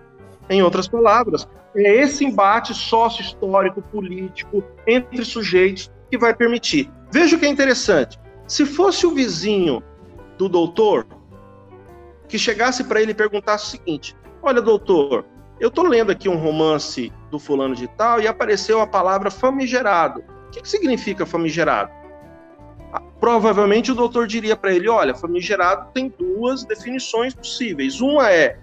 Em 0.51 0.63
outras 0.65 0.89
palavras, 0.89 1.47
é 1.77 2.03
esse 2.03 2.25
embate 2.25 2.75
sócio-histórico, 2.75 3.81
político, 3.83 4.65
entre 4.85 5.25
sujeitos 5.25 5.93
que 6.11 6.19
vai 6.19 6.35
permitir. 6.35 6.91
Veja 7.13 7.37
o 7.37 7.39
que 7.39 7.47
é 7.47 7.49
interessante. 7.49 8.19
Se 8.49 8.65
fosse 8.65 9.07
o 9.07 9.15
vizinho 9.15 9.83
do 10.39 10.49
doutor 10.49 11.07
que 12.27 12.39
chegasse 12.39 12.83
para 12.83 13.01
ele 13.01 13.13
e 13.13 13.15
perguntasse 13.15 13.67
o 13.67 13.69
seguinte: 13.69 14.17
Olha, 14.43 14.63
doutor, 14.63 15.27
eu 15.61 15.69
estou 15.69 15.85
lendo 15.85 16.11
aqui 16.11 16.31
um 16.31 16.37
romance 16.37 17.13
do 17.31 17.39
fulano 17.39 17.75
de 17.75 17.87
tal 17.89 18.21
e 18.21 18.27
apareceu 18.27 18.81
a 18.81 18.87
palavra 18.87 19.31
famigerado. 19.31 20.25
O 20.47 20.51
que, 20.51 20.63
que 20.63 20.69
significa 20.69 21.27
famigerado? 21.27 21.91
Ah, 22.91 23.03
provavelmente 23.21 23.93
o 23.93 23.95
doutor 23.95 24.27
diria 24.27 24.57
para 24.57 24.73
ele: 24.73 24.89
olha, 24.89 25.15
famigerado 25.15 25.91
tem 25.93 26.09
duas 26.09 26.65
definições 26.65 27.35
possíveis. 27.35 28.01
Uma 28.01 28.33
é 28.33 28.59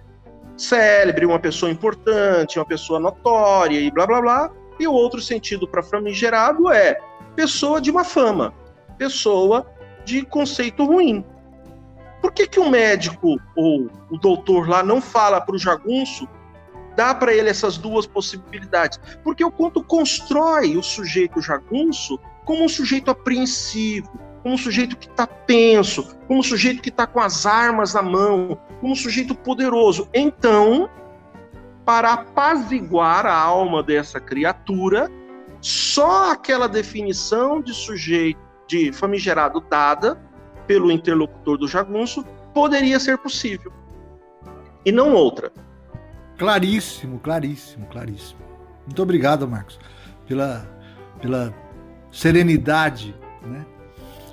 célebre, 0.56 1.26
uma 1.26 1.38
pessoa 1.38 1.70
importante, 1.70 2.58
uma 2.58 2.64
pessoa 2.64 2.98
notória 2.98 3.78
e 3.78 3.88
blá 3.88 4.04
blá 4.04 4.20
blá. 4.20 4.50
E 4.80 4.86
o 4.86 4.92
outro 4.92 5.20
sentido 5.20 5.68
para 5.68 5.82
famigerado 5.82 6.70
é 6.72 6.98
pessoa 7.36 7.80
de 7.80 7.90
uma 7.90 8.04
fama, 8.04 8.52
pessoa 8.98 9.66
de 10.06 10.22
conceito 10.22 10.86
ruim. 10.86 11.22
Por 12.22 12.32
que, 12.32 12.46
que 12.46 12.58
o 12.58 12.70
médico 12.70 13.38
ou 13.54 13.90
o 14.10 14.16
doutor 14.16 14.66
lá 14.66 14.82
não 14.82 15.02
fala 15.02 15.40
para 15.40 15.54
o 15.54 15.58
jagunço 15.58 16.26
dá 16.96 17.14
para 17.14 17.32
ele 17.32 17.50
essas 17.50 17.76
duas 17.76 18.06
possibilidades. 18.06 18.98
Porque 19.22 19.44
o 19.44 19.50
conto 19.50 19.84
constrói 19.84 20.76
o 20.76 20.82
sujeito 20.82 21.42
jagunço 21.42 22.18
como 22.44 22.64
um 22.64 22.68
sujeito 22.68 23.10
apreensivo, 23.10 24.18
como 24.42 24.54
um 24.54 24.58
sujeito 24.58 24.96
que 24.96 25.08
está 25.08 25.26
tenso, 25.26 26.16
como 26.26 26.40
um 26.40 26.42
sujeito 26.42 26.80
que 26.80 26.88
está 26.88 27.06
com 27.06 27.20
as 27.20 27.44
armas 27.44 27.92
na 27.92 28.02
mão, 28.02 28.58
como 28.80 28.92
um 28.92 28.96
sujeito 28.96 29.34
poderoso. 29.34 30.08
Então, 30.14 30.88
para 31.84 32.14
apaziguar 32.14 33.26
a 33.26 33.34
alma 33.34 33.82
dessa 33.82 34.18
criatura, 34.18 35.10
só 35.60 36.32
aquela 36.32 36.68
definição 36.68 37.60
de 37.60 37.74
sujeito, 37.74 38.40
de 38.66 38.92
famigerado 38.92 39.60
dada 39.60 40.18
pelo 40.66 40.90
interlocutor 40.90 41.56
do 41.56 41.68
jagunço, 41.68 42.24
poderia 42.52 42.98
ser 42.98 43.18
possível. 43.18 43.72
E 44.84 44.90
não 44.90 45.12
outra. 45.12 45.52
Claríssimo, 46.38 47.18
claríssimo, 47.18 47.86
claríssimo. 47.86 48.40
Muito 48.84 49.02
obrigado, 49.02 49.48
Marcos, 49.48 49.78
pela, 50.26 50.66
pela 51.20 51.54
serenidade. 52.10 53.14
Né? 53.42 53.64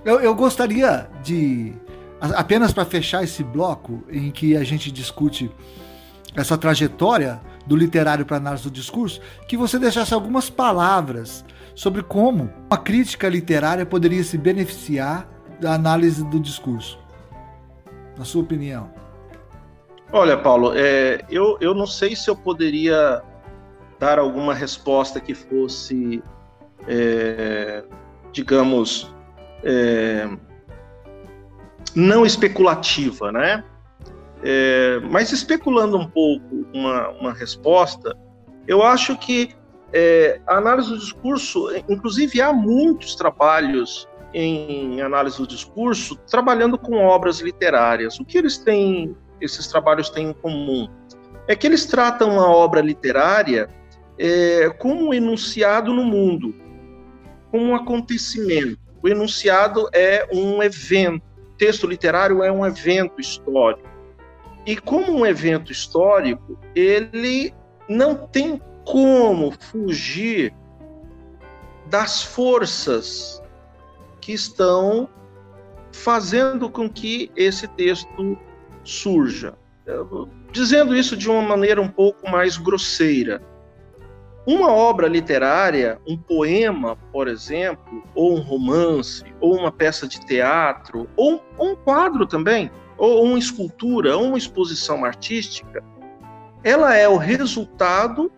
Eu, 0.06 0.20
eu 0.20 0.36
gostaria 0.36 1.10
de, 1.24 1.74
apenas 2.20 2.74
para 2.74 2.86
fechar 2.86 3.24
esse 3.24 3.44
bloco 3.44 4.04
em 4.10 4.32
que 4.32 4.56
a 4.56 4.64
gente 4.64 4.92
discute 4.92 5.52
essa 6.36 6.58
trajetória 6.58 7.42
do 7.66 7.76
literário 7.76 8.26
para 8.26 8.38
análise 8.38 8.64
do 8.64 8.72
discurso, 8.72 9.22
que 9.48 9.56
você 9.56 9.80
deixasse 9.80 10.14
algumas 10.14 10.50
palavras 10.50 11.46
sobre 11.76 12.04
como 12.04 12.52
a 12.70 12.78
crítica 12.78 13.28
literária 13.28 13.86
poderia 13.86 14.24
se 14.24 14.38
beneficiar 14.38 15.28
da 15.60 15.74
análise 15.74 16.24
do 16.26 16.40
discurso. 16.40 17.00
Na 18.18 18.26
sua 18.26 18.44
opinião. 18.44 18.92
Olha, 20.12 20.38
Paulo, 20.38 20.74
é, 20.76 21.26
eu, 21.30 21.58
eu 21.60 21.74
não 21.74 21.88
sei 21.88 22.16
se 22.16 22.30
eu 22.30 22.36
poderia 22.36 23.24
dar 24.00 24.20
alguma 24.20 24.54
resposta 24.54 25.20
que 25.20 25.34
fosse, 25.34 26.22
é, 26.88 27.84
digamos, 28.32 29.12
é, 29.64 30.30
não 31.96 32.26
especulativa, 32.26 33.32
né? 33.32 33.64
É, 34.44 35.00
mas 35.10 35.32
especulando 35.32 35.98
um 35.98 36.08
pouco 36.08 36.68
uma, 36.74 37.10
uma 37.12 37.34
resposta, 37.34 38.16
eu 38.68 38.84
acho 38.84 39.18
que 39.18 39.56
é, 39.94 40.42
a 40.48 40.58
análise 40.58 40.90
do 40.90 40.98
discurso, 40.98 41.70
inclusive 41.88 42.42
há 42.42 42.52
muitos 42.52 43.16
trabalhos 43.16 44.08
em 44.34 45.00
análise 45.02 45.38
do 45.38 45.46
discurso 45.46 46.16
trabalhando 46.30 46.78
com 46.78 46.98
obras 46.98 47.40
literárias. 47.40 48.20
O 48.20 48.26
que 48.26 48.38
eles 48.38 48.58
têm, 48.58 49.16
esses 49.40 49.68
trabalhos 49.68 50.10
têm 50.10 50.30
em 50.30 50.34
comum? 50.34 50.90
É 51.48 51.56
que 51.56 51.68
eles 51.68 51.86
tratam 51.86 52.40
a 52.40 52.50
obra 52.50 52.82
literária 52.82 53.70
é, 54.18 54.70
como 54.80 55.10
um 55.10 55.14
enunciado 55.14 55.94
no 55.94 56.04
mundo, 56.04 56.56
como 57.52 57.66
um 57.66 57.76
acontecimento. 57.76 58.80
O 59.04 59.08
enunciado 59.08 59.88
é 59.94 60.28
um 60.34 60.64
evento, 60.64 61.22
o 61.52 61.58
texto 61.58 61.86
literário 61.86 62.42
é 62.42 62.52
um 62.52 62.66
evento 62.66 63.22
histórico. 63.22 63.88
E 64.66 64.76
como 64.78 65.12
um 65.12 65.26
evento 65.26 65.72
histórico, 65.72 66.58
ele 66.74 67.54
não 67.88 68.16
tem 68.16 68.60
como 68.86 69.52
fugir 69.52 70.54
das 71.88 72.24
forças 72.24 73.42
que 74.20 74.34
estão 74.34 75.10
fazendo 75.92 76.70
com 76.70 76.90
que 76.90 77.32
esse 77.36 77.68
texto 77.68 78.38
surja. 78.84 79.54
Dizendo 80.52 80.96
isso 80.96 81.16
de 81.16 81.30
uma 81.30 81.42
maneira 81.42 81.82
um 81.82 81.88
pouco 81.88 82.30
mais 82.30 82.58
grosseira, 82.58 83.42
uma 84.46 84.72
obra 84.72 85.08
literária, 85.08 86.00
um 86.08 86.18
poema, 86.18 86.98
por 87.12 87.28
exemplo, 87.28 88.04
ou 88.14 88.36
um 88.36 88.42
romance, 88.42 89.24
ou 89.40 89.58
uma 89.58 89.72
peça 89.72 90.08
de 90.08 90.20
teatro, 90.26 91.08
ou 91.16 91.42
um 91.60 91.76
quadro 91.76 92.26
também, 92.26 92.70
ou 92.98 93.24
uma 93.24 93.40
escultura, 93.40 94.18
ou 94.18 94.26
uma 94.26 94.38
exposição 94.38 95.06
artística, 95.06 95.84
ela 96.64 96.96
é 96.96 97.08
o 97.08 97.18
resultado 97.18 98.32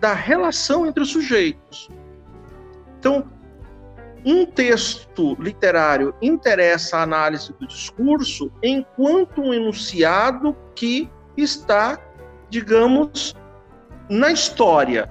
da 0.00 0.14
relação 0.14 0.86
entre 0.86 1.02
os 1.02 1.10
sujeitos. 1.10 1.90
Então, 2.98 3.30
um 4.24 4.44
texto 4.44 5.36
literário 5.38 6.14
interessa 6.20 6.98
a 6.98 7.02
análise 7.02 7.52
do 7.52 7.66
discurso 7.66 8.50
enquanto 8.62 9.40
um 9.40 9.54
enunciado 9.54 10.56
que 10.74 11.08
está, 11.36 11.98
digamos, 12.48 13.34
na 14.08 14.32
história, 14.32 15.10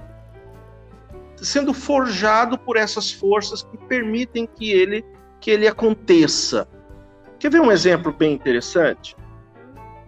sendo 1.36 1.72
forjado 1.72 2.58
por 2.58 2.76
essas 2.76 3.10
forças 3.10 3.62
que 3.62 3.78
permitem 3.86 4.46
que 4.46 4.70
ele 4.70 5.04
que 5.40 5.50
ele 5.50 5.66
aconteça. 5.66 6.68
Quer 7.38 7.50
ver 7.50 7.62
um 7.62 7.72
exemplo 7.72 8.12
bem 8.12 8.34
interessante? 8.34 9.16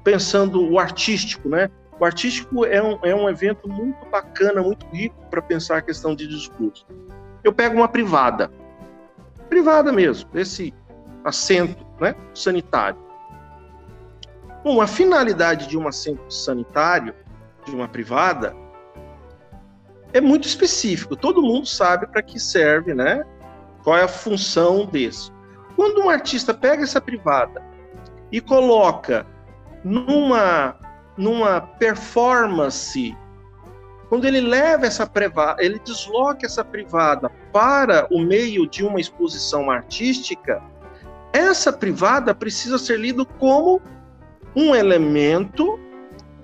Pensando 0.05 0.63
o 0.71 0.79
artístico, 0.79 1.49
né? 1.49 1.71
O 2.03 2.05
artístico 2.05 2.65
é 2.65 2.83
um, 2.83 2.99
é 3.05 3.15
um 3.15 3.31
evento 3.31 3.69
muito 3.69 4.05
bacana, 4.07 4.61
muito 4.61 4.85
rico 4.87 5.15
para 5.31 5.41
pensar 5.41 5.77
a 5.77 5.81
questão 5.81 6.17
de 6.17 6.27
discurso. 6.27 6.85
Eu 7.45 7.53
pego 7.53 7.77
uma 7.77 7.87
privada, 7.87 8.51
privada 9.49 9.93
mesmo, 9.93 10.29
esse 10.35 10.75
assento 11.25 11.87
né, 12.01 12.17
sanitário. 12.35 12.99
Bom, 14.65 14.81
a 14.81 14.89
finalidade 14.89 15.69
de 15.69 15.79
um 15.79 15.87
assento 15.87 16.29
sanitário, 16.29 17.15
de 17.65 17.73
uma 17.73 17.87
privada, 17.87 18.53
é 20.13 20.21
muito 20.21 20.49
específico. 20.49 21.15
Todo 21.15 21.41
mundo 21.41 21.69
sabe 21.69 22.09
para 22.09 22.21
que 22.21 22.41
serve, 22.41 22.95
né? 22.95 23.25
Qual 23.85 23.97
é 23.97 24.03
a 24.03 24.09
função 24.09 24.87
desse. 24.87 25.31
Quando 25.77 26.01
um 26.01 26.11
artista 26.11 26.53
pega 26.53 26.83
essa 26.83 27.01
privada 27.01 27.63
e 28.33 28.41
coloca 28.41 29.25
numa, 29.85 30.82
numa 31.17 31.61
performance, 31.61 33.17
quando 34.09 34.27
ele 34.27 34.41
leva 34.41 34.87
essa 34.87 35.07
privada, 35.07 35.63
ele 35.65 35.79
desloca 35.79 36.47
essa 36.47 36.65
privada 36.65 37.31
para 37.53 38.07
o 38.11 38.21
meio 38.21 38.67
de 38.69 38.85
uma 38.85 39.01
exposição 39.01 39.71
artística, 39.71 40.63
essa 41.33 41.73
privada 41.73 42.35
precisa 42.35 42.77
ser 42.79 42.99
lido 42.99 43.25
como 43.25 43.81
um 44.55 44.75
elemento 44.75 45.81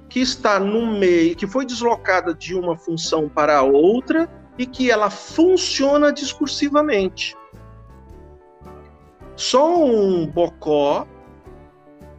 que 0.09 0.21
está 0.21 0.59
no 0.59 0.87
meio, 0.87 1.37
que 1.37 1.47
foi 1.47 1.67
deslocada 1.67 2.33
de 2.33 2.55
uma 2.55 2.77
função 2.77 3.29
para 3.29 3.63
outra 3.63 4.29
e 4.57 4.67
que 4.67 4.91
ela 4.91 5.11
funciona 5.11 6.11
discursivamente. 6.11 7.37
Só 9.37 9.85
um 9.85 10.27
bocó 10.27 11.07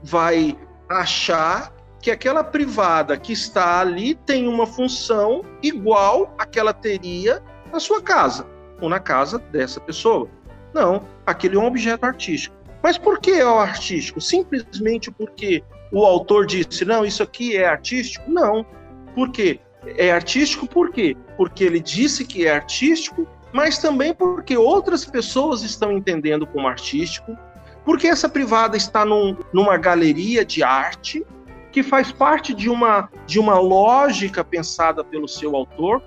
vai 0.04 0.58
achar 0.88 1.74
que 2.02 2.12
aquela 2.12 2.44
privada 2.44 3.18
que 3.18 3.34
está 3.34 3.80
ali 3.80 4.16
tem 4.16 4.48
uma 4.48 4.66
função 4.66 5.44
igual 5.62 6.34
àquela 6.38 6.74
teria 6.74 7.42
na 7.72 7.80
sua 7.80 8.02
casa 8.02 8.48
ou 8.82 8.90
na 8.90 9.00
casa 9.00 9.38
dessa 9.38 9.80
pessoa. 9.80 10.30
Não, 10.74 11.04
aquele 11.26 11.56
é 11.56 11.60
um 11.60 11.66
objeto 11.66 12.06
artístico. 12.06 12.56
Mas 12.82 12.98
por 12.98 13.20
que 13.20 13.32
é 13.32 13.46
o 13.46 13.60
artístico? 13.60 14.22
Simplesmente 14.22 15.12
porque 15.12 15.64
o 15.92 16.06
autor 16.06 16.46
disse, 16.46 16.86
não, 16.86 17.04
isso 17.04 17.22
aqui 17.22 17.58
é 17.58 17.68
artístico? 17.68 18.30
Não. 18.30 18.66
Por 19.14 19.32
quê? 19.32 19.60
É 19.98 20.12
artístico 20.12 20.68
por 20.68 20.92
quê? 20.92 21.18
Porque 21.36 21.64
ele 21.64 21.80
disse 21.80 22.26
que 22.26 22.46
é 22.46 22.56
artístico 22.56 23.28
mas 23.52 23.80
também 23.80 24.14
porque 24.14 24.58
outras 24.58 25.06
pessoas 25.06 25.64
estão 25.64 25.92
entendendo 25.92 26.46
como 26.46 26.68
artístico, 26.68 27.36
porque 27.84 28.08
essa 28.08 28.30
privada 28.30 28.78
está 28.78 29.04
num, 29.04 29.36
numa 29.52 29.78
galeria 29.78 30.46
de 30.46 30.62
arte 30.62 31.26
que 31.72 31.84
faz 31.84 32.12
parte 32.12 32.54
de 32.54 32.70
uma, 32.70 33.10
de 33.26 33.40
uma 33.40 33.60
lógica 33.60 34.44
pensada 34.44 35.04
pelo 35.04 35.28
seu 35.28 35.56
autor, 35.56 36.02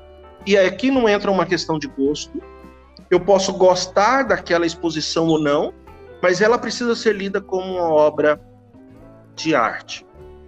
e 0.47 0.57
aqui 0.57 0.91
não 0.91 1.09
entra 1.09 1.31
uma 1.31 1.47
questão 1.47 1.79
de 1.79 1.87
gosto. 1.87 2.43
Eu 3.11 3.21
posso 3.21 3.53
gostar 3.53 4.25
daquela 4.25 4.67
exposição 4.67 5.27
ou 5.29 5.41
não, 5.41 5.73
mas 6.23 6.41
ela 6.41 6.59
precisa 6.59 6.97
ser 6.97 7.15
lida 7.15 7.41
como 7.41 7.75
uma 7.75 7.93
obra 7.93 8.41
de 9.35 9.55
arte. 9.55 10.07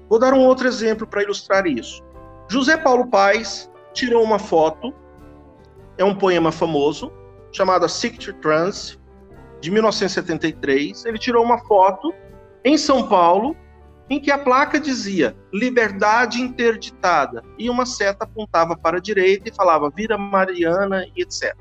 Vou 0.08 0.18
dar 0.18 0.32
um 0.34 0.40
outro 0.40 0.66
exemplo 0.66 1.06
para 1.06 1.22
ilustrar 1.22 1.66
isso. 1.66 2.02
José 2.48 2.76
Paulo 2.76 3.06
Paes 3.08 3.70
tirou 3.92 4.22
uma 4.22 4.38
foto 4.38 4.92
é 5.96 6.04
um 6.04 6.14
poema 6.14 6.50
famoso 6.50 7.12
chamado 7.52 7.88
Secret 7.88 8.34
Trance, 8.40 8.98
de 9.60 9.70
1973. 9.70 11.04
Ele 11.04 11.18
tirou 11.18 11.44
uma 11.44 11.58
foto 11.58 12.12
em 12.64 12.76
São 12.76 13.08
Paulo 13.08 13.56
em 14.08 14.20
que 14.20 14.30
a 14.30 14.38
placa 14.38 14.78
dizia 14.78 15.34
liberdade 15.52 16.40
interditada 16.40 17.42
e 17.58 17.70
uma 17.70 17.86
seta 17.86 18.24
apontava 18.24 18.76
para 18.76 18.98
a 18.98 19.00
direita 19.00 19.48
e 19.48 19.54
falava 19.54 19.90
Vira 19.90 20.18
Mariana 20.18 21.06
e 21.16 21.22
etc. 21.22 21.56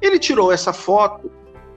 Ele 0.00 0.18
tirou 0.18 0.52
essa 0.52 0.72
foto, 0.72 1.30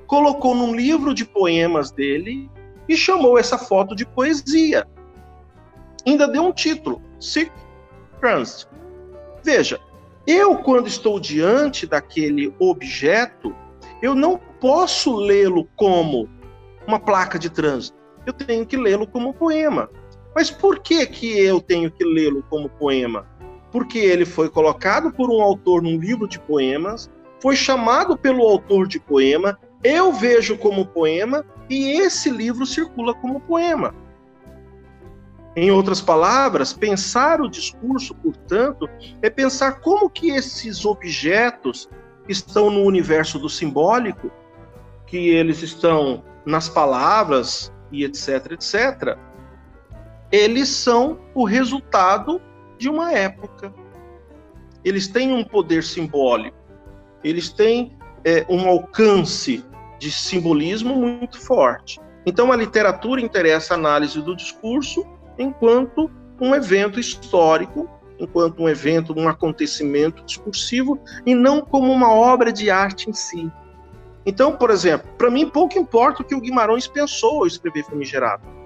colocou 0.07 0.53
num 0.53 0.75
livro 0.75 1.13
de 1.13 1.23
poemas 1.23 1.91
dele 1.91 2.49
e 2.87 2.97
chamou 2.97 3.37
essa 3.37 3.57
foto 3.57 3.95
de 3.95 4.05
poesia. 4.05 4.87
Ainda 6.05 6.27
deu 6.27 6.43
um 6.43 6.51
título, 6.51 7.01
Sick 7.19 7.51
Trance. 8.19 8.65
Veja, 9.43 9.79
eu, 10.27 10.57
quando 10.57 10.87
estou 10.87 11.19
diante 11.19 11.87
daquele 11.87 12.53
objeto, 12.59 13.55
eu 14.01 14.13
não 14.13 14.37
posso 14.59 15.15
lê-lo 15.15 15.67
como 15.75 16.29
uma 16.85 16.99
placa 16.99 17.39
de 17.39 17.49
trânsito. 17.49 17.97
Eu 18.25 18.33
tenho 18.33 18.65
que 18.65 18.75
lê-lo 18.75 19.07
como 19.07 19.33
poema. 19.33 19.89
Mas 20.35 20.51
por 20.51 20.79
que, 20.79 21.05
que 21.05 21.39
eu 21.39 21.59
tenho 21.59 21.91
que 21.91 22.03
lê-lo 22.03 22.43
como 22.49 22.69
poema? 22.69 23.25
Porque 23.71 23.99
ele 23.99 24.25
foi 24.25 24.49
colocado 24.49 25.11
por 25.11 25.29
um 25.29 25.41
autor 25.41 25.81
num 25.81 25.97
livro 25.97 26.27
de 26.27 26.39
poemas, 26.39 27.09
foi 27.41 27.55
chamado 27.55 28.17
pelo 28.17 28.43
autor 28.43 28.87
de 28.87 28.99
poema, 28.99 29.57
eu 29.83 30.11
vejo 30.11 30.57
como 30.57 30.85
poema 30.85 31.45
e 31.69 31.91
esse 32.01 32.29
livro 32.29 32.65
circula 32.65 33.13
como 33.13 33.39
poema. 33.39 33.93
Em 35.55 35.71
outras 35.71 36.01
palavras, 36.01 36.73
pensar 36.73 37.41
o 37.41 37.49
discurso, 37.49 38.13
portanto, 38.15 38.87
é 39.21 39.29
pensar 39.29 39.79
como 39.81 40.09
que 40.09 40.31
esses 40.31 40.85
objetos 40.85 41.89
estão 42.27 42.69
no 42.69 42.83
universo 42.83 43.39
do 43.39 43.49
simbólico, 43.49 44.31
que 45.07 45.29
eles 45.29 45.63
estão 45.63 46.23
nas 46.45 46.69
palavras 46.69 47.73
e 47.91 48.03
etc, 48.03 48.51
etc, 48.51 49.17
eles 50.31 50.69
são 50.69 51.19
o 51.33 51.43
resultado 51.43 52.41
de 52.77 52.89
uma 52.89 53.11
época. 53.11 53.73
Eles 54.83 55.07
têm 55.07 55.33
um 55.33 55.43
poder 55.43 55.83
simbólico, 55.83 56.57
eles 57.23 57.49
têm 57.49 57.97
é, 58.23 58.45
um 58.49 58.67
alcance 58.67 59.63
de 59.97 60.11
simbolismo 60.11 60.95
muito 60.95 61.39
forte. 61.39 61.99
Então, 62.25 62.51
a 62.51 62.55
literatura 62.55 63.21
interessa 63.21 63.73
a 63.73 63.77
análise 63.77 64.21
do 64.21 64.35
discurso 64.35 65.05
enquanto 65.37 66.09
um 66.39 66.55
evento 66.55 66.99
histórico, 66.99 67.89
enquanto 68.17 68.61
um 68.61 68.69
evento, 68.69 69.13
um 69.17 69.27
acontecimento 69.27 70.23
discursivo, 70.23 70.99
e 71.25 71.33
não 71.33 71.61
como 71.61 71.91
uma 71.91 72.13
obra 72.13 72.51
de 72.51 72.69
arte 72.69 73.09
em 73.09 73.13
si. 73.13 73.51
Então, 74.25 74.55
por 74.55 74.69
exemplo, 74.69 75.09
para 75.17 75.31
mim 75.31 75.49
pouco 75.49 75.77
importa 75.77 76.21
o 76.21 76.25
que 76.25 76.35
o 76.35 76.41
Guimarães 76.41 76.87
pensou 76.87 77.39
ao 77.39 77.47
escrever 77.47 77.83
Famigerado. 77.85 78.58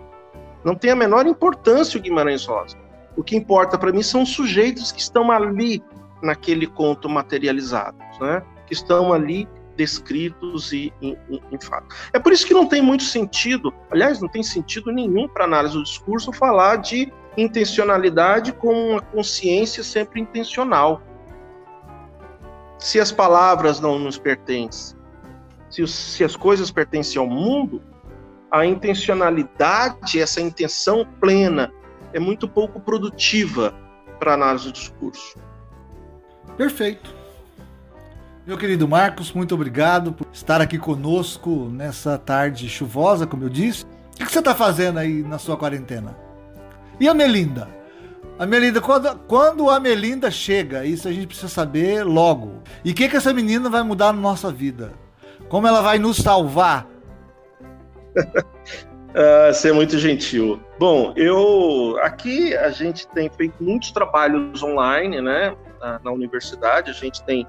Não 0.64 0.76
tem 0.76 0.92
a 0.92 0.96
menor 0.96 1.26
importância 1.26 2.00
o 2.00 2.02
Guimarães 2.02 2.46
Rosa. 2.46 2.78
O 3.16 3.24
que 3.24 3.36
importa 3.36 3.78
para 3.78 3.92
mim 3.92 4.02
são 4.02 4.24
os 4.24 4.30
sujeitos 4.30 4.92
que 4.92 5.02
estão 5.02 5.32
ali 5.32 5.84
naquele 6.22 6.66
conto 6.66 7.10
materializado, 7.10 7.98
né? 8.20 8.44
que 8.66 8.74
estão 8.74 9.12
ali 9.14 9.48
descritos 9.76 10.72
e 10.72 10.94
em, 11.02 11.18
em, 11.30 11.42
em, 11.52 11.62
fato. 11.62 11.96
É 12.14 12.20
por 12.20 12.32
isso 12.32 12.46
que 12.46 12.54
não 12.54 12.68
tem 12.68 12.82
muito 12.82 13.04
sentido, 13.04 13.74
aliás, 13.92 14.22
não 14.22 14.30
tem 14.30 14.44
sentido 14.44 14.92
nenhum 14.92 15.28
para 15.28 15.46
análise 15.46 15.74
do 15.74 15.84
discurso 15.84 16.32
falar 16.32 16.78
de 16.78 17.12
intencionalidade 17.36 18.54
com 18.54 18.92
uma 18.92 19.02
consciência 19.02 19.84
sempre 19.84 20.22
intencional. 20.22 21.02
Se 22.78 23.00
as 23.00 23.12
palavras 23.12 23.80
não 23.80 23.98
nos 23.98 24.18
pertencem, 24.18 24.98
se, 25.70 25.86
se 25.88 26.24
as 26.24 26.36
coisas 26.36 26.70
pertencem 26.70 27.20
ao 27.20 27.28
mundo, 27.28 27.82
a 28.54 28.68
intencionalidade, 28.68 30.22
essa 30.22 30.40
intenção 30.40 31.04
plena, 31.20 31.74
é 32.14 32.20
muito 32.20 32.48
pouco 32.48 32.80
produtiva 32.80 33.74
para 34.20 34.36
análise 34.36 34.66
do 34.66 34.72
discurso. 34.72 35.40
Perfeito. 36.56 37.12
Meu 38.46 38.56
querido 38.56 38.88
Marcos, 38.88 39.32
muito 39.32 39.56
obrigado 39.56 40.14
por 40.14 40.28
estar 40.32 40.62
aqui 40.62 40.78
conosco 40.78 41.68
nessa 41.72 42.16
tarde 42.16 42.70
chuvosa, 42.70 43.26
como 43.26 43.44
eu 43.44 43.50
disse. 43.50 43.86
O 43.86 44.18
que 44.24 44.32
você 44.32 44.38
está 44.38 44.54
fazendo 44.54 45.00
aí 45.00 45.24
na 45.24 45.40
sua 45.40 45.58
quarentena? 45.58 46.16
E 47.00 47.08
a 47.08 47.14
Melinda? 47.16 47.68
A 48.38 48.46
Melinda, 48.46 48.80
quando, 48.80 49.16
quando 49.28 49.68
a 49.68 49.80
Melinda 49.80 50.30
chega, 50.30 50.86
isso 50.86 51.08
a 51.08 51.12
gente 51.12 51.26
precisa 51.26 51.48
saber 51.48 52.04
logo. 52.04 52.62
E 52.86 52.92
o 52.92 52.94
que, 52.94 53.10
que 53.10 53.18
essa 53.18 53.34
menina 53.34 53.68
vai 53.68 53.82
mudar 53.82 54.14
na 54.14 54.22
nossa 54.22 54.52
vida? 54.52 54.94
Como 55.50 55.68
ela 55.68 55.82
vai 55.82 55.98
nos 55.98 56.18
salvar? 56.18 56.93
ah, 59.16 59.52
você 59.52 59.70
é 59.70 59.74
muito 59.74 59.98
gentil. 59.98 60.60
Bom, 60.80 61.14
eu 61.16 61.98
aqui 62.02 62.56
a 62.56 62.70
gente 62.70 63.08
tem 63.10 63.30
feito 63.30 63.56
muitos 63.62 63.92
trabalhos 63.92 64.62
online, 64.64 65.22
né? 65.22 65.56
Na, 65.80 66.00
na 66.04 66.12
universidade, 66.12 66.90
a 66.90 66.94
gente 66.94 67.24
tem 67.24 67.46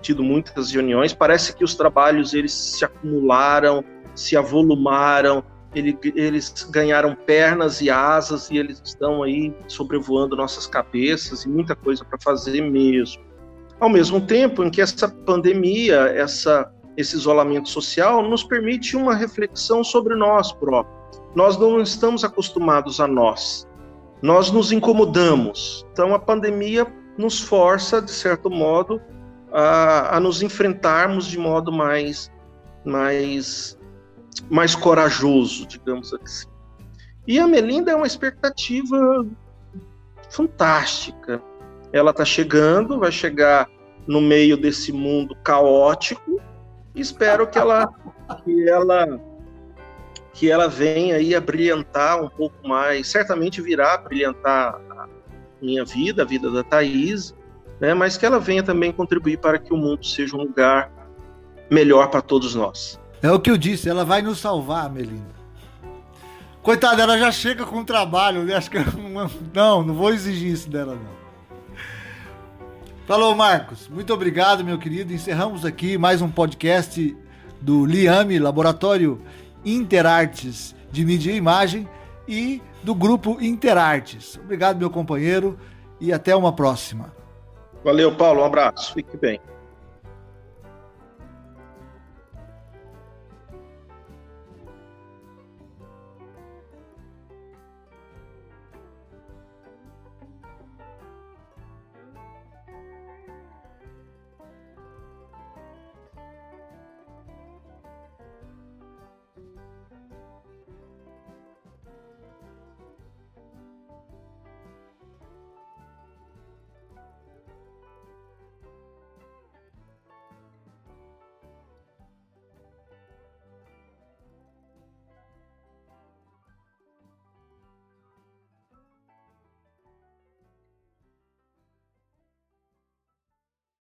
tido 0.00 0.22
muitas 0.22 0.70
reuniões. 0.70 1.12
Parece 1.12 1.54
que 1.56 1.64
os 1.64 1.74
trabalhos 1.74 2.34
eles 2.34 2.52
se 2.52 2.84
acumularam, 2.84 3.84
se 4.14 4.36
avolumaram, 4.36 5.42
ele, 5.74 5.98
eles 6.14 6.68
ganharam 6.70 7.14
pernas 7.14 7.80
e 7.80 7.90
asas 7.90 8.50
e 8.50 8.56
eles 8.56 8.80
estão 8.84 9.22
aí 9.22 9.52
sobrevoando 9.66 10.36
nossas 10.36 10.66
cabeças 10.66 11.44
e 11.44 11.48
muita 11.48 11.74
coisa 11.74 12.04
para 12.04 12.18
fazer 12.20 12.60
mesmo. 12.60 13.22
Ao 13.80 13.88
mesmo 13.88 14.20
tempo 14.20 14.62
em 14.62 14.70
que 14.70 14.80
essa 14.80 15.08
pandemia, 15.08 16.12
essa, 16.14 16.72
esse 16.96 17.16
isolamento 17.16 17.68
social 17.68 18.22
nos 18.22 18.44
permite 18.44 18.96
uma 18.96 19.14
reflexão 19.14 19.82
sobre 19.82 20.14
nós 20.14 20.52
próprios. 20.52 20.94
Nós 21.34 21.58
não 21.58 21.80
estamos 21.80 22.22
acostumados 22.24 23.00
a 23.00 23.06
nós. 23.06 23.66
Nós 24.22 24.50
nos 24.50 24.72
incomodamos. 24.72 25.84
Então 25.92 26.14
a 26.14 26.18
pandemia 26.18 26.86
nos 27.18 27.40
força, 27.40 28.00
de 28.00 28.10
certo 28.10 28.50
modo, 28.50 29.00
a, 29.52 30.16
a 30.16 30.20
nos 30.20 30.42
enfrentarmos 30.42 31.26
de 31.26 31.38
modo 31.38 31.72
mais, 31.72 32.30
mais, 32.84 33.78
mais 34.50 34.74
corajoso, 34.74 35.66
digamos 35.66 36.12
assim. 36.14 36.48
E 37.26 37.38
a 37.38 37.46
Melinda 37.46 37.92
é 37.92 37.96
uma 37.96 38.06
expectativa 38.06 39.26
fantástica. 40.28 41.42
Ela 41.92 42.10
está 42.10 42.24
chegando, 42.24 42.98
vai 42.98 43.12
chegar 43.12 43.68
no 44.06 44.20
meio 44.20 44.56
desse 44.56 44.92
mundo 44.92 45.34
caótico. 45.42 46.40
Espero 46.94 47.46
que 47.46 47.58
ela, 47.58 47.88
que 48.44 48.68
ela, 48.68 49.20
que 50.32 50.50
ela 50.50 50.68
venha 50.68 51.16
aí 51.16 51.34
a 51.34 51.40
brilhantar 51.40 52.22
um 52.22 52.28
pouco 52.28 52.56
mais. 52.66 53.08
Certamente 53.08 53.60
virá 53.60 53.94
a 53.94 53.98
brilhantar 53.98 54.80
a 54.90 55.08
minha 55.60 55.84
vida, 55.84 56.22
a 56.22 56.24
vida 56.24 56.50
da 56.50 56.62
Thaís, 56.62 57.34
né, 57.80 57.94
mas 57.94 58.16
que 58.16 58.24
ela 58.24 58.38
venha 58.38 58.62
também 58.62 58.92
contribuir 58.92 59.38
para 59.38 59.58
que 59.58 59.72
o 59.72 59.76
mundo 59.76 60.04
seja 60.06 60.36
um 60.36 60.42
lugar 60.42 60.90
melhor 61.70 62.08
para 62.08 62.22
todos 62.22 62.54
nós. 62.54 63.00
É 63.22 63.30
o 63.30 63.40
que 63.40 63.50
eu 63.50 63.56
disse, 63.56 63.88
ela 63.88 64.04
vai 64.04 64.22
nos 64.22 64.38
salvar, 64.38 64.90
Melinda. 64.90 65.34
Coitada, 66.62 67.02
ela 67.02 67.18
já 67.18 67.32
chega 67.32 67.64
com 67.66 67.84
trabalho, 67.84 68.42
né? 68.42 68.54
acho 68.54 68.70
que 68.70 68.78
não, 69.52 69.82
não 69.82 69.94
vou 69.94 70.10
exigir 70.12 70.52
isso 70.52 70.70
dela 70.70 70.94
não. 70.94 71.23
Falou, 73.06 73.34
Marcos. 73.34 73.86
Muito 73.88 74.14
obrigado, 74.14 74.64
meu 74.64 74.78
querido. 74.78 75.12
Encerramos 75.12 75.64
aqui 75.64 75.98
mais 75.98 76.22
um 76.22 76.30
podcast 76.30 77.14
do 77.60 77.84
Liame, 77.84 78.38
Laboratório 78.38 79.20
Interartes 79.62 80.74
de 80.90 81.04
Mídia 81.04 81.30
e 81.32 81.36
Imagem 81.36 81.86
e 82.26 82.62
do 82.82 82.94
grupo 82.94 83.36
Interartes. 83.42 84.38
Obrigado, 84.42 84.78
meu 84.78 84.88
companheiro, 84.88 85.58
e 86.00 86.12
até 86.14 86.34
uma 86.34 86.52
próxima. 86.52 87.12
Valeu, 87.84 88.14
Paulo. 88.16 88.40
Um 88.40 88.44
abraço. 88.44 88.94
Fique 88.94 89.16
bem. 89.18 89.38